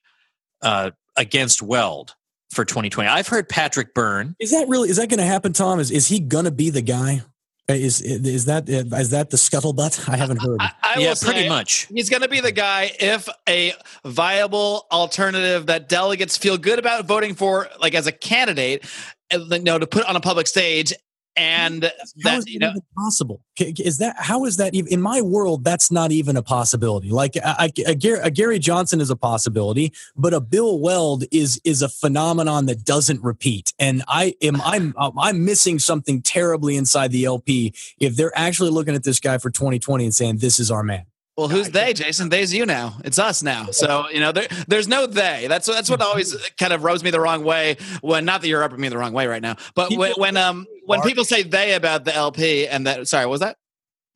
uh, 0.60 0.90
against 1.16 1.62
Weld 1.62 2.14
for 2.52 2.64
2020. 2.64 3.08
I've 3.08 3.28
heard 3.28 3.48
Patrick 3.48 3.94
Byrne 3.94 4.36
Is 4.38 4.50
that 4.50 4.68
really 4.68 4.90
is 4.90 4.98
that 4.98 5.08
going 5.08 5.18
to 5.18 5.24
happen, 5.24 5.54
Tom? 5.54 5.80
Is 5.80 5.90
is 5.90 6.06
he 6.06 6.20
going 6.20 6.44
to 6.44 6.50
be 6.52 6.70
the 6.70 6.82
guy? 6.82 7.22
Is 7.68 8.00
is 8.02 8.46
that 8.46 8.68
is 8.68 9.10
that 9.10 9.30
the 9.30 9.36
scuttlebutt? 9.36 10.08
I 10.08 10.16
haven't 10.16 10.42
heard. 10.42 10.58
I, 10.60 10.72
I 10.82 10.98
yeah, 10.98 11.14
pretty 11.18 11.48
much. 11.48 11.86
He's 11.94 12.10
going 12.10 12.22
to 12.22 12.28
be 12.28 12.40
the 12.40 12.50
guy 12.52 12.90
if 12.98 13.28
a 13.48 13.72
viable 14.04 14.86
alternative 14.90 15.66
that 15.66 15.88
delegates 15.88 16.36
feel 16.36 16.58
good 16.58 16.80
about 16.80 17.06
voting 17.06 17.34
for, 17.34 17.68
like 17.80 17.94
as 17.94 18.08
a 18.08 18.12
candidate, 18.12 18.84
and, 19.30 19.50
you 19.50 19.60
know, 19.60 19.78
to 19.78 19.86
put 19.86 20.04
on 20.04 20.16
a 20.16 20.20
public 20.20 20.48
stage, 20.48 20.92
and 21.36 21.84
How 21.84 21.90
that 22.24 22.38
is 22.38 22.46
you 22.48 22.58
know, 22.58 22.70
even 22.70 22.82
possible? 22.96 23.40
Is 23.58 23.98
that 23.98 24.16
how 24.18 24.44
is 24.44 24.56
that 24.58 24.74
even 24.74 24.92
in 24.92 25.00
my 25.02 25.20
world? 25.20 25.64
That's 25.64 25.90
not 25.90 26.12
even 26.12 26.36
a 26.36 26.42
possibility. 26.42 27.10
Like 27.10 27.36
I, 27.36 27.70
I- 27.76 27.82
a, 27.86 27.94
Gary, 27.94 28.20
a 28.22 28.30
Gary 28.30 28.58
Johnson 28.58 29.00
is 29.00 29.10
a 29.10 29.16
possibility, 29.16 29.92
but 30.16 30.34
a 30.34 30.40
Bill 30.40 30.78
Weld 30.78 31.24
is 31.30 31.60
is 31.64 31.82
a 31.82 31.88
phenomenon 31.88 32.66
that 32.66 32.84
doesn't 32.84 33.22
repeat. 33.22 33.72
And 33.78 34.02
I 34.08 34.34
am 34.42 34.60
I'm 34.60 34.94
um, 34.96 35.18
I'm 35.18 35.44
missing 35.44 35.78
something 35.78 36.22
terribly 36.22 36.76
inside 36.76 37.12
the 37.12 37.24
LP 37.24 37.74
if 37.98 38.16
they're 38.16 38.36
actually 38.36 38.70
looking 38.70 38.94
at 38.94 39.04
this 39.04 39.20
guy 39.20 39.38
for 39.38 39.50
2020 39.50 40.04
and 40.04 40.14
saying 40.14 40.38
this 40.38 40.58
is 40.58 40.70
our 40.70 40.82
man. 40.82 41.04
Well, 41.36 41.48
who's 41.48 41.70
they, 41.70 41.94
Jason? 41.94 42.28
They's 42.28 42.52
you 42.52 42.66
now. 42.66 42.98
It's 43.04 43.18
us 43.18 43.42
now. 43.42 43.66
So 43.70 44.08
you 44.10 44.20
know, 44.20 44.32
there, 44.32 44.46
there's 44.68 44.88
no 44.88 45.06
they. 45.06 45.46
That's 45.48 45.66
that's 45.66 45.88
what 45.88 46.02
always 46.02 46.36
kind 46.58 46.72
of 46.72 46.84
rubs 46.84 47.02
me 47.02 47.10
the 47.10 47.20
wrong 47.20 47.42
way. 47.42 47.78
When 48.02 48.24
not 48.24 48.42
that 48.42 48.48
you're 48.48 48.60
rubbing 48.60 48.80
me 48.80 48.88
the 48.88 48.98
wrong 48.98 49.12
way 49.12 49.26
right 49.26 49.42
now, 49.42 49.56
but 49.74 49.90
when, 49.96 50.12
when 50.12 50.36
um 50.36 50.66
when 50.84 51.00
people 51.00 51.24
say 51.24 51.42
they 51.42 51.74
about 51.74 52.04
the 52.04 52.14
LP 52.14 52.66
and 52.66 52.86
that 52.86 53.08
sorry, 53.08 53.26
what 53.26 53.32
was 53.32 53.40
that? 53.40 53.56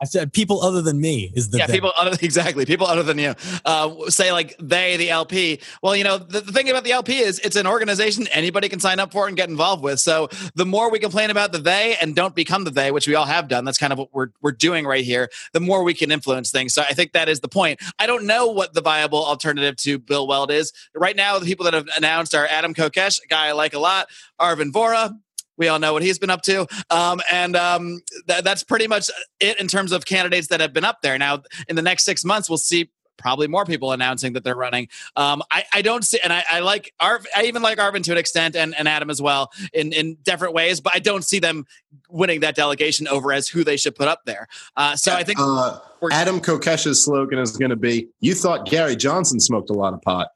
I 0.01 0.05
said 0.05 0.33
people 0.33 0.63
other 0.63 0.83
than 0.83 1.01
me 1.01 1.33
is 1.35 1.49
the 1.49 1.59
yeah, 1.59 1.67
people 1.67 1.91
other 1.97 2.17
exactly 2.23 2.67
people 2.67 2.87
other 2.87 3.03
than 3.03 3.19
you 3.19 3.35
uh, 3.65 4.11
say 4.11 4.31
like 4.31 4.55
they 4.61 4.97
the 4.97 5.11
LP. 5.11 5.61
Well, 5.83 5.97
you 5.97 6.05
know 6.05 6.19
the, 6.19 6.41
the 6.41 6.53
thing 6.53 6.69
about 6.69 6.85
the 6.85 6.93
LP 6.93 7.19
is 7.19 7.39
it's 7.39 7.57
an 7.57 7.67
organization 7.67 8.27
anybody 8.29 8.69
can 8.69 8.79
sign 8.79 9.01
up 9.01 9.13
for 9.13 9.27
and 9.27 9.37
get 9.37 9.49
involved 9.49 9.83
with. 9.83 9.99
So 10.01 10.29
the 10.55 10.67
more 10.67 10.91
we 10.91 10.99
complain 10.99 11.31
about 11.31 11.53
the 11.53 11.59
they 11.59 11.97
and 12.01 12.15
don't 12.15 12.35
become 12.35 12.65
the 12.65 12.71
they, 12.71 12.91
which 12.91 13.09
we 13.09 13.15
all 13.15 13.25
have 13.25 13.49
done, 13.49 13.65
that's 13.65 13.79
kind 13.79 13.93
of 13.93 13.99
what 13.99 14.11
we're 14.13 14.29
we're 14.43 14.53
doing 14.53 14.87
right 14.87 15.05
here. 15.05 15.31
The 15.53 15.61
more 15.61 15.83
we 15.83 15.95
can 15.95 16.13
influence 16.13 16.51
things. 16.51 16.75
So 16.75 16.83
I 16.83 16.93
think 16.93 17.13
that 17.13 17.29
is 17.29 17.41
the 17.41 17.49
point. 17.49 17.81
I 17.99 18.07
don't 18.07 18.27
know 18.27 18.49
what 18.49 18.75
the 18.75 18.83
viable 18.83 19.25
alternative 19.25 19.77
to 19.77 19.99
Bill 19.99 20.27
Weld 20.27 20.51
is 20.51 20.73
right 20.95 21.17
now. 21.17 21.39
The 21.39 21.47
people 21.47 21.65
that 21.65 21.75
have 21.75 21.89
announced 21.97 22.35
are 22.35 22.47
Adam 22.47 22.75
Kokesh, 22.75 23.25
a 23.25 23.27
guy 23.29 23.47
I 23.47 23.53
like 23.53 23.73
a 23.73 23.79
lot, 23.79 24.09
Arvin 24.39 24.73
Vora. 24.73 25.17
We 25.57 25.69
all 25.69 25.79
know 25.79 25.92
what 25.92 26.03
he's 26.03 26.19
been 26.19 26.31
up 26.31 26.42
to. 26.42 26.66
Um, 26.90 27.21
and 27.31 27.57
um, 27.57 28.01
th- 28.29 28.45
that's 28.45 28.62
pretty 28.62 28.87
much 28.87 29.11
it 29.40 29.59
in 29.61 29.69
terms 29.69 29.92
of 29.92 30.05
candidates 30.05 30.49
that 30.49 30.61
have 30.61 30.73
been 30.73 30.85
up 30.85 31.03
there. 31.03 31.19
Now, 31.19 31.42
in 31.69 31.77
the 31.77 31.83
next 31.83 32.05
six 32.05 32.25
months, 32.25 32.49
we'll 32.49 32.59
see 32.59 32.90
probably 33.16 33.48
more 33.48 33.64
people 33.64 33.92
announcing 33.92 34.35
that 34.35 34.44
they're 34.44 34.57
running. 34.57 34.88
Um, 35.16 35.42
I, 35.50 35.64
I 35.72 35.83
don't 35.83 36.05
see, 36.05 36.18
and 36.22 36.33
I, 36.33 36.44
I 36.50 36.61
like 36.61 36.92
Arv, 37.00 37.26
I 37.37 37.44
even 37.44 37.62
like 37.62 37.79
Arvin 37.79 38.02
to 38.05 38.12
an 38.12 38.18
extent 38.18 38.57
and, 38.57 38.74
and 38.76 38.88
Adam 38.88 39.11
as 39.11 39.20
well 39.20 39.50
in, 39.72 39.92
in 39.92 40.16
different 40.22 40.55
ways, 40.55 40.81
but 40.81 40.94
I 40.94 40.98
don't 40.98 41.24
see 41.24 41.38
them 41.38 41.66
winning 42.09 42.40
that 42.40 42.55
delegation 42.55 43.09
over 43.09 43.33
as 43.33 43.48
who 43.48 43.64
they 43.64 43.76
should 43.76 43.94
put 43.94 44.09
up 44.09 44.24
there. 44.24 44.48
Uh, 44.76 44.96
so 44.96 45.12
I 45.12 45.24
think 45.24 45.38
uh, 45.40 45.79
Adam 46.11 46.40
Kokesh's 46.40 47.05
slogan 47.05 47.38
is 47.38 47.57
going 47.57 47.70
to 47.70 47.76
be 47.76 48.09
"You 48.20 48.35
thought 48.35 48.66
Gary 48.66 48.96
Johnson 48.96 49.40
smoked 49.40 49.70
a 49.70 49.74
lot 49.74 49.94
of 49.94 50.02
pot." 50.02 50.29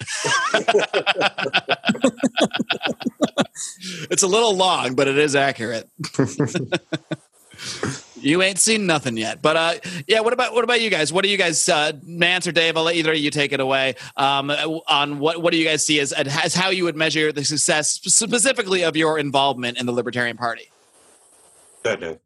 it's 4.10 4.22
a 4.22 4.26
little 4.26 4.56
long, 4.56 4.94
but 4.94 5.08
it 5.08 5.18
is 5.18 5.36
accurate. 5.36 5.88
You 8.20 8.42
ain't 8.42 8.58
seen 8.58 8.86
nothing 8.86 9.16
yet, 9.16 9.42
but 9.42 9.56
uh, 9.56 9.74
yeah. 10.06 10.20
What 10.20 10.32
about 10.32 10.52
what 10.52 10.64
about 10.64 10.80
you 10.80 10.90
guys? 10.90 11.12
What 11.12 11.24
do 11.24 11.30
you 11.30 11.38
guys, 11.38 11.68
uh, 11.68 11.92
Mance 12.02 12.46
or 12.46 12.52
Dave? 12.52 12.76
I'll 12.76 12.84
let 12.84 12.96
either 12.96 13.12
of 13.12 13.18
you 13.18 13.30
take 13.30 13.52
it 13.52 13.60
away. 13.60 13.94
Um, 14.16 14.50
on 14.50 15.18
what 15.18 15.42
what 15.42 15.52
do 15.52 15.58
you 15.58 15.64
guys 15.64 15.84
see 15.84 16.00
as 16.00 16.12
as 16.12 16.54
how 16.54 16.70
you 16.70 16.84
would 16.84 16.96
measure 16.96 17.32
the 17.32 17.44
success 17.44 17.90
specifically 17.90 18.82
of 18.82 18.96
your 18.96 19.18
involvement 19.18 19.78
in 19.78 19.86
the 19.86 19.92
Libertarian 19.92 20.36
Party? 20.36 20.70
Good, 21.82 22.00
Dave. 22.00 22.18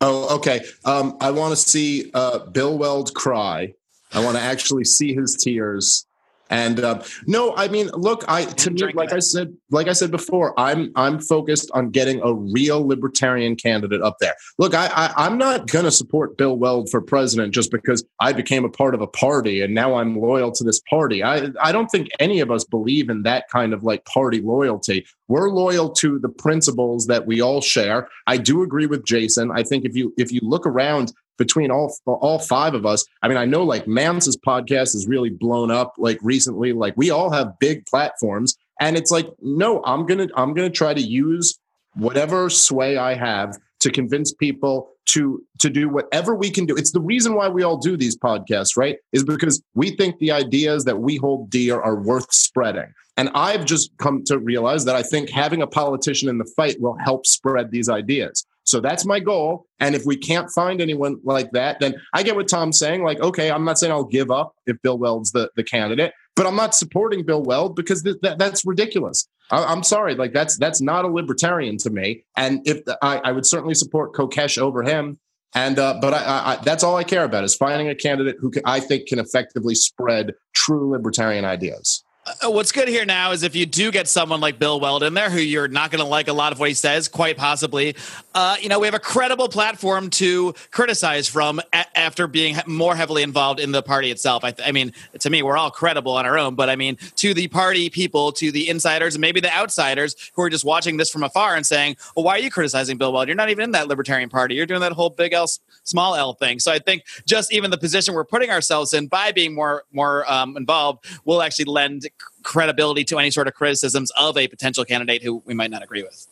Oh, 0.00 0.36
okay. 0.36 0.60
Um, 0.84 1.16
I 1.20 1.30
want 1.30 1.52
to 1.52 1.56
see 1.56 2.10
uh, 2.12 2.40
Bill 2.46 2.76
Weld 2.76 3.14
cry. 3.14 3.74
I 4.12 4.22
want 4.24 4.36
to 4.36 4.42
actually 4.42 4.84
see 4.84 5.14
his 5.14 5.36
tears. 5.36 6.06
And 6.52 6.80
uh, 6.80 7.02
no, 7.26 7.56
I 7.56 7.68
mean, 7.68 7.88
look, 7.94 8.26
I 8.28 8.44
to 8.44 8.70
me, 8.70 8.92
like 8.92 9.08
that. 9.08 9.16
I 9.16 9.20
said, 9.20 9.56
like 9.70 9.88
I 9.88 9.94
said 9.94 10.10
before, 10.10 10.52
I'm 10.60 10.92
I'm 10.96 11.18
focused 11.18 11.70
on 11.72 11.88
getting 11.88 12.20
a 12.22 12.34
real 12.34 12.86
libertarian 12.86 13.56
candidate 13.56 14.02
up 14.02 14.18
there. 14.20 14.34
Look, 14.58 14.74
I, 14.74 14.88
I 14.88 15.14
I'm 15.16 15.38
not 15.38 15.66
going 15.68 15.86
to 15.86 15.90
support 15.90 16.36
Bill 16.36 16.54
Weld 16.58 16.90
for 16.90 17.00
president 17.00 17.54
just 17.54 17.70
because 17.70 18.04
I 18.20 18.34
became 18.34 18.66
a 18.66 18.68
part 18.68 18.94
of 18.94 19.00
a 19.00 19.06
party 19.06 19.62
and 19.62 19.74
now 19.74 19.94
I'm 19.94 20.20
loyal 20.20 20.52
to 20.52 20.62
this 20.62 20.80
party. 20.90 21.24
I 21.24 21.48
I 21.58 21.72
don't 21.72 21.88
think 21.88 22.08
any 22.20 22.40
of 22.40 22.50
us 22.50 22.64
believe 22.64 23.08
in 23.08 23.22
that 23.22 23.48
kind 23.48 23.72
of 23.72 23.82
like 23.82 24.04
party 24.04 24.42
loyalty. 24.42 25.06
We're 25.28 25.48
loyal 25.48 25.88
to 25.94 26.18
the 26.18 26.28
principles 26.28 27.06
that 27.06 27.26
we 27.26 27.40
all 27.40 27.62
share. 27.62 28.08
I 28.26 28.36
do 28.36 28.62
agree 28.62 28.86
with 28.86 29.06
Jason. 29.06 29.50
I 29.50 29.62
think 29.62 29.86
if 29.86 29.96
you 29.96 30.12
if 30.18 30.30
you 30.30 30.40
look 30.42 30.66
around 30.66 31.14
between 31.42 31.72
all 31.72 31.92
all 32.06 32.38
five 32.38 32.74
of 32.74 32.86
us, 32.86 33.04
I 33.20 33.28
mean, 33.28 33.36
I 33.36 33.44
know 33.44 33.64
like 33.64 33.88
Mance's 33.88 34.36
podcast 34.36 34.94
is 34.94 35.08
really 35.08 35.30
blown 35.30 35.72
up 35.72 35.94
like 35.98 36.18
recently. 36.22 36.72
Like 36.72 36.94
we 36.96 37.10
all 37.10 37.30
have 37.32 37.58
big 37.58 37.84
platforms, 37.86 38.56
and 38.80 38.96
it's 38.96 39.10
like, 39.10 39.26
no, 39.40 39.82
I'm 39.84 40.06
gonna 40.06 40.28
I'm 40.36 40.54
gonna 40.54 40.70
try 40.70 40.94
to 40.94 41.00
use 41.00 41.58
whatever 41.94 42.48
sway 42.48 42.96
I 42.96 43.14
have 43.14 43.58
to 43.80 43.90
convince 43.90 44.32
people 44.32 44.88
to 45.06 45.42
to 45.58 45.68
do 45.68 45.88
whatever 45.88 46.36
we 46.36 46.48
can 46.48 46.64
do. 46.64 46.76
It's 46.76 46.92
the 46.92 47.00
reason 47.00 47.34
why 47.34 47.48
we 47.48 47.64
all 47.64 47.76
do 47.76 47.96
these 47.96 48.16
podcasts, 48.16 48.76
right? 48.76 48.98
Is 49.12 49.24
because 49.24 49.60
we 49.74 49.90
think 49.96 50.18
the 50.18 50.30
ideas 50.30 50.84
that 50.84 51.00
we 51.00 51.16
hold 51.16 51.50
dear 51.50 51.80
are 51.80 51.96
worth 51.96 52.32
spreading. 52.32 52.92
And 53.16 53.30
I've 53.34 53.64
just 53.64 53.90
come 53.98 54.22
to 54.26 54.38
realize 54.38 54.84
that 54.84 54.94
I 54.94 55.02
think 55.02 55.28
having 55.28 55.60
a 55.60 55.66
politician 55.66 56.28
in 56.28 56.38
the 56.38 56.50
fight 56.56 56.80
will 56.80 56.96
help 57.04 57.26
spread 57.26 57.70
these 57.70 57.88
ideas. 57.88 58.46
So 58.72 58.80
that's 58.80 59.04
my 59.04 59.20
goal. 59.20 59.66
And 59.80 59.94
if 59.94 60.06
we 60.06 60.16
can't 60.16 60.50
find 60.50 60.80
anyone 60.80 61.20
like 61.24 61.50
that, 61.50 61.78
then 61.78 61.94
I 62.14 62.22
get 62.22 62.36
what 62.36 62.48
Tom's 62.48 62.78
saying. 62.78 63.04
Like, 63.04 63.20
okay, 63.20 63.50
I'm 63.50 63.66
not 63.66 63.78
saying 63.78 63.92
I'll 63.92 64.02
give 64.02 64.30
up 64.30 64.54
if 64.64 64.80
Bill 64.80 64.96
Weld's 64.96 65.30
the, 65.32 65.50
the 65.56 65.62
candidate, 65.62 66.14
but 66.34 66.46
I'm 66.46 66.56
not 66.56 66.74
supporting 66.74 67.22
Bill 67.22 67.42
Weld 67.42 67.76
because 67.76 68.02
th- 68.02 68.16
that, 68.22 68.38
that's 68.38 68.64
ridiculous. 68.64 69.28
I, 69.50 69.70
am 69.70 69.82
sorry, 69.82 70.14
like 70.14 70.32
that's 70.32 70.56
that's 70.56 70.80
not 70.80 71.04
a 71.04 71.08
libertarian 71.08 71.76
to 71.78 71.90
me. 71.90 72.24
And 72.34 72.66
if 72.66 72.82
the, 72.86 72.96
I, 73.02 73.18
I 73.18 73.32
would 73.32 73.44
certainly 73.44 73.74
support 73.74 74.14
Kokesh 74.14 74.56
over 74.56 74.82
him. 74.82 75.18
And 75.54 75.78
uh, 75.78 75.98
but 76.00 76.14
I, 76.14 76.54
I, 76.54 76.56
that's 76.64 76.82
all 76.82 76.96
I 76.96 77.04
care 77.04 77.24
about 77.24 77.44
is 77.44 77.54
finding 77.54 77.90
a 77.90 77.94
candidate 77.94 78.36
who 78.40 78.50
can, 78.50 78.62
I 78.64 78.80
think 78.80 79.06
can 79.06 79.18
effectively 79.18 79.74
spread 79.74 80.32
true 80.54 80.90
libertarian 80.90 81.44
ideas. 81.44 82.02
Uh, 82.24 82.52
what's 82.52 82.70
good 82.70 82.86
here 82.86 83.04
now 83.04 83.32
is 83.32 83.42
if 83.42 83.56
you 83.56 83.66
do 83.66 83.90
get 83.90 84.06
someone 84.06 84.40
like 84.40 84.56
Bill 84.56 84.78
Weld 84.78 85.02
in 85.02 85.12
there, 85.12 85.28
who 85.28 85.40
you're 85.40 85.66
not 85.66 85.90
going 85.90 86.00
to 86.00 86.08
like 86.08 86.28
a 86.28 86.32
lot 86.32 86.52
of 86.52 86.60
what 86.60 86.68
he 86.68 86.74
says, 86.74 87.08
quite 87.08 87.36
possibly, 87.36 87.96
uh, 88.32 88.54
you 88.60 88.68
know, 88.68 88.78
we 88.78 88.86
have 88.86 88.94
a 88.94 89.00
credible 89.00 89.48
platform 89.48 90.08
to 90.08 90.54
criticize 90.70 91.26
from 91.26 91.60
a- 91.72 91.98
after 91.98 92.28
being 92.28 92.56
more 92.64 92.94
heavily 92.94 93.24
involved 93.24 93.58
in 93.58 93.72
the 93.72 93.82
party 93.82 94.12
itself. 94.12 94.44
I, 94.44 94.52
th- 94.52 94.68
I, 94.68 94.70
mean, 94.70 94.92
to 95.18 95.30
me, 95.30 95.42
we're 95.42 95.56
all 95.56 95.72
credible 95.72 96.12
on 96.12 96.24
our 96.24 96.38
own, 96.38 96.54
but 96.54 96.70
I 96.70 96.76
mean, 96.76 96.96
to 97.16 97.34
the 97.34 97.48
party 97.48 97.90
people, 97.90 98.30
to 98.32 98.52
the 98.52 98.68
insiders, 98.68 99.16
and 99.16 99.20
maybe 99.20 99.40
the 99.40 99.52
outsiders 99.52 100.14
who 100.34 100.42
are 100.42 100.50
just 100.50 100.64
watching 100.64 100.98
this 100.98 101.10
from 101.10 101.24
afar 101.24 101.56
and 101.56 101.66
saying, 101.66 101.96
"Well, 102.14 102.24
why 102.24 102.36
are 102.36 102.40
you 102.40 102.52
criticizing 102.52 102.98
Bill 102.98 103.12
Weld? 103.12 103.26
You're 103.26 103.34
not 103.34 103.50
even 103.50 103.64
in 103.64 103.70
that 103.72 103.88
Libertarian 103.88 104.28
Party. 104.28 104.54
You're 104.54 104.66
doing 104.66 104.80
that 104.82 104.92
whole 104.92 105.10
big 105.10 105.32
L, 105.32 105.48
small 105.82 106.14
L 106.14 106.34
thing." 106.34 106.60
So 106.60 106.70
I 106.70 106.78
think 106.78 107.02
just 107.26 107.52
even 107.52 107.72
the 107.72 107.78
position 107.78 108.14
we're 108.14 108.24
putting 108.24 108.50
ourselves 108.50 108.92
in 108.92 109.08
by 109.08 109.32
being 109.32 109.54
more 109.54 109.84
more 109.92 110.30
um, 110.30 110.56
involved 110.56 111.04
will 111.24 111.42
actually 111.42 111.64
lend 111.64 112.06
credibility 112.42 113.04
to 113.04 113.18
any 113.18 113.30
sort 113.30 113.48
of 113.48 113.54
criticisms 113.54 114.10
of 114.18 114.36
a 114.36 114.48
potential 114.48 114.84
candidate 114.84 115.22
who 115.22 115.42
we 115.46 115.54
might 115.54 115.70
not 115.70 115.82
agree 115.82 116.02
with. 116.02 116.26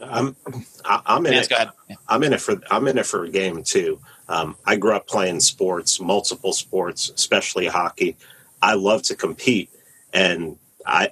I'm 0.00 0.36
I'm 0.84 1.26
in 1.26 1.34
it. 1.34 1.48
Yeah. 1.50 1.96
I'm 2.08 2.22
in 2.22 2.32
it 2.32 2.40
for 2.40 2.60
I'm 2.70 2.88
in 2.88 2.98
it 2.98 3.06
for 3.06 3.24
a 3.24 3.30
game 3.30 3.62
too. 3.62 4.00
Um, 4.28 4.56
I 4.66 4.76
grew 4.76 4.94
up 4.94 5.06
playing 5.06 5.40
sports, 5.40 6.00
multiple 6.00 6.52
sports, 6.52 7.10
especially 7.10 7.66
hockey. 7.66 8.16
I 8.60 8.74
love 8.74 9.02
to 9.04 9.14
compete, 9.14 9.70
and 10.12 10.56
I 10.86 11.10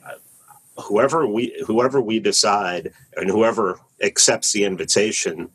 whoever 0.79 1.27
we 1.27 1.63
whoever 1.67 2.01
we 2.01 2.19
decide 2.21 2.93
and 3.17 3.31
whoever 3.31 3.79
accepts 4.03 4.53
the 4.53 4.65
invitation 4.65 5.51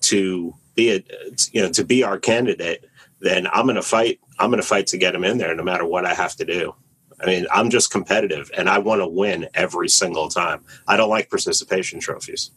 to 0.00 0.54
be 0.74 0.90
a 0.90 1.04
you 1.52 1.62
know 1.62 1.70
to 1.70 1.84
be 1.84 2.02
our 2.02 2.18
candidate, 2.18 2.84
then 3.20 3.46
I'm 3.52 3.66
going 3.66 3.76
to 3.76 3.82
fight. 3.82 4.20
I'm 4.38 4.50
going 4.50 4.62
to 4.62 4.66
fight 4.66 4.86
to 4.88 4.98
get 4.98 5.14
him 5.14 5.24
in 5.24 5.38
there, 5.38 5.54
no 5.54 5.62
matter 5.62 5.84
what 5.84 6.06
I 6.06 6.14
have 6.14 6.34
to 6.36 6.44
do. 6.44 6.74
I 7.22 7.26
mean, 7.26 7.46
I'm 7.52 7.70
just 7.70 7.90
competitive, 7.90 8.50
and 8.56 8.68
I 8.68 8.78
want 8.78 9.00
to 9.00 9.06
win 9.06 9.48
every 9.54 9.88
single 9.88 10.28
time. 10.28 10.64
I 10.88 10.96
don't 10.96 11.10
like 11.10 11.28
participation 11.30 12.00
trophies. 12.00 12.50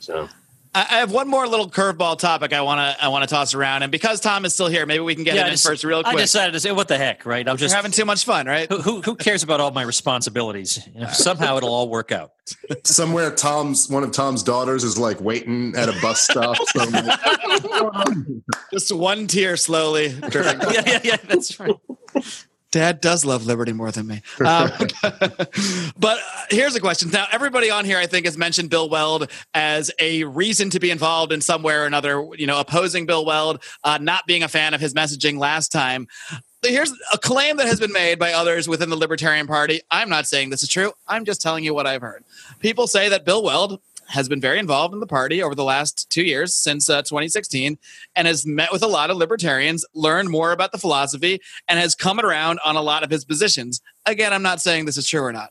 So 0.00 0.28
I 0.74 0.80
I 0.80 0.94
have 1.00 1.10
one 1.12 1.28
more 1.28 1.46
little 1.46 1.68
curveball 1.70 2.18
topic 2.18 2.52
I 2.52 2.60
want 2.62 2.78
to 2.78 3.04
I 3.04 3.08
want 3.08 3.28
to 3.28 3.34
toss 3.34 3.54
around, 3.54 3.82
and 3.82 3.90
because 3.92 4.20
Tom 4.20 4.44
is 4.44 4.54
still 4.54 4.68
here, 4.68 4.86
maybe 4.86 5.00
we 5.00 5.14
can 5.14 5.24
get 5.24 5.34
Yeah, 5.34 5.40
him 5.42 5.44
I 5.44 5.48
in 5.48 5.52
just- 5.54 5.66
first, 5.66 5.82
real 5.84 6.02
quick. 6.02 6.14
I 6.16 6.20
decided 6.20 6.52
to 6.52 6.60
say, 6.60 6.72
what 6.72 6.88
the 6.88 6.96
heck, 6.98 7.26
right? 7.26 7.46
I'm 7.48 7.54
We're 7.54 7.58
just 7.58 7.74
having 7.74 7.90
too 7.90 8.04
much 8.04 8.24
fun, 8.24 8.46
right? 8.46 8.70
who, 8.70 8.78
who 8.80 9.00
who 9.02 9.14
cares 9.16 9.42
about 9.42 9.60
all 9.60 9.70
my 9.72 9.82
responsibilities? 9.82 10.78
You 10.94 11.00
know, 11.02 11.08
somehow 11.12 11.56
it'll 11.58 11.72
all 11.74 11.88
work 11.88 12.12
out. 12.12 12.32
Somewhere, 12.84 13.30
Tom's 13.34 13.88
one 13.90 14.04
of 14.04 14.12
Tom's 14.12 14.42
daughters 14.42 14.84
is 14.84 14.96
like 14.98 15.20
waiting 15.20 15.74
at 15.76 15.88
a 15.88 16.00
bus 16.00 16.22
stop. 16.22 16.56
somewhere. 16.68 17.18
Just 18.72 18.94
one 18.94 19.26
tear 19.26 19.56
slowly. 19.56 20.06
yeah, 20.32 20.54
yeah, 20.86 21.00
yeah. 21.04 21.16
That's 21.28 21.58
right. 21.60 21.74
Dad 22.70 23.00
does 23.00 23.24
love 23.24 23.46
liberty 23.46 23.72
more 23.72 23.90
than 23.90 24.06
me. 24.06 24.22
Um, 24.48 24.70
but 25.98 26.18
uh, 26.18 26.44
here's 26.50 26.74
a 26.74 26.80
question. 26.80 27.10
Now, 27.10 27.26
everybody 27.30 27.70
on 27.70 27.84
here, 27.84 27.98
I 27.98 28.06
think, 28.06 28.24
has 28.24 28.38
mentioned 28.38 28.70
Bill 28.70 28.88
Weld 28.88 29.30
as 29.52 29.90
a 29.98 30.24
reason 30.24 30.70
to 30.70 30.80
be 30.80 30.90
involved 30.90 31.32
in 31.32 31.42
some 31.42 31.62
way 31.62 31.74
or 31.74 31.84
another, 31.84 32.26
you 32.36 32.46
know, 32.46 32.58
opposing 32.58 33.04
Bill 33.04 33.26
Weld, 33.26 33.62
uh, 33.84 33.98
not 34.00 34.26
being 34.26 34.42
a 34.42 34.48
fan 34.48 34.72
of 34.72 34.80
his 34.80 34.94
messaging 34.94 35.38
last 35.38 35.70
time. 35.70 36.06
Here's 36.64 36.92
a 37.12 37.18
claim 37.18 37.58
that 37.58 37.66
has 37.66 37.78
been 37.78 37.92
made 37.92 38.18
by 38.18 38.32
others 38.32 38.68
within 38.68 38.88
the 38.88 38.96
Libertarian 38.96 39.46
Party. 39.46 39.80
I'm 39.90 40.08
not 40.08 40.26
saying 40.26 40.50
this 40.50 40.62
is 40.62 40.68
true. 40.68 40.92
I'm 41.06 41.24
just 41.24 41.42
telling 41.42 41.64
you 41.64 41.74
what 41.74 41.86
I've 41.86 42.02
heard. 42.02 42.24
People 42.60 42.86
say 42.86 43.10
that 43.10 43.24
Bill 43.24 43.42
Weld 43.42 43.80
has 44.08 44.28
been 44.28 44.40
very 44.40 44.58
involved 44.58 44.94
in 44.94 45.00
the 45.00 45.06
party 45.06 45.42
over 45.42 45.54
the 45.54 45.64
last 45.64 46.08
two 46.10 46.22
years 46.22 46.54
since 46.54 46.88
uh, 46.88 47.02
2016 47.02 47.78
and 48.16 48.26
has 48.26 48.46
met 48.46 48.72
with 48.72 48.82
a 48.82 48.86
lot 48.86 49.10
of 49.10 49.16
libertarians, 49.16 49.84
learned 49.94 50.30
more 50.30 50.52
about 50.52 50.72
the 50.72 50.78
philosophy, 50.78 51.40
and 51.68 51.78
has 51.78 51.94
come 51.94 52.18
around 52.18 52.58
on 52.64 52.74
a 52.76 52.82
lot 52.82 53.02
of 53.02 53.10
his 53.10 53.24
positions. 53.24 53.80
Again, 54.06 54.32
I'm 54.32 54.42
not 54.42 54.60
saying 54.60 54.86
this 54.86 54.96
is 54.96 55.06
true 55.06 55.20
or 55.22 55.32
not. 55.32 55.50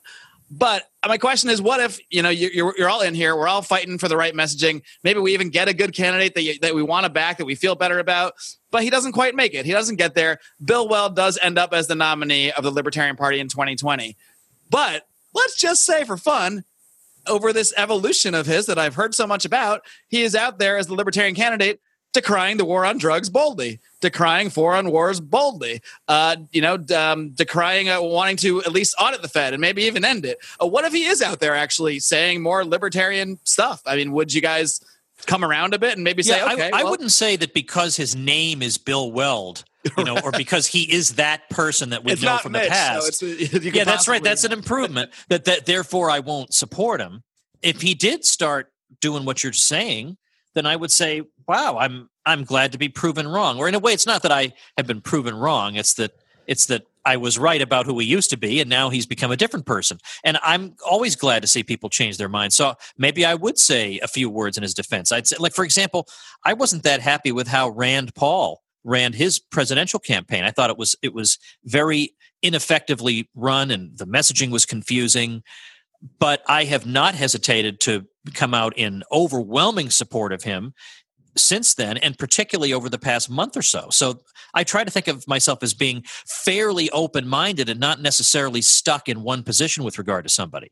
But 0.50 0.90
my 1.06 1.18
question 1.18 1.50
is, 1.50 1.62
what 1.62 1.82
if 1.82 2.00
you 2.10 2.22
know 2.22 2.30
you- 2.30 2.50
you're, 2.54 2.74
you're 2.78 2.90
all 2.90 3.02
in 3.02 3.14
here, 3.14 3.36
we're 3.36 3.50
all 3.50 3.62
fighting 3.62 3.98
for 3.98 4.08
the 4.08 4.16
right 4.16 4.34
messaging. 4.34 4.82
Maybe 5.04 5.20
we 5.20 5.34
even 5.34 5.50
get 5.50 5.68
a 5.68 5.74
good 5.74 5.94
candidate 5.94 6.36
that 6.36 6.42
you, 6.44 6.58
that 6.62 6.74
we 6.74 6.82
want 6.82 7.04
to 7.04 7.10
back, 7.10 7.38
that 7.40 7.46
we 7.46 7.54
feel 7.56 7.76
better 7.76 8.00
about, 8.00 8.34
but 8.72 8.82
he 8.82 8.90
doesn't 8.90 9.12
quite 9.12 9.36
make 9.36 9.54
it. 9.54 9.66
He 9.66 9.74
doesn't 9.74 9.98
get 9.98 10.16
there. 10.16 10.40
Bill 10.64 10.88
Weld 10.88 11.16
does 11.18 11.38
end 11.42 11.58
up 11.60 11.74
as 11.74 11.88
the 11.88 11.96
nominee 11.96 12.52
of 12.54 12.64
the 12.64 12.72
Libertarian 12.72 13.18
Party 13.18 13.40
in 13.42 13.50
2020. 13.50 14.16
But 14.70 15.06
let's 15.34 15.60
just 15.60 15.84
say, 15.86 16.06
for 16.06 16.16
fun, 16.16 16.64
over 17.30 17.54
this 17.54 17.74
evolution 17.78 18.34
of 18.36 18.46
his 18.46 18.66
that 18.66 18.80
I've 18.80 18.96
heard 18.96 19.16
so 19.16 19.28
much 19.28 19.46
about, 19.46 19.82
he 20.08 20.22
is 20.22 20.36
out 20.36 20.60
there 20.60 20.78
as 20.78 20.88
the 20.88 20.96
Libertarian 20.96 21.36
candidate 21.36 21.82
decrying 22.14 22.58
the 22.58 22.66
war 22.66 22.86
on 22.86 22.98
drugs 22.98 23.30
boldly, 23.30 23.80
decrying 24.02 24.50
foreign 24.50 24.90
wars 24.90 25.20
boldly, 25.20 25.82
uh, 26.08 26.36
you 26.52 26.62
know, 26.62 26.84
um, 26.96 27.30
decrying 27.32 27.90
uh, 27.90 28.02
wanting 28.02 28.38
to 28.38 28.62
at 28.64 28.72
least 28.72 28.96
audit 29.00 29.22
the 29.22 29.28
Fed 29.28 29.54
and 29.54 29.62
maybe 29.62 29.84
even 29.84 30.04
end 30.04 30.26
it. 30.26 30.40
Uh, 30.62 30.66
what 30.66 30.86
if 30.86 30.94
he 30.94 31.06
is 31.06 31.22
out 31.22 31.40
there 31.40 31.56
actually 31.56 32.00
saying 32.00 32.42
more 32.42 32.66
libertarian 32.66 33.40
stuff? 33.44 33.82
I 33.86 33.96
mean, 33.96 34.12
would 34.14 34.34
you 34.34 34.42
guys 34.42 34.82
come 35.26 35.44
around 35.44 35.74
a 35.74 35.80
bit 35.80 35.94
and 35.94 36.04
maybe 36.04 36.24
say, 36.24 36.38
Yeah, 36.38 36.54
okay, 36.54 36.72
I, 36.74 36.82
I 36.82 36.84
wouldn't 36.84 37.12
say 37.12 37.36
that 37.36 37.54
because 37.54 37.96
his 37.98 38.16
name 38.16 38.62
is 38.62 38.78
Bill 38.78 39.12
Weld, 39.12 39.64
you 39.98 40.04
know, 40.04 40.18
or 40.24 40.32
because 40.32 40.68
he 40.68 40.92
is 40.92 41.16
that 41.16 41.50
person 41.50 41.92
that 41.92 42.04
we 42.04 42.14
it's 42.14 42.22
know 42.22 42.38
from 42.38 42.54
Mitch, 42.54 42.64
the 42.64 42.70
past. 42.70 43.14
So 43.14 43.26
it's, 43.26 43.54
uh, 43.54 43.58
you 43.62 43.72
yeah, 43.72 43.84
that's 43.84 44.08
right. 44.08 44.24
That's 44.24 44.44
an 44.44 44.52
improvement. 44.52 45.12
that 45.30 45.46
that 45.46 45.66
therefore 45.66 46.10
I 46.10 46.20
won't 46.20 46.54
support 46.54 47.00
him. 47.00 47.24
If 47.62 47.82
he 47.82 47.94
did 47.94 48.26
start 48.26 48.72
doing 49.02 49.26
what 49.26 49.44
you're 49.44 49.54
saying, 49.54 50.18
then 50.54 50.66
I 50.66 50.76
would 50.76 50.92
say, 50.92 51.22
"Wow, 51.48 51.78
I'm 51.78 52.10
I'm 52.26 52.44
glad 52.44 52.72
to 52.74 52.78
be 52.78 52.90
proven 52.90 53.28
wrong." 53.28 53.60
Or 53.60 53.68
in 53.68 53.76
a 53.76 53.80
way, 53.80 53.94
it's 53.94 54.08
not 54.08 54.24
that 54.24 54.32
I 54.32 54.54
have 54.78 54.88
been 54.88 55.02
proven 55.02 55.36
wrong. 55.36 55.76
It's 55.76 55.94
that 55.96 56.12
it's 56.48 56.66
that 56.68 56.84
I 57.06 57.18
was 57.18 57.38
right 57.38 57.62
about 57.62 57.86
who 57.86 57.98
he 58.00 58.06
used 58.06 58.30
to 58.32 58.38
be, 58.38 58.60
and 58.60 58.70
now 58.70 58.90
he's 58.90 59.06
become 59.06 59.32
a 59.32 59.38
different 59.38 59.66
person. 59.66 60.00
And 60.24 60.38
I'm 60.44 60.76
always 60.86 61.16
glad 61.16 61.42
to 61.42 61.48
see 61.48 61.64
people 61.64 61.90
change 61.90 62.18
their 62.18 62.30
minds. 62.30 62.56
So 62.56 62.76
maybe 62.98 63.26
I 63.26 63.34
would 63.34 63.58
say 63.58 64.00
a 64.00 64.08
few 64.08 64.30
words 64.30 64.58
in 64.58 64.64
his 64.64 64.74
defense. 64.74 65.12
I'd 65.12 65.28
say, 65.28 65.38
like 65.40 65.54
for 65.54 65.64
example, 65.64 66.08
I 66.44 66.54
wasn't 66.54 66.84
that 66.84 67.02
happy 67.02 67.32
with 67.32 67.48
how 67.48 67.70
Rand 67.70 68.14
Paul 68.14 68.62
ran 68.88 69.14
his 69.14 69.40
presidential 69.40 70.00
campaign. 70.00 70.44
I 70.44 70.52
thought 70.52 70.72
it 70.72 70.78
was 70.78 70.96
it 71.04 71.14
was 71.14 71.38
very 71.66 72.16
ineffectively 72.42 73.30
run, 73.36 73.70
and 73.70 73.98
the 73.98 74.08
messaging 74.08 74.50
was 74.50 74.66
confusing 74.66 75.44
but 76.20 76.44
I 76.48 76.66
have 76.66 76.86
not 76.86 77.16
hesitated 77.16 77.80
to 77.82 78.06
come 78.34 78.54
out 78.54 78.78
in 78.78 79.04
overwhelming 79.12 79.90
support 79.90 80.32
of 80.32 80.44
him 80.44 80.74
since 81.36 81.76
then, 81.76 81.98
and 81.98 82.18
particularly 82.18 82.74
over 82.74 82.90
the 82.90 82.98
past 82.98 83.30
month 83.30 83.56
or 83.56 83.62
so. 83.62 83.88
So 83.92 84.20
I 84.54 84.64
try 84.64 84.84
to 84.84 84.90
think 84.90 85.08
of 85.08 85.28
myself 85.28 85.62
as 85.62 85.74
being 85.74 86.04
fairly 86.26 86.90
open 86.90 87.28
minded 87.28 87.70
and 87.70 87.80
not 87.80 88.02
necessarily 88.02 88.62
stuck 88.62 89.08
in 89.08 89.22
one 89.22 89.44
position 89.44 89.84
with 89.84 89.98
regard 90.00 90.26
to 90.26 90.30
somebody. 90.30 90.72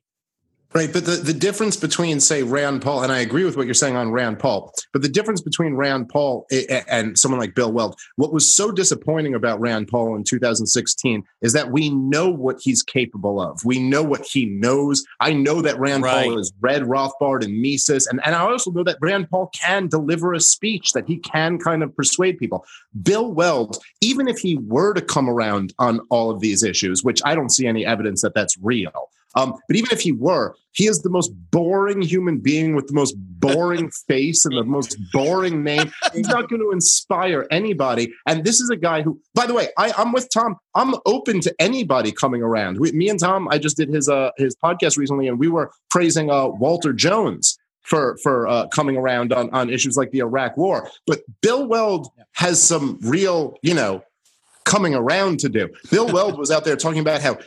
Right, 0.76 0.91
but 0.91 1.05
the, 1.05 1.15
the 1.15 1.34
difference 1.34 1.78
between, 1.78 2.19
say, 2.19 2.43
Rand 2.43 2.82
Paul, 2.82 3.03
and 3.03 3.09
I 3.09 3.19
agree 3.19 3.45
with 3.45 3.55
what 3.55 3.65
you're 3.65 3.73
saying 3.73 3.95
on 3.95 4.11
Rand 4.11 4.39
Paul, 4.39 4.73
but 4.91 5.01
the 5.01 5.07
difference 5.07 5.39
between 5.39 5.76
Rand 5.76 6.09
Paul 6.09 6.45
and 6.89 7.17
someone 7.17 7.39
like 7.39 7.55
Bill 7.55 7.71
Weld, 7.71 7.97
what 8.17 8.34
was 8.34 8.53
so 8.53 8.73
disappointing 8.73 9.36
about 9.36 9.61
Rand 9.61 9.88
Paul 9.88 10.17
in 10.17 10.26
2016 10.26 11.23
is 11.41 11.53
that 11.53 11.71
we 11.71 11.91
know 11.91 12.30
what 12.30 12.57
he's 12.61 12.84
capable 12.84 13.39
of. 13.39 13.63
We 13.63 13.80
know 13.80 14.03
what 14.03 14.26
he 14.26 14.47
knows. 14.47 15.01
I 15.21 15.32
know 15.32 15.61
that 15.61 15.80
Rand 15.80 16.03
Right. 16.03 16.26
Paul 16.26 16.39
has 16.39 16.51
read 16.59 16.82
Rothbard 16.82 17.45
and 17.45 17.61
Mises, 17.61 18.05
and, 18.07 18.19
and 18.26 18.36
I 18.36 18.39
also 18.39 18.69
know 18.69 18.84
that 18.84 18.97
Rand 18.99 19.30
Paul 19.30 19.49
can 19.57 19.88
deliver 19.88 20.34
a 20.34 20.41
speech, 20.41 20.91
that 20.91 21.07
he 21.07 21.19
can 21.19 21.57
kind 21.57 21.84
of 21.84 21.95
persuade 21.95 22.38
people. 22.38 22.65
Bill 23.01 23.32
Weld, 23.32 23.78
even 24.01 24.28
if 24.28 24.39
he 24.39 24.57
were 24.57 24.93
to 24.93 25.01
come 25.01 25.30
around 25.30 25.73
on 25.80 26.01
all 26.09 26.32
of 26.32 26.41
these 26.41 26.63
issues, 26.63 27.01
which 27.01 27.21
I 27.23 27.34
don't 27.34 27.49
see 27.49 27.65
any 27.65 27.86
evidence 27.86 28.21
that 28.23 28.34
that's 28.34 28.57
real, 28.61 29.09
um, 29.36 29.53
but 29.67 29.75
even 29.75 29.89
if 29.91 30.01
he 30.01 30.11
were, 30.11 30.55
he 30.71 30.88
is 30.88 31.01
the 31.01 31.09
most 31.09 31.31
boring 31.51 32.01
human 32.01 32.39
being 32.39 32.75
with 32.75 32.88
the 32.88 32.93
most 32.93 33.15
boring 33.17 33.89
face 34.07 34.45
and 34.45 34.57
the 34.57 34.63
most 34.63 34.97
boring 35.11 35.63
name. 35.63 35.91
He's 36.13 36.27
not 36.27 36.49
going 36.49 36.61
to 36.61 36.71
inspire 36.71 37.47
anybody. 37.51 38.13
And 38.27 38.43
this 38.43 38.59
is 38.59 38.69
a 38.69 38.75
guy 38.75 39.01
who, 39.01 39.19
by 39.33 39.45
the 39.45 39.53
way, 39.53 39.69
I, 39.77 39.93
I'm 39.97 40.11
with 40.11 40.27
Tom. 40.33 40.57
I'm 40.73 40.95
open 41.05 41.39
to 41.41 41.55
anybody 41.59 42.11
coming 42.11 42.41
around. 42.41 42.79
We, 42.79 42.91
me 42.91 43.09
and 43.09 43.19
Tom, 43.19 43.47
I 43.49 43.57
just 43.57 43.77
did 43.77 43.89
his 43.89 44.09
uh, 44.09 44.31
his 44.38 44.55
podcast 44.55 44.97
recently, 44.97 45.27
and 45.27 45.39
we 45.39 45.47
were 45.47 45.71
praising 45.89 46.29
uh, 46.29 46.47
Walter 46.47 46.93
Jones. 46.93 47.57
for 47.81 48.17
for 48.23 48.47
uh, 48.47 48.67
coming 48.69 48.97
around 48.97 49.31
on 49.31 49.49
on 49.51 49.69
issues 49.69 49.95
like 49.95 50.11
the 50.11 50.19
Iraq 50.19 50.57
War. 50.57 50.89
But 51.05 51.19
Bill 51.41 51.67
Weld 51.67 52.07
has 52.33 52.61
some 52.61 52.99
real, 53.01 53.57
you 53.61 53.73
know, 53.75 54.01
coming 54.66 54.93
around 54.95 55.39
to 55.39 55.47
do. 55.49 55.70
Bill 55.89 56.11
Weld 56.11 56.38
was 56.38 56.51
out 56.51 56.66
there 56.66 56.76
talking 56.76 56.99
about 56.99 57.22
how 57.22 57.38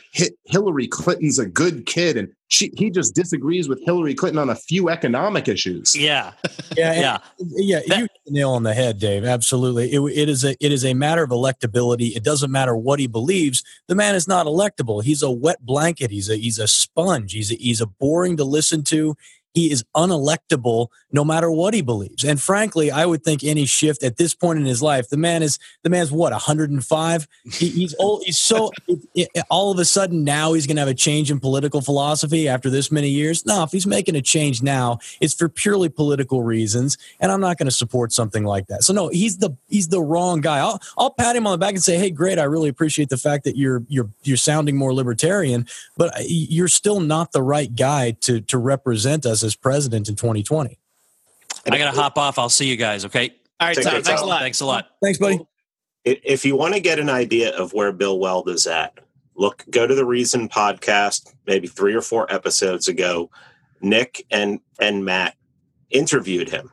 Hillary 0.47 0.87
Clinton's 0.87 1.39
a 1.39 1.47
good 1.47 1.85
kid 1.85 2.17
and 2.17 2.29
she, 2.51 2.73
he 2.79 2.89
just 2.91 3.15
disagrees 3.15 3.69
with 3.69 3.79
Hillary 3.85 4.15
Clinton 4.15 4.39
on 4.39 4.49
a 4.49 4.55
few 4.55 4.89
economic 4.89 5.49
issues. 5.49 5.95
Yeah, 5.95 6.33
Yeah, 6.77 6.95
yeah. 6.95 7.19
yeah, 7.39 7.81
That- 7.87 7.97
you 7.99 8.03
hit 8.05 8.11
the 8.25 8.33
nail 8.33 8.53
on 8.53 8.63
the 8.63 8.73
head, 8.73 8.99
Dave. 8.99 9.25
Absolutely, 9.25 9.93
it, 9.93 10.01
it 10.01 10.29
is 10.31 10.45
a 10.45 10.57
it 10.65 10.73
is 10.73 10.85
a 10.85 10.95
matter 10.95 11.23
of 11.23 11.29
electability. 11.31 12.17
It 12.17 12.25
doesn't 12.25 12.51
matter 12.51 12.75
what 12.75 13.01
he 13.01 13.07
believes. 13.07 13.63
The 13.89 13.95
man 13.95 14.15
is 14.15 14.27
not 14.27 14.47
electable. 14.47 15.03
He's 15.05 15.23
a 15.23 15.31
wet 15.31 15.65
blanket. 15.67 16.11
He's 16.11 16.31
a 16.31 16.37
he's 16.37 16.59
a 16.59 16.67
sponge. 16.69 17.33
He's 17.33 17.53
a, 17.53 17.57
he's 17.57 17.83
a 17.83 17.87
boring 17.87 18.39
to 18.39 18.45
listen 18.45 18.83
to. 18.85 19.15
He 19.55 19.71
is 19.71 19.85
unelectable 19.97 20.89
no 21.11 21.25
matter 21.25 21.51
what 21.51 21.73
he 21.75 21.81
believes. 21.81 22.23
And 22.25 22.41
frankly, 22.41 22.91
I 22.91 23.07
would 23.07 23.25
think 23.25 23.43
any 23.43 23.65
shift 23.65 24.03
at 24.03 24.17
this 24.19 24.35
point 24.35 24.59
in 24.59 24.67
his 24.67 24.83
life, 24.83 25.09
the 25.09 25.17
man 25.17 25.43
is 25.43 25.59
the 25.83 25.91
man's 25.91 26.13
what 26.13 26.33
105. 26.33 27.27
He, 27.53 27.69
he's 27.71 27.95
old. 27.99 28.23
He's 28.25 28.39
so 28.39 28.71
it, 28.87 29.01
it- 29.15 29.45
all 29.51 29.71
of 29.71 29.79
a 29.79 29.85
sudden 29.85 30.25
now 30.25 30.53
he's 30.53 30.67
going 30.67 30.77
to 30.77 30.81
have 30.81 30.89
a 30.89 30.95
change 30.95 31.31
in 31.31 31.41
political 31.41 31.81
philosophy 31.81 32.49
after 32.49 32.69
this 32.71 32.93
many 32.93 33.09
years. 33.09 33.47
No, 33.47 33.63
if 33.63 33.73
he's 33.73 33.87
making 33.87 34.17
a 34.17 34.23
change 34.23 34.63
now, 34.63 34.99
it's 35.21 35.35
for 35.35 35.49
purely 35.49 35.89
political 35.89 36.43
reasons, 36.43 36.99
and 37.21 37.33
I'm 37.33 37.41
not 37.41 37.57
going 37.57 37.67
to 37.69 37.75
support 37.75 38.13
something 38.13 38.45
like 38.45 38.67
that. 38.67 38.85
So 38.85 38.93
no, 38.93 39.09
he's 39.09 39.39
the 39.39 39.57
he's 39.69 39.89
the 39.89 40.03
wrong 40.03 40.41
guy. 40.41 40.59
I'll 40.59 40.81
I'll 40.99 41.11
pat 41.11 41.35
him 41.37 41.47
on 41.47 41.53
the 41.53 41.59
back 41.59 41.75
and 41.75 41.83
say, 41.83 41.97
hey, 41.97 42.11
great, 42.11 42.39
I 42.39 42.45
really 42.45 42.69
appreciate 42.69 43.09
the 43.09 43.17
fact 43.17 43.45
that 43.45 43.57
you're 43.57 43.83
you're 43.89 44.11
you're 44.23 44.37
sounding 44.37 44.77
more 44.77 44.93
libertarian, 44.93 45.67
but 45.97 46.15
uh, 46.17 46.23
you're 46.27 46.69
still 46.69 47.01
not 47.01 47.33
the 47.33 47.43
right 47.43 47.75
guy 47.75 48.13
to 48.23 48.41
to 48.43 48.59
represent 48.59 49.25
us 49.25 49.43
as 49.49 49.57
president 49.57 50.09
in 50.09 50.15
2020. 50.15 50.79
I 51.67 51.79
got 51.79 51.93
to 51.93 52.01
hop 52.01 52.17
off. 52.17 52.39
I'll 52.39 52.49
see 52.49 52.69
you 52.69 52.77
guys. 52.77 53.05
Okay. 53.05 53.35
All 53.59 53.67
right, 53.67 53.77
Tom. 53.77 53.93
care, 53.93 54.03
Thanks 54.03 54.23
a 54.23 54.25
lot. 54.25 54.41
Thanks 54.41 54.61
a 54.61 54.67
lot. 54.67 54.87
Thanks, 55.03 55.19
buddy. 55.19 55.41
If 56.05 56.45
you 56.45 56.57
want 56.57 56.75
to 56.75 56.81
get 56.81 57.01
an 57.01 57.11
idea 57.11 57.55
of 57.57 57.73
where 57.73 57.93
Bill 57.93 58.19
Weld 58.19 58.49
is 58.49 58.67
at, 58.67 58.99
look, 59.37 59.65
go 59.71 59.87
to 59.87 59.95
the 59.95 60.05
Reason 60.05 60.49
podcast, 60.49 61.35
maybe 61.47 61.67
three 61.67 61.95
or 61.95 62.01
four 62.01 62.33
episodes 62.33 62.87
ago. 62.87 63.31
Nick 63.81 64.25
and 64.31 64.61
and 64.81 65.05
Matt 65.05 65.35
interviewed 65.91 66.51
him. 66.51 66.73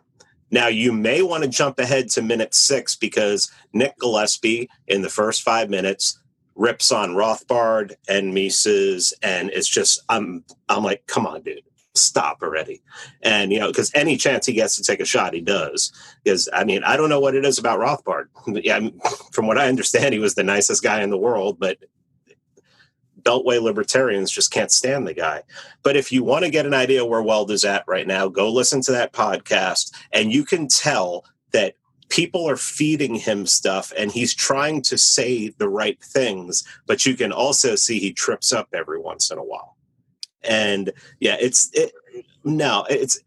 Now 0.51 0.67
you 0.67 0.91
may 0.91 1.21
want 1.21 1.43
to 1.43 1.49
jump 1.49 1.79
ahead 1.79 2.09
to 2.11 2.21
minute 2.21 2.53
six 2.53 2.95
because 2.95 3.51
Nick 3.73 3.97
Gillespie 3.99 4.69
in 4.87 5.01
the 5.01 5.09
first 5.09 5.41
five 5.41 5.69
minutes 5.69 6.19
rips 6.55 6.91
on 6.91 7.11
Rothbard 7.11 7.93
and 8.07 8.33
Mises, 8.33 9.13
and 9.21 9.49
it's 9.51 9.67
just 9.67 9.99
I'm 10.09 10.43
I'm 10.69 10.83
like, 10.83 11.05
come 11.07 11.27
on, 11.27 11.41
dude, 11.41 11.61
stop 11.95 12.41
already. 12.41 12.81
And 13.21 13.51
you 13.51 13.59
know, 13.59 13.67
because 13.67 13.91
any 13.93 14.17
chance 14.17 14.45
he 14.45 14.53
gets 14.53 14.75
to 14.77 14.83
take 14.83 14.99
a 14.99 15.05
shot, 15.05 15.33
he 15.33 15.41
does. 15.41 15.91
Because 16.23 16.49
I 16.53 16.63
mean, 16.63 16.83
I 16.83 16.97
don't 16.97 17.09
know 17.09 17.19
what 17.19 17.35
it 17.35 17.45
is 17.45 17.57
about 17.57 17.79
Rothbard. 17.79 18.25
Yeah, 18.63 18.89
from 19.31 19.47
what 19.47 19.57
I 19.57 19.67
understand, 19.67 20.13
he 20.13 20.19
was 20.19 20.35
the 20.35 20.43
nicest 20.43 20.83
guy 20.83 21.01
in 21.01 21.09
the 21.09 21.17
world, 21.17 21.59
but 21.59 21.77
Beltway 23.21 23.61
libertarians 23.61 24.31
just 24.31 24.51
can't 24.51 24.71
stand 24.71 25.07
the 25.07 25.13
guy. 25.13 25.41
But 25.83 25.97
if 25.97 26.11
you 26.11 26.23
want 26.23 26.45
to 26.45 26.51
get 26.51 26.67
an 26.67 26.73
idea 26.73 27.05
where 27.05 27.23
Weld 27.23 27.49
is 27.51 27.65
at 27.65 27.83
right 27.87 28.05
now, 28.05 28.27
go 28.27 28.51
listen 28.51 28.81
to 28.81 28.91
that 28.91 29.13
podcast, 29.13 29.91
and 30.13 30.31
you 30.31 30.45
can 30.45 30.67
tell 30.67 31.25
that 31.51 31.75
people 32.09 32.47
are 32.47 32.57
feeding 32.57 33.15
him 33.15 33.45
stuff 33.45 33.91
and 33.97 34.11
he's 34.11 34.33
trying 34.33 34.81
to 34.83 34.97
say 34.97 35.49
the 35.49 35.69
right 35.69 36.01
things, 36.03 36.63
but 36.85 37.05
you 37.05 37.15
can 37.15 37.31
also 37.31 37.75
see 37.75 37.99
he 37.99 38.13
trips 38.13 38.53
up 38.53 38.69
every 38.73 38.99
once 38.99 39.31
in 39.31 39.37
a 39.37 39.43
while. 39.43 39.75
And 40.47 40.91
yeah, 41.19 41.37
it's 41.39 41.69
it, 41.73 41.91
no, 42.43 42.85
it's 42.89 43.19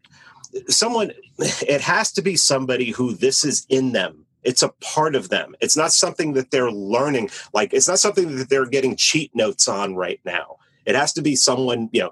someone, 0.67 1.11
it 1.37 1.81
has 1.81 2.11
to 2.13 2.21
be 2.21 2.35
somebody 2.35 2.91
who 2.91 3.13
this 3.13 3.43
is 3.43 3.65
in 3.69 3.91
them. 3.91 4.25
It's 4.43 4.63
a 4.63 4.69
part 4.81 5.15
of 5.15 5.29
them. 5.29 5.55
It's 5.59 5.75
not 5.75 5.91
something 5.91 6.33
that 6.33 6.51
they're 6.51 6.71
learning. 6.71 7.29
Like, 7.53 7.73
it's 7.73 7.87
not 7.87 7.99
something 7.99 8.37
that 8.37 8.49
they're 8.49 8.65
getting 8.65 8.95
cheat 8.95 9.35
notes 9.35 9.67
on 9.67 9.95
right 9.95 10.21
now. 10.23 10.57
It 10.85 10.95
has 10.95 11.13
to 11.13 11.21
be 11.21 11.35
someone, 11.35 11.89
you 11.91 12.01
know, 12.01 12.11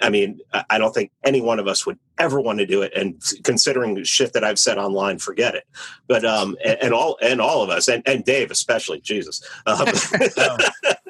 I 0.00 0.10
mean, 0.10 0.40
I- 0.70 0.78
don't 0.78 0.94
think 0.94 1.10
any 1.24 1.40
one 1.40 1.58
of 1.58 1.66
us 1.66 1.84
would 1.84 1.98
ever 2.18 2.40
want 2.40 2.60
to 2.60 2.66
do 2.66 2.82
it. 2.82 2.92
And 2.94 3.20
considering 3.42 3.94
the 3.94 4.04
shit 4.04 4.32
that 4.32 4.44
I've 4.44 4.58
said 4.58 4.78
online, 4.78 5.18
forget 5.18 5.54
it. 5.54 5.64
But 6.06 6.24
um, 6.24 6.56
and, 6.64 6.78
and 6.84 6.94
all 6.94 7.18
and 7.20 7.40
all 7.40 7.62
of 7.62 7.70
us, 7.70 7.88
and, 7.88 8.02
and 8.06 8.24
Dave 8.24 8.50
especially, 8.52 9.00
Jesus. 9.00 9.42
Um, 9.66 9.88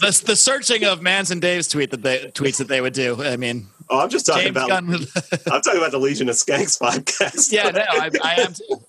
The, 0.00 0.22
the 0.26 0.36
searching 0.36 0.84
of 0.84 1.02
Mance 1.02 1.30
and 1.30 1.40
Dave's 1.40 1.68
tweet 1.68 1.90
that 1.90 2.02
they 2.02 2.30
tweets 2.34 2.58
that 2.58 2.68
they 2.68 2.80
would 2.80 2.92
do. 2.92 3.22
I 3.22 3.36
mean, 3.36 3.68
oh, 3.88 4.00
I'm 4.00 4.08
just 4.08 4.26
talking 4.26 4.52
James 4.52 4.56
about. 4.56 4.68
Gunn. 4.68 4.90
I'm 5.52 5.62
talking 5.62 5.78
about 5.78 5.92
the 5.92 5.98
Legion 5.98 6.28
of 6.28 6.36
Skanks 6.36 6.78
podcast. 6.80 7.52
yeah, 7.52 7.70
no, 7.70 7.80
I, 7.88 8.10
I 8.22 8.34
am. 8.42 8.52
Too. 8.52 8.80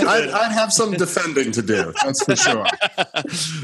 I'd, 0.00 0.28
I'd 0.28 0.52
have 0.52 0.72
some 0.72 0.92
defending 0.92 1.52
to 1.52 1.62
do. 1.62 1.92
That's 2.04 2.24
for 2.24 2.36
sure. 2.36 2.66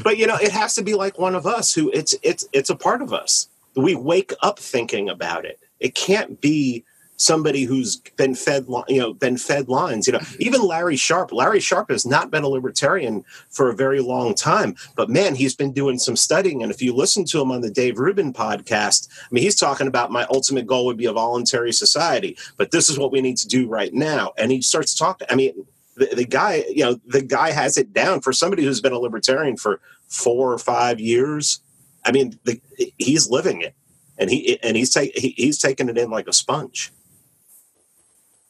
but 0.03 0.17
you 0.17 0.27
know 0.27 0.35
it 0.35 0.51
has 0.51 0.75
to 0.75 0.83
be 0.83 0.93
like 0.93 1.17
one 1.17 1.35
of 1.35 1.45
us 1.45 1.73
who 1.73 1.89
it's 1.93 2.15
it's 2.23 2.47
it's 2.53 2.69
a 2.69 2.75
part 2.75 3.01
of 3.01 3.13
us 3.13 3.47
we 3.75 3.95
wake 3.95 4.33
up 4.41 4.59
thinking 4.59 5.09
about 5.09 5.45
it 5.45 5.59
it 5.79 5.95
can't 5.95 6.41
be 6.41 6.83
somebody 7.19 7.63
who's 7.63 7.97
been 8.15 8.33
fed 8.33 8.65
you 8.87 8.99
know 8.99 9.13
been 9.13 9.37
fed 9.37 9.67
lines 9.67 10.07
you 10.07 10.13
know 10.13 10.19
mm-hmm. 10.19 10.41
even 10.41 10.61
larry 10.61 10.95
sharpe 10.95 11.33
larry 11.33 11.59
sharpe 11.59 11.91
has 11.91 12.05
not 12.05 12.31
been 12.31 12.43
a 12.43 12.47
libertarian 12.47 13.25
for 13.49 13.69
a 13.69 13.75
very 13.75 13.99
long 13.99 14.33
time 14.33 14.73
but 14.95 15.09
man 15.09 15.35
he's 15.35 15.53
been 15.53 15.73
doing 15.73 15.99
some 15.99 16.15
studying 16.15 16.63
and 16.63 16.71
if 16.71 16.81
you 16.81 16.93
listen 16.93 17.25
to 17.25 17.41
him 17.41 17.51
on 17.51 17.59
the 17.59 17.69
dave 17.69 17.99
rubin 17.99 18.31
podcast 18.31 19.09
i 19.21 19.27
mean 19.31 19.43
he's 19.43 19.55
talking 19.55 19.87
about 19.87 20.11
my 20.11 20.25
ultimate 20.31 20.65
goal 20.65 20.85
would 20.85 20.97
be 20.97 21.05
a 21.05 21.13
voluntary 21.13 21.73
society 21.73 22.37
but 22.55 22.71
this 22.71 22.89
is 22.89 22.97
what 22.97 23.11
we 23.11 23.19
need 23.19 23.35
to 23.35 23.47
do 23.47 23.67
right 23.67 23.93
now 23.93 24.31
and 24.37 24.49
he 24.49 24.61
starts 24.61 24.95
talking 24.95 25.27
i 25.29 25.35
mean 25.35 25.53
the, 25.99 26.15
the 26.15 26.25
guy, 26.25 26.63
you 26.69 26.83
know, 26.83 26.99
the 27.05 27.21
guy 27.21 27.51
has 27.51 27.77
it 27.77 27.91
down 27.91 28.21
for 28.21 28.31
somebody 28.31 28.63
who's 28.63 28.79
been 28.79 28.93
a 28.93 28.97
libertarian 28.97 29.57
for 29.57 29.81
four 30.07 30.53
or 30.53 30.57
five 30.57 30.99
years. 30.99 31.59
I 32.05 32.13
mean, 32.13 32.39
the, 32.45 32.61
he's 32.97 33.29
living 33.29 33.61
it, 33.61 33.75
and 34.17 34.29
he 34.29 34.57
and 34.63 34.77
he's 34.77 34.93
ta- 34.93 35.11
he, 35.13 35.33
he's 35.35 35.59
taking 35.59 35.89
it 35.89 35.97
in 35.97 36.09
like 36.09 36.29
a 36.29 36.33
sponge. 36.33 36.93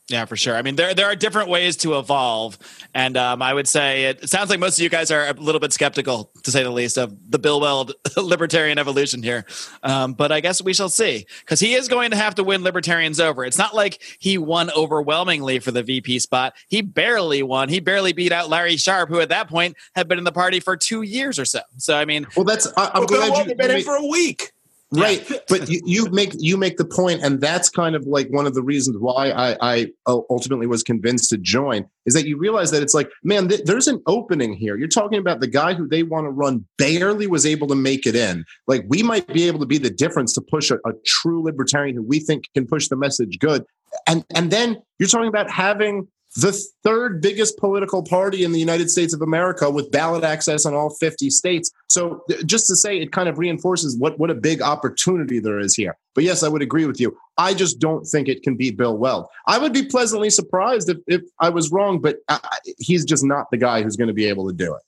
Yeah, 0.09 0.25
for 0.25 0.35
sure. 0.35 0.55
I 0.55 0.63
mean, 0.63 0.75
there 0.75 0.95
there 0.95 1.05
are 1.05 1.15
different 1.15 1.49
ways 1.49 1.77
to 1.77 1.99
evolve, 1.99 2.57
and 2.95 3.15
um, 3.15 3.43
I 3.43 3.53
would 3.53 3.67
say 3.67 4.05
it, 4.05 4.23
it 4.23 4.29
sounds 4.29 4.49
like 4.49 4.59
most 4.59 4.79
of 4.79 4.83
you 4.83 4.89
guys 4.89 5.11
are 5.11 5.27
a 5.27 5.33
little 5.33 5.59
bit 5.59 5.71
skeptical, 5.71 6.31
to 6.43 6.51
say 6.51 6.63
the 6.63 6.71
least, 6.71 6.97
of 6.97 7.15
the 7.29 7.37
Bill 7.37 7.61
Weld 7.61 7.93
libertarian 8.17 8.79
evolution 8.79 9.21
here. 9.21 9.45
Um, 9.83 10.13
but 10.13 10.31
I 10.31 10.39
guess 10.39 10.63
we 10.63 10.73
shall 10.73 10.89
see, 10.89 11.27
because 11.41 11.59
he 11.59 11.75
is 11.75 11.87
going 11.87 12.09
to 12.09 12.17
have 12.17 12.33
to 12.35 12.43
win 12.43 12.63
libertarians 12.63 13.19
over. 13.19 13.45
It's 13.45 13.59
not 13.59 13.75
like 13.75 14.01
he 14.17 14.39
won 14.39 14.71
overwhelmingly 14.71 15.59
for 15.59 15.69
the 15.71 15.83
VP 15.83 16.17
spot. 16.19 16.55
He 16.69 16.81
barely 16.81 17.43
won. 17.43 17.69
He 17.69 17.79
barely 17.79 18.11
beat 18.11 18.31
out 18.31 18.49
Larry 18.49 18.77
Sharpe, 18.77 19.09
who 19.09 19.19
at 19.19 19.29
that 19.29 19.47
point 19.47 19.77
had 19.93 20.07
been 20.07 20.17
in 20.17 20.23
the 20.23 20.31
party 20.31 20.59
for 20.59 20.75
two 20.75 21.03
years 21.03 21.37
or 21.37 21.45
so. 21.45 21.61
So 21.77 21.95
I 21.95 22.05
mean, 22.05 22.25
Well, 22.35 22.45
that's 22.45 22.65
I, 22.75 22.89
I'm 22.95 23.01
Well, 23.01 23.05
glad 23.05 23.31
Weld 23.31 23.43
you 23.45 23.49
had 23.49 23.57
been 23.57 23.71
in 23.71 23.83
for 23.83 23.95
a 23.95 24.05
week. 24.05 24.53
Right 24.93 25.31
but 25.47 25.69
you, 25.69 25.79
you 25.85 26.05
make 26.09 26.31
you 26.37 26.57
make 26.57 26.77
the 26.77 26.85
point 26.85 27.21
and 27.21 27.39
that's 27.39 27.69
kind 27.69 27.95
of 27.95 28.05
like 28.07 28.27
one 28.29 28.47
of 28.47 28.55
the 28.55 28.63
reasons 28.63 28.97
why 28.99 29.29
i 29.31 29.57
i 29.61 29.87
ultimately 30.07 30.65
was 30.65 30.81
convinced 30.81 31.29
to 31.29 31.37
join 31.37 31.85
is 32.05 32.13
that 32.15 32.25
you 32.27 32.37
realize 32.37 32.71
that 32.71 32.81
it's 32.81 32.95
like 32.95 33.09
man 33.23 33.47
th- 33.47 33.61
there's 33.65 33.87
an 33.87 34.01
opening 34.07 34.53
here. 34.53 34.77
You're 34.77 34.87
talking 34.87 35.19
about 35.19 35.39
the 35.39 35.47
guy 35.47 35.73
who 35.73 35.87
they 35.87 36.03
want 36.03 36.25
to 36.25 36.31
run 36.31 36.65
barely 36.77 37.27
was 37.27 37.45
able 37.45 37.67
to 37.67 37.75
make 37.75 38.05
it 38.05 38.15
in. 38.15 38.45
Like 38.67 38.83
we 38.87 39.03
might 39.03 39.27
be 39.27 39.47
able 39.47 39.59
to 39.59 39.65
be 39.65 39.77
the 39.77 39.89
difference 39.89 40.33
to 40.33 40.41
push 40.41 40.71
a, 40.71 40.75
a 40.85 40.93
true 41.05 41.43
libertarian 41.43 41.95
who 41.95 42.03
we 42.03 42.19
think 42.19 42.45
can 42.53 42.65
push 42.67 42.87
the 42.87 42.95
message 42.95 43.39
good. 43.39 43.63
And 44.07 44.25
and 44.33 44.51
then 44.51 44.77
you're 44.97 45.09
talking 45.09 45.27
about 45.27 45.49
having 45.49 46.07
the 46.41 46.51
third 46.83 47.21
biggest 47.21 47.57
political 47.57 48.03
party 48.03 48.43
in 48.43 48.51
the 48.51 48.59
United 48.59 48.89
States 48.89 49.13
of 49.13 49.21
America 49.21 49.69
with 49.69 49.91
ballot 49.91 50.23
access 50.23 50.65
in 50.65 50.73
all 50.73 50.89
50 50.89 51.29
states. 51.29 51.71
So 51.87 52.23
just 52.45 52.67
to 52.67 52.75
say 52.75 52.99
it 52.99 53.11
kind 53.11 53.29
of 53.29 53.37
reinforces 53.37 53.97
what, 53.97 54.19
what 54.19 54.29
a 54.29 54.35
big 54.35 54.61
opportunity 54.61 55.39
there 55.39 55.59
is 55.59 55.75
here. 55.75 55.97
But 56.15 56.23
yes, 56.23 56.43
I 56.43 56.47
would 56.47 56.61
agree 56.61 56.85
with 56.85 56.99
you. 56.99 57.17
I 57.37 57.53
just 57.53 57.79
don't 57.79 58.05
think 58.05 58.27
it 58.27 58.43
can 58.43 58.55
be 58.55 58.71
Bill 58.71 58.97
Weld. 58.97 59.27
I 59.47 59.57
would 59.57 59.73
be 59.73 59.85
pleasantly 59.85 60.29
surprised 60.29 60.89
if, 60.89 60.97
if 61.07 61.21
I 61.39 61.49
was 61.49 61.71
wrong, 61.71 61.99
but 61.99 62.17
I, 62.27 62.39
he's 62.77 63.05
just 63.05 63.23
not 63.23 63.49
the 63.51 63.57
guy 63.57 63.81
who's 63.81 63.95
going 63.95 64.09
to 64.09 64.13
be 64.13 64.25
able 64.25 64.47
to 64.47 64.53
do 64.53 64.75
it. 64.75 64.81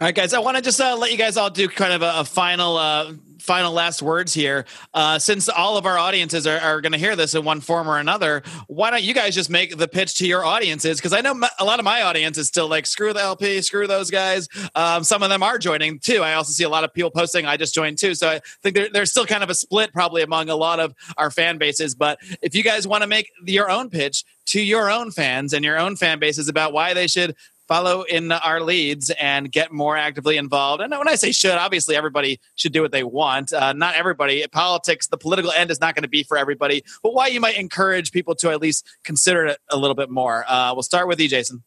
All 0.00 0.06
right, 0.06 0.14
guys. 0.14 0.32
I 0.32 0.38
want 0.38 0.56
to 0.56 0.62
just 0.62 0.80
uh, 0.80 0.96
let 0.96 1.10
you 1.10 1.18
guys 1.18 1.36
all 1.36 1.50
do 1.50 1.66
kind 1.68 1.92
of 1.92 2.02
a, 2.02 2.20
a 2.20 2.24
final, 2.24 2.76
uh, 2.76 3.14
final 3.40 3.72
last 3.72 4.00
words 4.00 4.32
here. 4.32 4.64
Uh, 4.94 5.18
since 5.18 5.48
all 5.48 5.76
of 5.76 5.86
our 5.86 5.98
audiences 5.98 6.46
are, 6.46 6.60
are 6.60 6.80
going 6.80 6.92
to 6.92 6.98
hear 6.98 7.16
this 7.16 7.34
in 7.34 7.42
one 7.42 7.60
form 7.60 7.90
or 7.90 7.98
another, 7.98 8.44
why 8.68 8.92
don't 8.92 9.02
you 9.02 9.12
guys 9.12 9.34
just 9.34 9.50
make 9.50 9.76
the 9.76 9.88
pitch 9.88 10.14
to 10.18 10.24
your 10.28 10.44
audiences? 10.44 10.98
Because 10.98 11.12
I 11.12 11.20
know 11.20 11.34
a 11.58 11.64
lot 11.64 11.80
of 11.80 11.84
my 11.84 12.02
audience 12.02 12.38
is 12.38 12.46
still 12.46 12.68
like, 12.68 12.86
screw 12.86 13.12
the 13.12 13.20
LP, 13.20 13.60
screw 13.60 13.88
those 13.88 14.08
guys. 14.08 14.48
Um, 14.76 15.02
some 15.02 15.24
of 15.24 15.30
them 15.30 15.42
are 15.42 15.58
joining 15.58 15.98
too. 15.98 16.22
I 16.22 16.34
also 16.34 16.52
see 16.52 16.62
a 16.62 16.68
lot 16.68 16.84
of 16.84 16.94
people 16.94 17.10
posting, 17.10 17.46
I 17.46 17.56
just 17.56 17.74
joined 17.74 17.98
too. 17.98 18.14
So 18.14 18.28
I 18.28 18.40
think 18.62 18.76
there, 18.76 18.88
there's 18.92 19.10
still 19.10 19.26
kind 19.26 19.42
of 19.42 19.50
a 19.50 19.54
split 19.54 19.92
probably 19.92 20.22
among 20.22 20.48
a 20.48 20.54
lot 20.54 20.78
of 20.78 20.94
our 21.16 21.32
fan 21.32 21.58
bases. 21.58 21.96
But 21.96 22.20
if 22.40 22.54
you 22.54 22.62
guys 22.62 22.86
want 22.86 23.02
to 23.02 23.08
make 23.08 23.32
your 23.44 23.68
own 23.68 23.90
pitch 23.90 24.24
to 24.46 24.62
your 24.62 24.92
own 24.92 25.10
fans 25.10 25.52
and 25.52 25.64
your 25.64 25.76
own 25.76 25.96
fan 25.96 26.20
bases 26.20 26.48
about 26.48 26.72
why 26.72 26.94
they 26.94 27.08
should 27.08 27.34
follow 27.68 28.02
in 28.02 28.32
our 28.32 28.60
leads 28.60 29.10
and 29.10 29.52
get 29.52 29.72
more 29.72 29.96
actively 29.96 30.38
involved. 30.38 30.82
And 30.82 30.90
when 30.90 31.06
I 31.06 31.14
say 31.14 31.30
should, 31.32 31.52
obviously 31.52 31.94
everybody 31.94 32.40
should 32.56 32.72
do 32.72 32.82
what 32.82 32.92
they 32.92 33.04
want. 33.04 33.52
Uh, 33.52 33.74
not 33.74 33.94
everybody. 33.94 34.44
Politics, 34.50 35.06
the 35.06 35.18
political 35.18 35.52
end 35.52 35.70
is 35.70 35.80
not 35.80 35.94
going 35.94 36.02
to 36.02 36.08
be 36.08 36.22
for 36.22 36.38
everybody. 36.38 36.82
But 37.02 37.14
why 37.14 37.26
you 37.28 37.40
might 37.40 37.58
encourage 37.58 38.10
people 38.10 38.34
to 38.36 38.50
at 38.50 38.60
least 38.60 38.88
consider 39.04 39.44
it 39.46 39.58
a 39.68 39.76
little 39.76 39.94
bit 39.94 40.10
more. 40.10 40.44
Uh, 40.48 40.72
we'll 40.74 40.82
start 40.82 41.06
with 41.06 41.20
you, 41.20 41.28
Jason. 41.28 41.62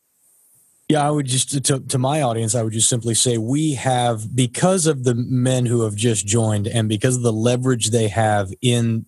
Yeah, 0.90 1.08
I 1.08 1.12
would 1.12 1.26
just 1.26 1.64
to, 1.64 1.80
to 1.80 1.98
my 1.98 2.22
audience, 2.22 2.54
I 2.54 2.64
would 2.64 2.74
just 2.74 2.90
simply 2.90 3.14
say 3.14 3.38
we 3.38 3.76
have 3.76 4.36
because 4.36 4.88
of 4.88 5.06
the 5.06 5.16
men 5.16 5.66
who 5.66 5.84
have 5.84 5.96
just 5.96 6.28
joined 6.28 6.68
and 6.68 6.90
because 6.90 7.16
of 7.16 7.22
the 7.22 7.32
leverage 7.32 7.92
they 7.92 8.10
have 8.10 8.52
in 8.62 9.06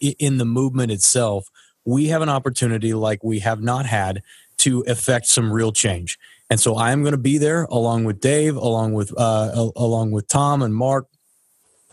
in 0.00 0.38
the 0.38 0.44
movement 0.44 0.92
itself, 0.92 1.48
we 1.84 2.06
have 2.06 2.22
an 2.22 2.28
opportunity 2.28 2.94
like 2.94 3.24
we 3.24 3.40
have 3.40 3.60
not 3.60 3.84
had 3.84 4.22
to 4.58 4.82
affect 4.86 5.26
some 5.26 5.52
real 5.52 5.72
change. 5.72 6.18
And 6.54 6.60
so 6.60 6.76
I 6.76 6.92
am 6.92 7.02
going 7.02 7.12
to 7.12 7.18
be 7.18 7.38
there 7.38 7.64
along 7.64 8.04
with 8.04 8.20
Dave, 8.20 8.54
along 8.54 8.92
with 8.92 9.12
uh, 9.18 9.70
along 9.74 10.12
with 10.12 10.28
Tom 10.28 10.62
and 10.62 10.72
Marc 10.72 11.08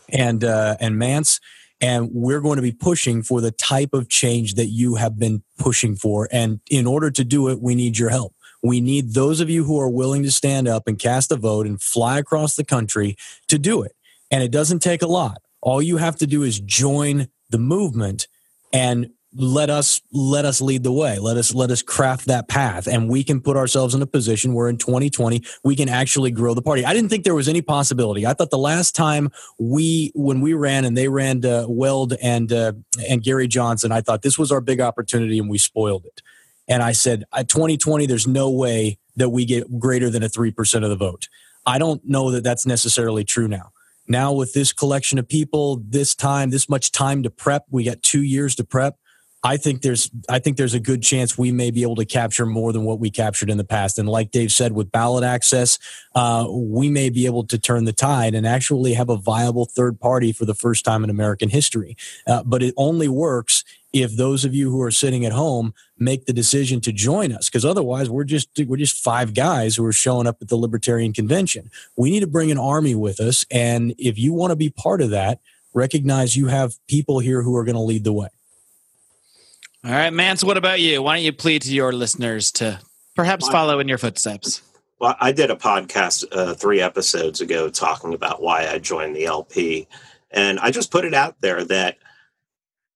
and 0.08 0.44
uh, 0.44 0.76
and 0.78 0.96
Mance 0.96 1.40
and 1.80 2.10
we're 2.12 2.40
going 2.40 2.56
to 2.56 2.62
be 2.62 2.70
pushing 2.70 3.24
for 3.24 3.40
the 3.40 3.50
type 3.50 3.92
of 3.92 4.08
change 4.08 4.54
that 4.54 4.66
you 4.66 4.94
have 4.94 5.18
been 5.18 5.42
pushing 5.58 5.96
for 5.96 6.28
and 6.30 6.60
in 6.70 6.86
order 6.86 7.10
to 7.10 7.24
do 7.24 7.48
it 7.48 7.60
we 7.60 7.74
need 7.74 7.98
your 7.98 8.10
help 8.10 8.36
we 8.62 8.80
need 8.80 9.14
those 9.14 9.40
of 9.40 9.50
you 9.50 9.64
who 9.64 9.80
are 9.80 9.88
willing 9.88 10.22
to 10.22 10.30
stand 10.30 10.68
up 10.68 10.86
and 10.86 10.98
cast 10.98 11.32
a 11.32 11.36
vote 11.36 11.66
and 11.66 11.82
fly 11.82 12.18
across 12.18 12.54
the 12.54 12.64
country 12.64 13.16
to 13.48 13.58
do 13.58 13.82
it. 13.82 13.96
And 14.30 14.42
it 14.42 14.52
doesn't 14.52 14.78
take 14.78 15.02
a 15.02 15.08
lot. 15.08 15.42
All 15.60 15.82
you 15.82 15.96
have 15.96 16.16
to 16.16 16.26
do 16.26 16.44
is 16.44 16.60
join 16.60 17.28
the 17.50 17.58
movement 17.58 18.28
and 18.72 19.10
let 19.34 19.70
us 19.70 20.02
let 20.12 20.44
us 20.44 20.60
lead 20.60 20.82
the 20.82 20.92
way 20.92 21.18
let 21.18 21.36
us 21.36 21.54
let 21.54 21.70
us 21.70 21.80
craft 21.80 22.26
that 22.26 22.48
path 22.48 22.86
and 22.86 23.08
we 23.08 23.24
can 23.24 23.40
put 23.40 23.56
ourselves 23.56 23.94
in 23.94 24.02
a 24.02 24.06
position 24.06 24.52
where 24.52 24.68
in 24.68 24.76
2020 24.76 25.42
we 25.64 25.74
can 25.74 25.88
actually 25.88 26.30
grow 26.30 26.52
the 26.52 26.60
party 26.60 26.84
i 26.84 26.92
didn't 26.92 27.08
think 27.08 27.24
there 27.24 27.34
was 27.34 27.48
any 27.48 27.62
possibility 27.62 28.26
i 28.26 28.34
thought 28.34 28.50
the 28.50 28.58
last 28.58 28.94
time 28.94 29.30
we 29.58 30.12
when 30.14 30.40
we 30.42 30.52
ran 30.52 30.84
and 30.84 30.98
they 30.98 31.08
ran 31.08 31.42
uh, 31.46 31.64
weld 31.66 32.12
and 32.22 32.52
uh, 32.52 32.72
and 33.08 33.22
gary 33.22 33.48
johnson 33.48 33.90
i 33.90 34.02
thought 34.02 34.20
this 34.20 34.38
was 34.38 34.52
our 34.52 34.60
big 34.60 34.80
opportunity 34.80 35.38
and 35.38 35.48
we 35.48 35.56
spoiled 35.56 36.04
it 36.04 36.20
and 36.68 36.82
I 36.82 36.92
said, 36.92 37.24
at 37.32 37.48
2020, 37.48 38.06
there's 38.06 38.26
no 38.26 38.50
way 38.50 38.98
that 39.16 39.30
we 39.30 39.44
get 39.44 39.78
greater 39.78 40.08
than 40.08 40.22
a 40.22 40.28
3% 40.28 40.82
of 40.82 40.90
the 40.90 40.96
vote. 40.96 41.28
I 41.66 41.78
don't 41.78 42.04
know 42.04 42.30
that 42.30 42.44
that's 42.44 42.66
necessarily 42.66 43.24
true 43.24 43.48
now. 43.48 43.72
Now, 44.08 44.32
with 44.32 44.52
this 44.52 44.72
collection 44.72 45.18
of 45.18 45.28
people, 45.28 45.82
this 45.86 46.14
time, 46.14 46.50
this 46.50 46.68
much 46.68 46.90
time 46.90 47.22
to 47.22 47.30
prep, 47.30 47.66
we 47.70 47.84
got 47.84 48.02
two 48.02 48.22
years 48.22 48.54
to 48.56 48.64
prep. 48.64 48.96
I 49.44 49.56
think 49.56 49.82
there's 49.82 50.10
I 50.28 50.38
think 50.38 50.56
there's 50.56 50.74
a 50.74 50.80
good 50.80 51.02
chance 51.02 51.36
we 51.36 51.50
may 51.50 51.70
be 51.70 51.82
able 51.82 51.96
to 51.96 52.04
capture 52.04 52.46
more 52.46 52.72
than 52.72 52.84
what 52.84 53.00
we 53.00 53.10
captured 53.10 53.50
in 53.50 53.58
the 53.58 53.64
past. 53.64 53.98
And 53.98 54.08
like 54.08 54.30
Dave 54.30 54.52
said, 54.52 54.72
with 54.72 54.92
ballot 54.92 55.24
access, 55.24 55.78
uh, 56.14 56.46
we 56.48 56.88
may 56.88 57.10
be 57.10 57.26
able 57.26 57.44
to 57.46 57.58
turn 57.58 57.84
the 57.84 57.92
tide 57.92 58.34
and 58.34 58.46
actually 58.46 58.94
have 58.94 59.08
a 59.08 59.16
viable 59.16 59.64
third 59.64 59.98
party 59.98 60.32
for 60.32 60.44
the 60.44 60.54
first 60.54 60.84
time 60.84 61.02
in 61.02 61.10
American 61.10 61.48
history. 61.48 61.96
Uh, 62.26 62.42
but 62.44 62.62
it 62.62 62.72
only 62.76 63.08
works 63.08 63.64
if 63.92 64.16
those 64.16 64.44
of 64.44 64.54
you 64.54 64.70
who 64.70 64.80
are 64.80 64.90
sitting 64.90 65.26
at 65.26 65.32
home 65.32 65.74
make 65.98 66.26
the 66.26 66.32
decision 66.32 66.80
to 66.80 66.92
join 66.92 67.32
us 67.32 67.48
because 67.48 67.64
otherwise 67.64 68.08
we're 68.08 68.24
just 68.24 68.48
we're 68.66 68.76
just 68.76 69.02
five 69.02 69.34
guys 69.34 69.76
who 69.76 69.84
are 69.84 69.92
showing 69.92 70.26
up 70.26 70.38
at 70.40 70.48
the 70.48 70.56
libertarian 70.56 71.12
convention 71.12 71.70
we 71.96 72.10
need 72.10 72.20
to 72.20 72.26
bring 72.26 72.50
an 72.50 72.58
army 72.58 72.94
with 72.94 73.20
us 73.20 73.44
and 73.50 73.94
if 73.98 74.18
you 74.18 74.32
want 74.32 74.50
to 74.50 74.56
be 74.56 74.70
part 74.70 75.00
of 75.00 75.10
that 75.10 75.40
recognize 75.74 76.36
you 76.36 76.46
have 76.46 76.74
people 76.88 77.18
here 77.18 77.42
who 77.42 77.54
are 77.54 77.64
going 77.64 77.76
to 77.76 77.82
lead 77.82 78.04
the 78.04 78.12
way 78.12 78.28
all 79.84 79.90
right 79.90 80.12
mance 80.12 80.44
what 80.44 80.56
about 80.56 80.80
you 80.80 81.02
why 81.02 81.16
don't 81.16 81.24
you 81.24 81.32
plead 81.32 81.62
to 81.62 81.72
your 81.72 81.92
listeners 81.92 82.50
to 82.52 82.78
perhaps 83.14 83.48
follow 83.48 83.80
in 83.80 83.88
your 83.88 83.98
footsteps 83.98 84.62
well 84.98 85.16
i 85.20 85.32
did 85.32 85.50
a 85.50 85.56
podcast 85.56 86.24
uh, 86.32 86.54
three 86.54 86.80
episodes 86.80 87.40
ago 87.40 87.68
talking 87.68 88.14
about 88.14 88.42
why 88.42 88.68
i 88.68 88.78
joined 88.78 89.14
the 89.16 89.24
lp 89.24 89.86
and 90.30 90.58
i 90.60 90.70
just 90.70 90.90
put 90.90 91.04
it 91.04 91.14
out 91.14 91.40
there 91.40 91.64
that 91.64 91.96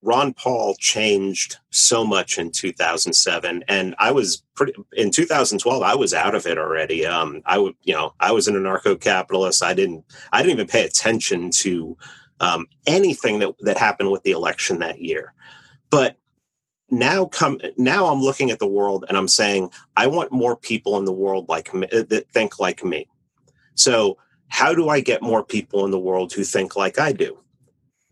Ron 0.07 0.34
Paul 0.34 0.76
changed 0.78 1.57
so 1.70 2.05
much 2.05 2.39
in 2.39 2.53
2007, 2.53 3.64
and 3.66 3.95
I 3.99 4.12
was 4.12 4.45
pretty 4.55 4.72
in 4.93 5.11
2012. 5.11 5.82
I 5.82 5.97
was 5.97 6.14
out 6.14 6.37
of 6.37 6.47
it 6.47 6.59
already. 6.59 7.05
Um, 7.05 7.43
I 7.45 7.59
would, 7.59 7.74
you 7.82 7.93
know, 7.93 8.14
I 8.20 8.30
was 8.30 8.47
an 8.47 8.55
anarcho-capitalist. 8.55 9.64
I 9.64 9.74
didn't, 9.74 10.05
I 10.32 10.43
didn't 10.43 10.53
even 10.53 10.68
pay 10.68 10.84
attention 10.84 11.51
to 11.51 11.97
um, 12.39 12.66
anything 12.87 13.41
that 13.41 13.55
that 13.62 13.78
happened 13.78 14.12
with 14.12 14.22
the 14.22 14.30
election 14.30 14.78
that 14.78 15.01
year. 15.01 15.34
But 15.91 16.16
now, 16.91 17.26
come 17.26 17.61
now, 17.76 18.07
I'm 18.07 18.20
looking 18.20 18.51
at 18.51 18.59
the 18.59 18.66
world 18.66 19.05
and 19.09 19.16
I'm 19.16 19.28
saying 19.28 19.70
I 19.97 20.07
want 20.07 20.32
more 20.32 20.57
people 20.57 20.97
in 20.99 21.05
the 21.05 21.12
world 21.12 21.49
like 21.49 21.74
me 21.74 21.87
that 21.91 22.30
think 22.30 22.61
like 22.61 22.84
me. 22.84 23.09
So, 23.74 24.18
how 24.49 24.74
do 24.74 24.89
I 24.89 25.01
get 25.01 25.22
more 25.22 25.45
people 25.45 25.84
in 25.84 25.91
the 25.91 25.99
world 25.99 26.32
who 26.32 26.45
think 26.45 26.76
like 26.76 26.99
I 26.99 27.12
do? 27.12 27.39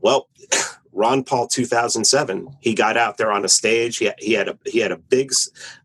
Well. 0.00 0.28
Ron 0.96 1.24
Paul 1.24 1.48
2007. 1.48 2.56
He 2.60 2.72
got 2.72 2.96
out 2.96 3.18
there 3.18 3.32
on 3.32 3.44
a 3.44 3.48
stage. 3.48 3.98
He 3.98 4.04
had, 4.04 4.14
he 4.18 4.32
had 4.32 4.48
a 4.48 4.56
he 4.64 4.78
had 4.78 4.92
a 4.92 4.96
big 4.96 5.32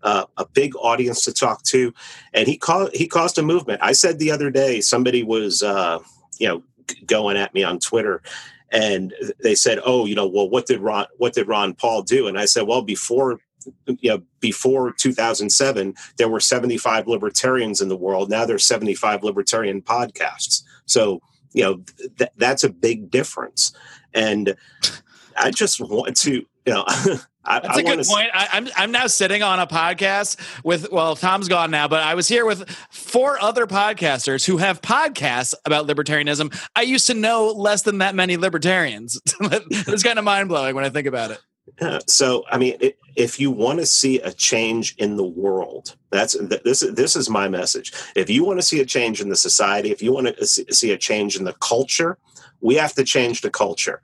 uh, 0.04 0.26
a 0.38 0.46
big 0.46 0.76
audience 0.76 1.24
to 1.26 1.34
talk 1.34 1.64
to, 1.64 1.92
and 2.34 2.48
he 2.48 2.58
caused 2.58 2.96
he 2.96 3.08
caused 3.08 3.38
a 3.40 3.42
movement. 3.42 3.82
I 3.82 3.92
said 3.94 4.20
the 4.20 4.32
other 4.32 4.52
day 4.52 4.82
somebody 4.82 5.24
was 5.24 5.64
uh, 5.64 6.00
you 6.38 6.48
know 6.48 6.64
going 7.08 7.38
at 7.38 7.54
me 7.56 7.64
on 7.64 7.80
Twitter, 7.80 8.22
and 8.72 9.14
they 9.42 9.56
said, 9.56 9.80
"Oh, 9.86 10.06
you 10.06 10.16
know, 10.16 10.28
well, 10.28 10.50
what 10.50 10.66
did 10.66 10.80
Ron 10.80 11.06
what 11.18 11.34
did 11.34 11.48
Ron 11.48 11.74
Paul 11.74 12.04
do?" 12.04 12.28
And 12.28 12.40
I 12.40 12.46
said, 12.46 12.68
"Well, 12.68 12.82
before." 12.82 13.40
You 13.86 14.10
know, 14.10 14.22
before 14.40 14.94
2007, 14.94 15.94
there 16.16 16.30
were 16.30 16.40
75 16.40 17.08
libertarians 17.08 17.82
in 17.82 17.90
the 17.90 17.98
world. 17.98 18.30
Now 18.30 18.46
there's 18.46 18.64
75 18.64 19.22
libertarian 19.22 19.82
podcasts. 19.82 20.64
So, 20.86 21.20
you 21.52 21.64
know, 21.64 21.84
th- 22.18 22.32
that's 22.38 22.64
a 22.64 22.70
big 22.70 23.12
difference. 23.12 23.74
And 24.14 24.56
I 25.36 25.52
just 25.52 25.82
want 25.82 26.16
to, 26.18 26.32
you 26.32 26.74
know, 26.74 26.86
I, 27.50 27.60
That's 27.60 27.80
a 27.80 27.84
good 27.84 28.06
point. 28.06 28.30
I, 28.34 28.44
am 28.54 28.66
I'm, 28.68 28.72
I'm 28.78 28.92
now 28.92 29.08
sitting 29.08 29.42
on 29.42 29.60
a 29.60 29.66
podcast 29.66 30.38
with 30.64 30.92
well, 30.92 31.16
Tom's 31.16 31.48
gone 31.48 31.72
now, 31.72 31.88
but 31.88 32.04
I 32.04 32.14
was 32.14 32.28
here 32.28 32.46
with 32.46 32.70
four 32.92 33.42
other 33.42 33.66
podcasters 33.66 34.46
who 34.46 34.58
have 34.58 34.82
podcasts 34.82 35.56
about 35.66 35.88
libertarianism. 35.88 36.56
I 36.76 36.84
used 36.84 37.08
to 37.08 37.16
know 37.16 37.48
less 37.48 37.82
than 37.82 37.98
that 37.98 38.14
many 38.14 38.38
libertarians. 38.38 39.20
it's 39.42 40.04
kind 40.04 40.20
of 40.20 40.26
mind 40.26 40.48
blowing 40.48 40.76
when 40.76 40.86
I 40.86 40.90
think 40.90 41.08
about 41.08 41.32
it. 41.32 41.42
Yeah, 41.82 42.00
so, 42.08 42.46
I 42.52 42.58
mean, 42.58 42.78
it, 42.80 42.98
if 43.16 43.40
you 43.40 43.52
want 43.52 43.80
to 43.80 43.86
see 43.86 44.20
a 44.20 44.32
change 44.32 44.96
in 44.98 45.18
the 45.18 45.24
world, 45.24 45.96
that's 46.12 46.36
this. 46.40 46.82
This 46.82 47.16
is 47.16 47.30
my 47.30 47.48
message. 47.48 47.94
If 48.16 48.30
you 48.30 48.44
want 48.44 48.60
to 48.60 48.66
see 48.66 48.80
a 48.80 48.86
change 48.86 49.22
in 49.22 49.30
the 49.30 49.36
society, 49.36 49.92
if 49.92 50.02
you 50.02 50.14
want 50.14 50.36
to 50.36 50.46
see 50.46 50.92
a 50.92 50.98
change 50.98 51.36
in 51.36 51.46
the 51.46 51.54
culture, 51.54 52.18
we 52.62 52.76
have 52.76 52.94
to 52.94 53.04
change 53.04 53.42
the 53.42 53.50
culture 53.50 54.02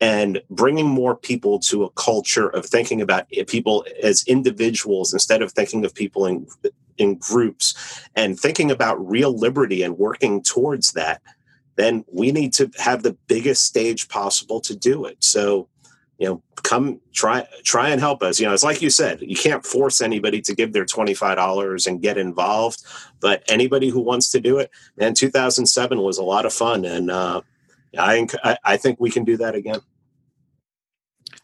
and 0.00 0.40
bringing 0.48 0.86
more 0.86 1.16
people 1.16 1.58
to 1.58 1.84
a 1.84 1.90
culture 1.90 2.48
of 2.48 2.64
thinking 2.64 3.00
about 3.00 3.28
people 3.48 3.84
as 4.02 4.24
individuals 4.26 5.12
instead 5.12 5.42
of 5.42 5.52
thinking 5.52 5.84
of 5.84 5.94
people 5.94 6.26
in 6.26 6.46
in 6.98 7.16
groups 7.16 8.02
and 8.16 8.38
thinking 8.38 8.70
about 8.70 9.08
real 9.08 9.36
liberty 9.36 9.82
and 9.82 9.98
working 9.98 10.42
towards 10.42 10.92
that 10.92 11.22
then 11.78 12.04
we 12.12 12.32
need 12.32 12.52
to 12.52 12.68
have 12.76 13.04
the 13.04 13.16
biggest 13.28 13.64
stage 13.64 14.08
possible 14.08 14.60
to 14.60 14.76
do 14.76 15.04
it. 15.06 15.16
So 15.22 15.68
you 16.18 16.26
know 16.26 16.42
come 16.64 17.00
try 17.12 17.46
try 17.62 17.90
and 17.90 18.00
help 18.00 18.22
us. 18.24 18.40
You 18.40 18.46
know 18.46 18.52
it's 18.52 18.64
like 18.64 18.82
you 18.82 18.90
said 18.90 19.22
you 19.22 19.36
can't 19.36 19.64
force 19.64 20.00
anybody 20.00 20.40
to 20.42 20.54
give 20.54 20.72
their 20.72 20.84
$25 20.84 21.86
and 21.86 22.02
get 22.02 22.18
involved 22.18 22.82
but 23.20 23.44
anybody 23.48 23.88
who 23.88 24.00
wants 24.00 24.32
to 24.32 24.40
do 24.40 24.58
it 24.58 24.70
and 24.98 25.16
2007 25.16 26.00
was 26.00 26.18
a 26.18 26.24
lot 26.24 26.44
of 26.44 26.52
fun 26.52 26.84
and 26.84 27.08
uh, 27.10 27.40
I, 27.96 28.56
I 28.64 28.76
think 28.76 28.98
we 29.00 29.10
can 29.10 29.24
do 29.24 29.36
that 29.38 29.54
again. 29.54 29.80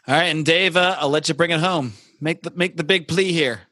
All 0.07 0.15
right, 0.15 0.25
and 0.25 0.45
Dave, 0.45 0.77
uh, 0.77 0.97
I'll 0.99 1.09
let 1.09 1.29
you 1.29 1.35
bring 1.35 1.51
it 1.51 1.61
home. 1.61 1.95
Make 2.21 2.43
the 2.43 2.51
make 2.51 2.77
the 2.77 2.85
big 2.85 3.09
plea 3.09 3.33
here. 3.33 3.63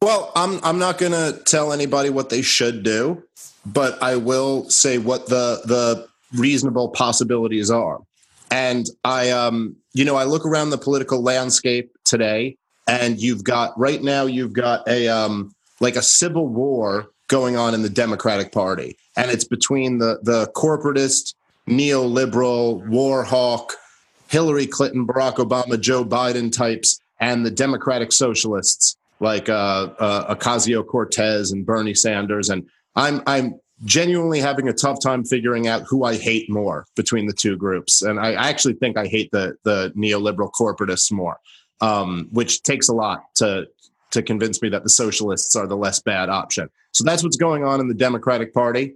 Well, 0.00 0.32
I'm 0.34 0.62
I'm 0.62 0.78
not 0.78 0.98
going 0.98 1.12
to 1.12 1.40
tell 1.44 1.72
anybody 1.72 2.10
what 2.10 2.30
they 2.30 2.42
should 2.42 2.82
do, 2.82 3.22
but 3.66 4.02
I 4.02 4.16
will 4.16 4.68
say 4.70 4.98
what 4.98 5.26
the 5.28 5.60
the 5.64 6.08
reasonable 6.38 6.90
possibilities 6.90 7.70
are. 7.70 8.00
And 8.50 8.86
I 9.04 9.30
um 9.30 9.76
you 9.92 10.04
know, 10.04 10.16
I 10.16 10.24
look 10.24 10.46
around 10.46 10.70
the 10.70 10.78
political 10.78 11.22
landscape 11.22 11.90
today 12.04 12.56
and 12.86 13.20
you've 13.20 13.44
got 13.44 13.78
right 13.78 14.02
now 14.02 14.24
you've 14.26 14.52
got 14.52 14.86
a 14.88 15.08
um 15.08 15.54
like 15.80 15.96
a 15.96 16.02
civil 16.02 16.48
war 16.48 17.08
going 17.28 17.56
on 17.56 17.74
in 17.74 17.82
the 17.82 17.90
Democratic 17.90 18.52
Party. 18.52 18.96
And 19.16 19.30
it's 19.30 19.44
between 19.44 19.98
the 19.98 20.18
the 20.22 20.50
corporatist 20.54 21.34
neoliberal, 21.68 22.86
war 22.88 23.24
hawk, 23.24 23.74
Hillary 24.28 24.66
Clinton, 24.66 25.06
Barack 25.06 25.36
Obama, 25.36 25.80
Joe 25.80 26.04
Biden 26.04 26.52
types, 26.52 27.00
and 27.20 27.44
the 27.44 27.50
Democratic 27.50 28.12
socialists 28.12 28.96
like 29.20 29.48
uh, 29.48 29.88
uh, 29.98 30.34
Ocasio 30.34 30.86
Cortez 30.86 31.50
and 31.50 31.66
Bernie 31.66 31.94
Sanders. 31.94 32.50
And 32.50 32.68
I'm 32.94 33.22
I'm 33.26 33.58
genuinely 33.84 34.40
having 34.40 34.68
a 34.68 34.72
tough 34.72 35.00
time 35.00 35.24
figuring 35.24 35.68
out 35.68 35.82
who 35.82 36.04
I 36.04 36.16
hate 36.16 36.50
more 36.50 36.84
between 36.96 37.26
the 37.26 37.32
two 37.32 37.56
groups. 37.56 38.02
And 38.02 38.18
I 38.18 38.34
actually 38.34 38.74
think 38.74 38.96
I 38.96 39.06
hate 39.06 39.30
the 39.32 39.56
the 39.64 39.92
neoliberal 39.96 40.50
corporatists 40.52 41.10
more, 41.10 41.38
um, 41.80 42.28
which 42.32 42.62
takes 42.62 42.88
a 42.88 42.94
lot 42.94 43.24
to 43.36 43.66
to 44.10 44.22
convince 44.22 44.62
me 44.62 44.68
that 44.70 44.84
the 44.84 44.90
socialists 44.90 45.54
are 45.56 45.66
the 45.66 45.76
less 45.76 46.00
bad 46.00 46.28
option. 46.28 46.68
So 46.92 47.04
that's 47.04 47.22
what's 47.22 47.36
going 47.36 47.64
on 47.64 47.80
in 47.80 47.88
the 47.88 47.94
Democratic 47.94 48.54
Party. 48.54 48.94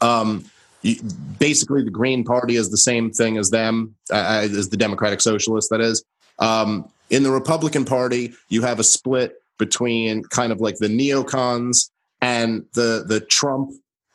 Um, 0.00 0.44
you, 0.84 0.96
basically, 1.38 1.82
the 1.82 1.90
Green 1.90 2.24
Party 2.24 2.56
is 2.56 2.70
the 2.70 2.76
same 2.76 3.10
thing 3.10 3.38
as 3.38 3.50
them, 3.50 3.94
uh, 4.12 4.42
as 4.44 4.68
the 4.68 4.76
Democratic 4.76 5.20
Socialist, 5.20 5.70
that 5.70 5.80
is. 5.80 6.04
Um, 6.38 6.88
in 7.10 7.22
the 7.22 7.30
Republican 7.30 7.84
Party, 7.84 8.34
you 8.48 8.62
have 8.62 8.78
a 8.78 8.84
split 8.84 9.40
between 9.58 10.22
kind 10.24 10.52
of 10.52 10.60
like 10.60 10.76
the 10.76 10.88
neocons 10.88 11.90
and 12.20 12.64
the 12.74 13.04
the 13.06 13.20
Trump 13.20 13.70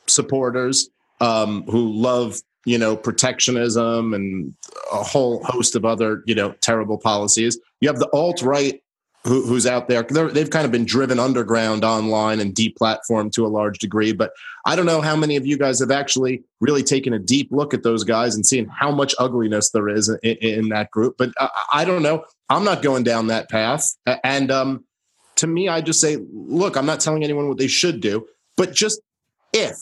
supporters 0.08 0.90
um, 1.22 1.64
who 1.64 1.92
love 1.94 2.40
you 2.66 2.78
know 2.78 2.96
protectionism 2.96 4.14
and 4.14 4.54
a 4.92 5.04
whole 5.04 5.44
host 5.44 5.76
of 5.76 5.86
other 5.86 6.24
you 6.26 6.36
know 6.36 6.52
terrible 6.62 6.98
policies. 6.98 7.58
You 7.82 7.90
have 7.90 8.00
the 8.00 8.10
alt 8.14 8.42
right 8.42 8.82
who, 9.26 9.46
who's 9.46 9.68
out 9.68 9.88
there. 9.88 10.02
they 10.04 10.40
have 10.40 10.50
kind 10.50 10.66
of 10.66 10.72
been 10.72 10.86
driven 10.86 11.20
underground 11.20 11.84
online 11.84 12.40
and 12.40 12.56
deplatformed 12.56 13.32
to 13.34 13.46
a 13.46 13.50
large 13.50 13.80
degree. 13.80 14.14
But 14.14 14.32
I 14.66 14.76
don't 14.76 14.86
know 14.86 15.02
how 15.02 15.16
many 15.16 15.36
of 15.36 15.46
you 15.46 15.58
guys 15.58 15.80
have 15.82 15.92
actually 15.92 16.44
really 16.62 16.84
taken 16.84 17.14
a 17.14 17.20
deep 17.20 17.50
look 17.52 17.74
at 17.74 17.84
those 17.84 18.04
guys 18.04 18.36
and 18.36 18.46
seen 18.46 18.68
how 18.68 18.92
much 18.92 19.14
ugliness 19.20 19.72
there 19.72 19.90
is 19.90 20.10
in, 20.24 20.36
in 20.38 20.70
that 20.70 20.92
group. 20.92 21.16
But 21.18 21.32
I, 21.38 21.50
I, 21.74 21.86
don't 21.86 22.02
know. 22.02 22.24
I'm 22.50 22.64
not 22.64 22.82
going 22.82 23.04
down 23.04 23.28
that 23.28 23.50
path. 23.50 23.94
And 24.24 24.52
um, 24.52 24.86
to 25.36 25.48
me, 25.48 25.68
I 25.68 25.82
just 25.82 26.00
say, 26.00 26.18
look, 26.32 26.78
I'm 26.78 26.86
not 26.86 27.02
telling 27.02 27.24
anyone 27.24 27.50
what 27.50 27.58
they 27.58 27.68
should 27.68 28.00
do, 28.00 28.26
but 28.56 28.74
just 28.74 29.02
if, 29.52 29.76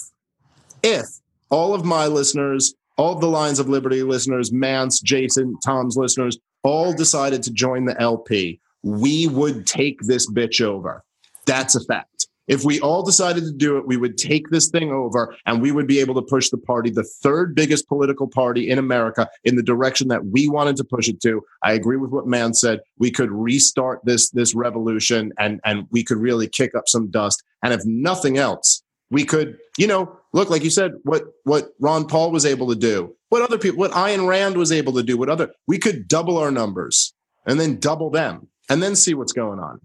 if 0.81 1.05
all 1.49 1.75
of 1.75 1.85
my 1.85 2.07
listeners, 2.07 2.73
all 2.97 3.13
of 3.13 3.21
the 3.21 3.27
Lions 3.27 3.59
of 3.59 3.69
Liberty 3.69 4.01
listeners, 4.01 4.51
Mance, 4.51 4.99
Jason, 4.99 5.57
Tom's 5.63 5.95
listeners, 5.95 6.39
all 6.63 6.91
decided 6.91 7.43
to 7.43 7.51
join 7.51 7.85
the 7.85 7.99
LP 8.01 8.59
we 8.83 9.27
would 9.27 9.65
take 9.67 10.01
this 10.01 10.29
bitch 10.29 10.61
over. 10.61 11.03
That's 11.45 11.75
a 11.75 11.83
fact. 11.85 12.27
If 12.47 12.63
we 12.63 12.79
all 12.79 13.03
decided 13.03 13.43
to 13.43 13.51
do 13.51 13.77
it, 13.77 13.87
we 13.87 13.97
would 13.97 14.17
take 14.17 14.49
this 14.49 14.69
thing 14.69 14.91
over 14.91 15.35
and 15.45 15.61
we 15.61 15.71
would 15.73 15.87
be 15.87 15.99
able 15.99 16.15
to 16.15 16.21
push 16.21 16.49
the 16.49 16.57
party, 16.57 16.89
the 16.89 17.03
third 17.03 17.53
biggest 17.53 17.87
political 17.89 18.27
party 18.27 18.69
in 18.69 18.79
America, 18.79 19.29
in 19.43 19.57
the 19.57 19.63
direction 19.63 20.07
that 20.07 20.25
we 20.27 20.47
wanted 20.47 20.77
to 20.77 20.85
push 20.85 21.09
it 21.09 21.19
to. 21.21 21.41
I 21.63 21.73
agree 21.73 21.97
with 21.97 22.11
what 22.11 22.25
Mance 22.25 22.61
said. 22.61 22.79
We 22.97 23.11
could 23.11 23.31
restart 23.31 23.99
this, 24.05 24.29
this 24.29 24.55
revolution 24.55 25.33
and, 25.37 25.59
and 25.65 25.87
we 25.91 26.03
could 26.03 26.17
really 26.17 26.47
kick 26.47 26.73
up 26.73 26.85
some 26.87 27.11
dust. 27.11 27.43
And 27.63 27.73
if 27.73 27.81
nothing 27.85 28.37
else, 28.37 28.81
we 29.09 29.25
could, 29.25 29.57
you 29.77 29.87
know, 29.87 30.17
look, 30.31 30.49
like 30.49 30.63
you 30.63 30.69
said, 30.69 30.93
what, 31.03 31.23
what 31.43 31.69
Ron 31.79 32.07
Paul 32.07 32.31
was 32.31 32.45
able 32.45 32.69
to 32.69 32.75
do, 32.75 33.13
what 33.27 33.41
other 33.41 33.57
people, 33.57 33.79
what 33.79 33.91
Ayn 33.91 34.25
Rand 34.25 34.55
was 34.55 34.71
able 34.71 34.93
to 34.93 35.03
do, 35.03 35.17
what 35.17 35.29
other, 35.29 35.51
we 35.67 35.77
could 35.77 36.07
double 36.07 36.37
our 36.37 36.51
numbers 36.51 37.13
and 37.45 37.59
then 37.59 37.77
double 37.79 38.09
them 38.09 38.47
and 38.69 38.81
then 38.81 38.95
see 38.95 39.13
what's 39.13 39.33
going 39.33 39.59
on. 39.59 39.81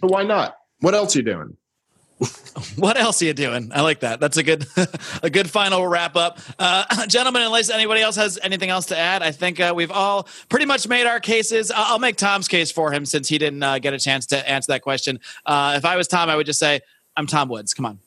But 0.00 0.10
why 0.10 0.22
not? 0.22 0.56
What 0.80 0.94
else 0.94 1.14
are 1.14 1.20
you 1.20 1.24
doing? 1.24 1.56
what 2.76 2.96
else 2.96 3.20
are 3.22 3.24
you 3.24 3.34
doing? 3.34 3.70
I 3.74 3.80
like 3.80 4.00
that. 4.00 4.20
That's 4.20 4.36
a 4.36 4.42
good, 4.42 4.66
a 5.22 5.30
good 5.30 5.50
final 5.50 5.86
wrap 5.86 6.16
up, 6.16 6.38
uh, 6.58 7.06
gentlemen. 7.08 7.42
Unless 7.42 7.70
anybody 7.70 8.00
else 8.00 8.16
has 8.16 8.38
anything 8.42 8.70
else 8.70 8.86
to 8.86 8.98
add, 8.98 9.22
I 9.22 9.32
think 9.32 9.60
uh, 9.60 9.72
we've 9.74 9.90
all 9.90 10.28
pretty 10.48 10.66
much 10.66 10.86
made 10.86 11.06
our 11.06 11.20
cases. 11.20 11.72
I'll 11.74 11.98
make 11.98 12.16
Tom's 12.16 12.48
case 12.48 12.70
for 12.70 12.92
him 12.92 13.04
since 13.04 13.28
he 13.28 13.38
didn't 13.38 13.62
uh, 13.62 13.78
get 13.78 13.94
a 13.94 13.98
chance 13.98 14.26
to 14.26 14.48
answer 14.48 14.72
that 14.72 14.82
question. 14.82 15.20
Uh, 15.44 15.74
if 15.76 15.84
I 15.84 15.96
was 15.96 16.06
Tom, 16.06 16.30
I 16.30 16.36
would 16.36 16.46
just 16.46 16.60
say, 16.60 16.80
"I'm 17.16 17.26
Tom 17.26 17.48
Woods. 17.48 17.74
Come 17.74 17.86
on." 17.86 17.98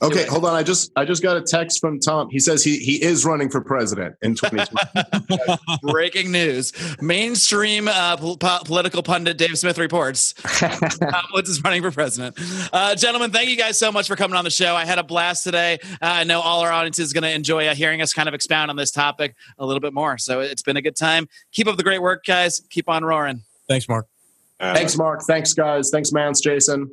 Okay, 0.00 0.26
hold 0.26 0.44
on. 0.44 0.54
I 0.54 0.62
just 0.62 0.92
I 0.94 1.04
just 1.04 1.24
got 1.24 1.36
a 1.36 1.40
text 1.40 1.80
from 1.80 1.98
Tom. 1.98 2.28
He 2.30 2.38
says 2.38 2.62
he 2.62 2.78
he 2.78 3.02
is 3.02 3.24
running 3.24 3.50
for 3.50 3.60
president 3.60 4.14
in 4.22 4.36
2020. 4.36 5.58
Breaking 5.82 6.30
news: 6.30 6.72
Mainstream 7.00 7.88
uh, 7.88 8.16
po- 8.16 8.60
political 8.64 9.02
pundit 9.02 9.38
Dave 9.38 9.58
Smith 9.58 9.76
reports 9.76 10.34
Tom 10.58 11.24
Woods 11.32 11.48
is 11.48 11.64
running 11.64 11.82
for 11.82 11.90
president. 11.90 12.38
Uh, 12.72 12.94
gentlemen, 12.94 13.32
thank 13.32 13.48
you 13.48 13.56
guys 13.56 13.76
so 13.76 13.90
much 13.90 14.06
for 14.06 14.14
coming 14.14 14.36
on 14.36 14.44
the 14.44 14.50
show. 14.50 14.76
I 14.76 14.84
had 14.84 15.00
a 15.00 15.02
blast 15.02 15.42
today. 15.42 15.78
Uh, 15.84 15.96
I 16.00 16.24
know 16.24 16.40
all 16.40 16.60
our 16.60 16.70
audience 16.70 17.00
is 17.00 17.12
going 17.12 17.24
to 17.24 17.32
enjoy 17.32 17.66
uh, 17.66 17.74
hearing 17.74 18.00
us 18.00 18.12
kind 18.12 18.28
of 18.28 18.34
expound 18.34 18.70
on 18.70 18.76
this 18.76 18.92
topic 18.92 19.34
a 19.58 19.66
little 19.66 19.80
bit 19.80 19.94
more. 19.94 20.16
So 20.16 20.40
it's 20.40 20.62
been 20.62 20.76
a 20.76 20.82
good 20.82 20.96
time. 20.96 21.28
Keep 21.50 21.66
up 21.66 21.76
the 21.76 21.82
great 21.82 22.02
work, 22.02 22.24
guys. 22.24 22.60
Keep 22.70 22.88
on 22.88 23.04
roaring. 23.04 23.42
Thanks, 23.68 23.88
Marc. 23.88 24.06
Thanks, 24.60 24.96
Marc. 24.96 25.22
Thanks, 25.22 25.52
guys. 25.54 25.90
Thanks, 25.90 26.12
Mance, 26.12 26.40
Jason. 26.40 26.88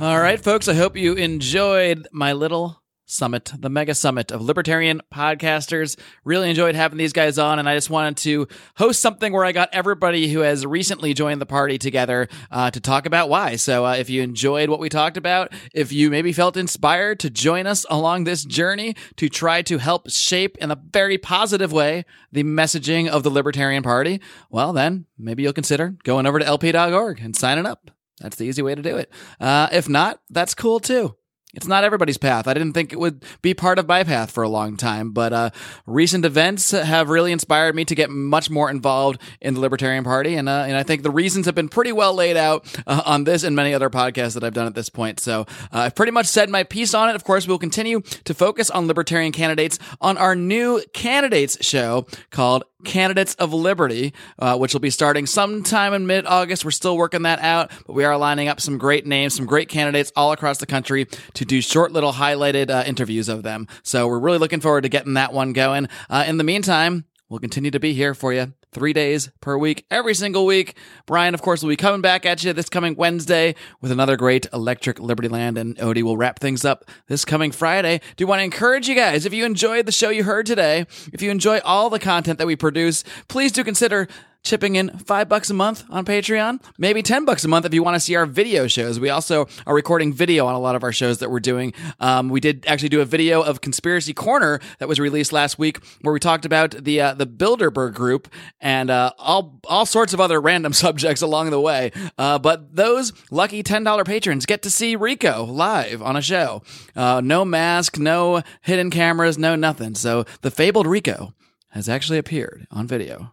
All 0.00 0.18
right, 0.18 0.40
folks. 0.40 0.66
I 0.66 0.72
hope 0.72 0.96
you 0.96 1.12
enjoyed 1.12 2.08
my 2.10 2.32
little 2.32 2.82
summit, 3.04 3.52
the 3.58 3.68
mega 3.68 3.94
summit 3.94 4.32
of 4.32 4.40
libertarian 4.40 5.02
podcasters. 5.12 5.98
Really 6.24 6.48
enjoyed 6.48 6.74
having 6.74 6.96
these 6.96 7.12
guys 7.12 7.36
on, 7.36 7.58
and 7.58 7.68
I 7.68 7.74
just 7.74 7.90
wanted 7.90 8.16
to 8.18 8.48
host 8.76 9.02
something 9.02 9.30
where 9.30 9.44
I 9.44 9.52
got 9.52 9.68
everybody 9.74 10.32
who 10.32 10.40
has 10.40 10.64
recently 10.64 11.12
joined 11.12 11.38
the 11.38 11.44
party 11.44 11.76
together 11.76 12.28
uh, 12.50 12.70
to 12.70 12.80
talk 12.80 13.04
about 13.04 13.28
why. 13.28 13.56
So, 13.56 13.84
uh, 13.84 13.96
if 13.96 14.08
you 14.08 14.22
enjoyed 14.22 14.70
what 14.70 14.80
we 14.80 14.88
talked 14.88 15.18
about, 15.18 15.52
if 15.74 15.92
you 15.92 16.08
maybe 16.08 16.32
felt 16.32 16.56
inspired 16.56 17.20
to 17.20 17.28
join 17.28 17.66
us 17.66 17.84
along 17.90 18.24
this 18.24 18.46
journey 18.46 18.96
to 19.16 19.28
try 19.28 19.60
to 19.60 19.76
help 19.76 20.08
shape 20.08 20.56
in 20.62 20.70
a 20.70 20.80
very 20.94 21.18
positive 21.18 21.72
way 21.72 22.06
the 22.32 22.42
messaging 22.42 23.06
of 23.06 23.22
the 23.22 23.30
Libertarian 23.30 23.82
Party, 23.82 24.22
well, 24.48 24.72
then 24.72 25.04
maybe 25.18 25.42
you'll 25.42 25.52
consider 25.52 25.94
going 26.04 26.24
over 26.24 26.38
to 26.38 26.46
lp.org 26.46 27.20
and 27.20 27.36
signing 27.36 27.66
up. 27.66 27.90
That's 28.20 28.36
the 28.36 28.44
easy 28.44 28.62
way 28.62 28.74
to 28.74 28.82
do 28.82 28.96
it. 28.96 29.10
Uh, 29.40 29.68
if 29.72 29.88
not, 29.88 30.20
that's 30.30 30.54
cool 30.54 30.80
too. 30.80 31.16
It's 31.52 31.66
not 31.66 31.82
everybody's 31.82 32.18
path. 32.18 32.46
I 32.46 32.54
didn't 32.54 32.74
think 32.74 32.92
it 32.92 33.00
would 33.00 33.24
be 33.42 33.54
part 33.54 33.80
of 33.80 33.88
my 33.88 34.04
path 34.04 34.30
for 34.30 34.44
a 34.44 34.48
long 34.48 34.76
time, 34.76 35.10
but 35.10 35.32
uh, 35.32 35.50
recent 35.84 36.24
events 36.24 36.70
have 36.70 37.08
really 37.08 37.32
inspired 37.32 37.74
me 37.74 37.84
to 37.86 37.94
get 37.96 38.08
much 38.08 38.50
more 38.50 38.70
involved 38.70 39.20
in 39.40 39.54
the 39.54 39.60
Libertarian 39.60 40.04
Party, 40.04 40.36
and 40.36 40.48
uh, 40.48 40.64
and 40.66 40.76
I 40.76 40.84
think 40.84 41.02
the 41.02 41.10
reasons 41.10 41.46
have 41.46 41.56
been 41.56 41.68
pretty 41.68 41.90
well 41.90 42.14
laid 42.14 42.36
out 42.36 42.66
uh, 42.86 43.02
on 43.04 43.24
this 43.24 43.42
and 43.42 43.56
many 43.56 43.74
other 43.74 43.90
podcasts 43.90 44.34
that 44.34 44.44
I've 44.44 44.54
done 44.54 44.68
at 44.68 44.76
this 44.76 44.88
point. 44.88 45.18
So 45.18 45.40
uh, 45.40 45.44
I've 45.72 45.96
pretty 45.96 46.12
much 46.12 46.26
said 46.26 46.50
my 46.50 46.62
piece 46.62 46.94
on 46.94 47.08
it. 47.10 47.16
Of 47.16 47.24
course, 47.24 47.48
we'll 47.48 47.58
continue 47.58 48.00
to 48.00 48.34
focus 48.34 48.70
on 48.70 48.86
Libertarian 48.86 49.32
candidates 49.32 49.80
on 50.00 50.18
our 50.18 50.36
new 50.36 50.80
candidates 50.92 51.58
show 51.66 52.06
called 52.30 52.62
Candidates 52.84 53.34
of 53.34 53.52
Liberty, 53.52 54.12
uh, 54.38 54.56
which 54.56 54.72
will 54.72 54.80
be 54.80 54.90
starting 54.90 55.26
sometime 55.26 55.92
in 55.94 56.06
mid 56.06 56.26
August. 56.26 56.64
We're 56.64 56.70
still 56.70 56.96
working 56.96 57.22
that 57.22 57.40
out, 57.40 57.70
but 57.86 57.94
we 57.94 58.04
are 58.04 58.16
lining 58.16 58.48
up 58.48 58.60
some 58.60 58.78
great 58.78 59.06
names, 59.06 59.34
some 59.34 59.46
great 59.46 59.68
candidates 59.68 60.12
all 60.16 60.32
across 60.32 60.58
the 60.58 60.66
country 60.66 61.06
to 61.34 61.44
do 61.44 61.60
short 61.60 61.92
little 61.92 62.12
highlighted 62.12 62.70
uh, 62.70 62.84
interviews 62.86 63.28
of 63.28 63.42
them. 63.42 63.66
So 63.82 64.06
we're 64.06 64.18
really 64.18 64.38
looking 64.38 64.60
forward 64.60 64.82
to 64.82 64.88
getting 64.88 65.14
that 65.14 65.32
one 65.32 65.52
going. 65.52 65.88
Uh, 66.08 66.24
in 66.26 66.36
the 66.36 66.44
meantime, 66.44 67.04
we'll 67.28 67.40
continue 67.40 67.70
to 67.70 67.80
be 67.80 67.92
here 67.92 68.14
for 68.14 68.32
you 68.32 68.52
three 68.72 68.92
days 68.92 69.30
per 69.40 69.58
week, 69.58 69.84
every 69.90 70.14
single 70.14 70.46
week. 70.46 70.76
Brian, 71.06 71.34
of 71.34 71.42
course, 71.42 71.62
will 71.62 71.68
be 71.68 71.76
coming 71.76 72.00
back 72.00 72.24
at 72.24 72.44
you 72.44 72.52
this 72.52 72.68
coming 72.68 72.94
Wednesday 72.94 73.54
with 73.80 73.90
another 73.90 74.16
great 74.16 74.46
Electric 74.52 74.98
Liberty 74.98 75.28
Land, 75.28 75.58
and 75.58 75.76
Odie 75.78 76.02
will 76.02 76.16
wrap 76.16 76.38
things 76.38 76.64
up 76.64 76.84
this 77.08 77.24
coming 77.24 77.52
Friday. 77.52 78.00
Do 78.16 78.26
want 78.26 78.40
to 78.40 78.44
encourage 78.44 78.88
you 78.88 78.94
guys, 78.94 79.26
if 79.26 79.34
you 79.34 79.44
enjoyed 79.44 79.86
the 79.86 79.92
show 79.92 80.10
you 80.10 80.24
heard 80.24 80.46
today, 80.46 80.86
if 81.12 81.22
you 81.22 81.30
enjoy 81.30 81.58
all 81.64 81.90
the 81.90 81.98
content 81.98 82.38
that 82.38 82.46
we 82.46 82.56
produce, 82.56 83.04
please 83.28 83.52
do 83.52 83.64
consider 83.64 84.08
chipping 84.42 84.76
in 84.76 84.90
five 84.98 85.28
bucks 85.28 85.50
a 85.50 85.54
month 85.54 85.84
on 85.90 86.04
Patreon, 86.04 86.62
maybe 86.78 87.02
10 87.02 87.24
bucks 87.24 87.44
a 87.44 87.48
month 87.48 87.66
if 87.66 87.74
you 87.74 87.82
want 87.82 87.94
to 87.94 88.00
see 88.00 88.14
our 88.14 88.26
video 88.26 88.66
shows. 88.66 88.98
We 88.98 89.10
also 89.10 89.46
are 89.66 89.74
recording 89.74 90.12
video 90.12 90.46
on 90.46 90.54
a 90.54 90.58
lot 90.58 90.74
of 90.74 90.82
our 90.82 90.92
shows 90.92 91.18
that 91.18 91.30
we're 91.30 91.40
doing. 91.40 91.72
Um, 92.00 92.28
we 92.28 92.40
did 92.40 92.64
actually 92.66 92.88
do 92.88 93.00
a 93.00 93.04
video 93.04 93.42
of 93.42 93.60
Conspiracy 93.60 94.14
Corner 94.14 94.60
that 94.78 94.88
was 94.88 94.98
released 94.98 95.32
last 95.32 95.58
week 95.58 95.78
where 96.02 96.12
we 96.12 96.20
talked 96.20 96.44
about 96.44 96.70
the, 96.70 97.00
uh, 97.00 97.14
the 97.14 97.26
Bilderberg 97.26 97.94
group 97.94 98.28
and, 98.60 98.90
uh, 98.90 99.12
all, 99.18 99.60
all 99.68 99.86
sorts 99.86 100.14
of 100.14 100.20
other 100.20 100.40
random 100.40 100.72
subjects 100.80 101.22
along 101.22 101.50
the 101.50 101.60
way. 101.60 101.92
Uh, 102.16 102.38
but 102.38 102.74
those 102.74 103.12
lucky 103.30 103.62
$10 103.62 104.04
patrons 104.04 104.46
get 104.46 104.62
to 104.62 104.70
see 104.70 104.96
Rico 104.96 105.44
live 105.44 106.02
on 106.02 106.16
a 106.16 106.22
show. 106.22 106.62
Uh, 106.96 107.20
no 107.22 107.44
mask, 107.44 107.98
no 107.98 108.42
hidden 108.62 108.90
cameras, 108.90 109.38
no 109.38 109.54
nothing. 109.54 109.94
So 109.94 110.24
the 110.40 110.50
fabled 110.50 110.86
Rico 110.86 111.34
has 111.70 111.88
actually 111.88 112.18
appeared 112.18 112.66
on 112.70 112.86
video 112.86 113.32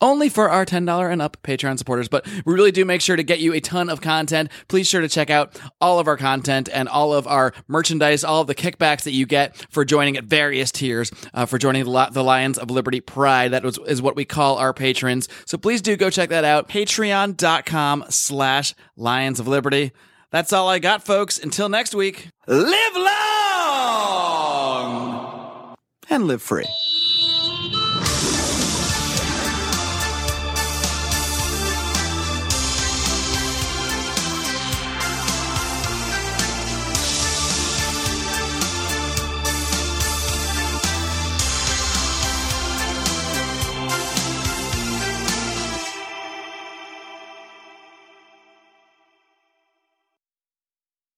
only 0.00 0.28
for 0.28 0.50
our 0.50 0.66
$10 0.66 1.10
and 1.10 1.22
up 1.22 1.36
Patreon 1.42 1.78
supporters, 1.78 2.08
but 2.08 2.26
we 2.44 2.54
really 2.54 2.72
do 2.72 2.84
make 2.84 3.00
sure 3.00 3.16
to 3.16 3.22
get 3.22 3.40
you 3.40 3.54
a 3.54 3.60
ton 3.60 3.88
of 3.88 4.00
content. 4.00 4.50
Please 4.68 4.86
sure 4.86 5.00
to 5.00 5.08
check 5.08 5.30
out 5.30 5.58
all 5.80 5.98
of 5.98 6.06
our 6.06 6.16
content 6.16 6.68
and 6.72 6.88
all 6.88 7.12
of 7.14 7.26
our 7.26 7.52
merchandise, 7.68 8.22
all 8.24 8.42
of 8.42 8.46
the 8.46 8.54
kickbacks 8.54 9.04
that 9.04 9.12
you 9.12 9.26
get 9.26 9.56
for 9.70 9.84
joining 9.84 10.16
at 10.16 10.24
various 10.24 10.70
tiers, 10.70 11.10
uh, 11.34 11.46
for 11.46 11.58
joining 11.58 11.84
the, 11.84 12.22
Lions 12.26 12.58
of 12.58 12.70
Liberty 12.70 13.00
Pride. 13.00 13.52
That 13.52 13.62
was, 13.62 13.78
is 13.86 14.02
what 14.02 14.16
we 14.16 14.24
call 14.24 14.58
our 14.58 14.74
patrons. 14.74 15.28
So 15.46 15.56
please 15.56 15.80
do 15.80 15.96
go 15.96 16.10
check 16.10 16.30
that 16.30 16.44
out. 16.44 16.68
Patreon.com 16.68 18.04
slash 18.10 18.74
Lions 18.96 19.40
of 19.40 19.48
Liberty. 19.48 19.92
That's 20.30 20.52
all 20.52 20.68
I 20.68 20.78
got, 20.80 21.04
folks. 21.04 21.38
Until 21.38 21.68
next 21.68 21.94
week, 21.94 22.28
live 22.46 22.96
long 22.96 23.36
and 26.10 26.26
live 26.26 26.42
free. 26.42 26.66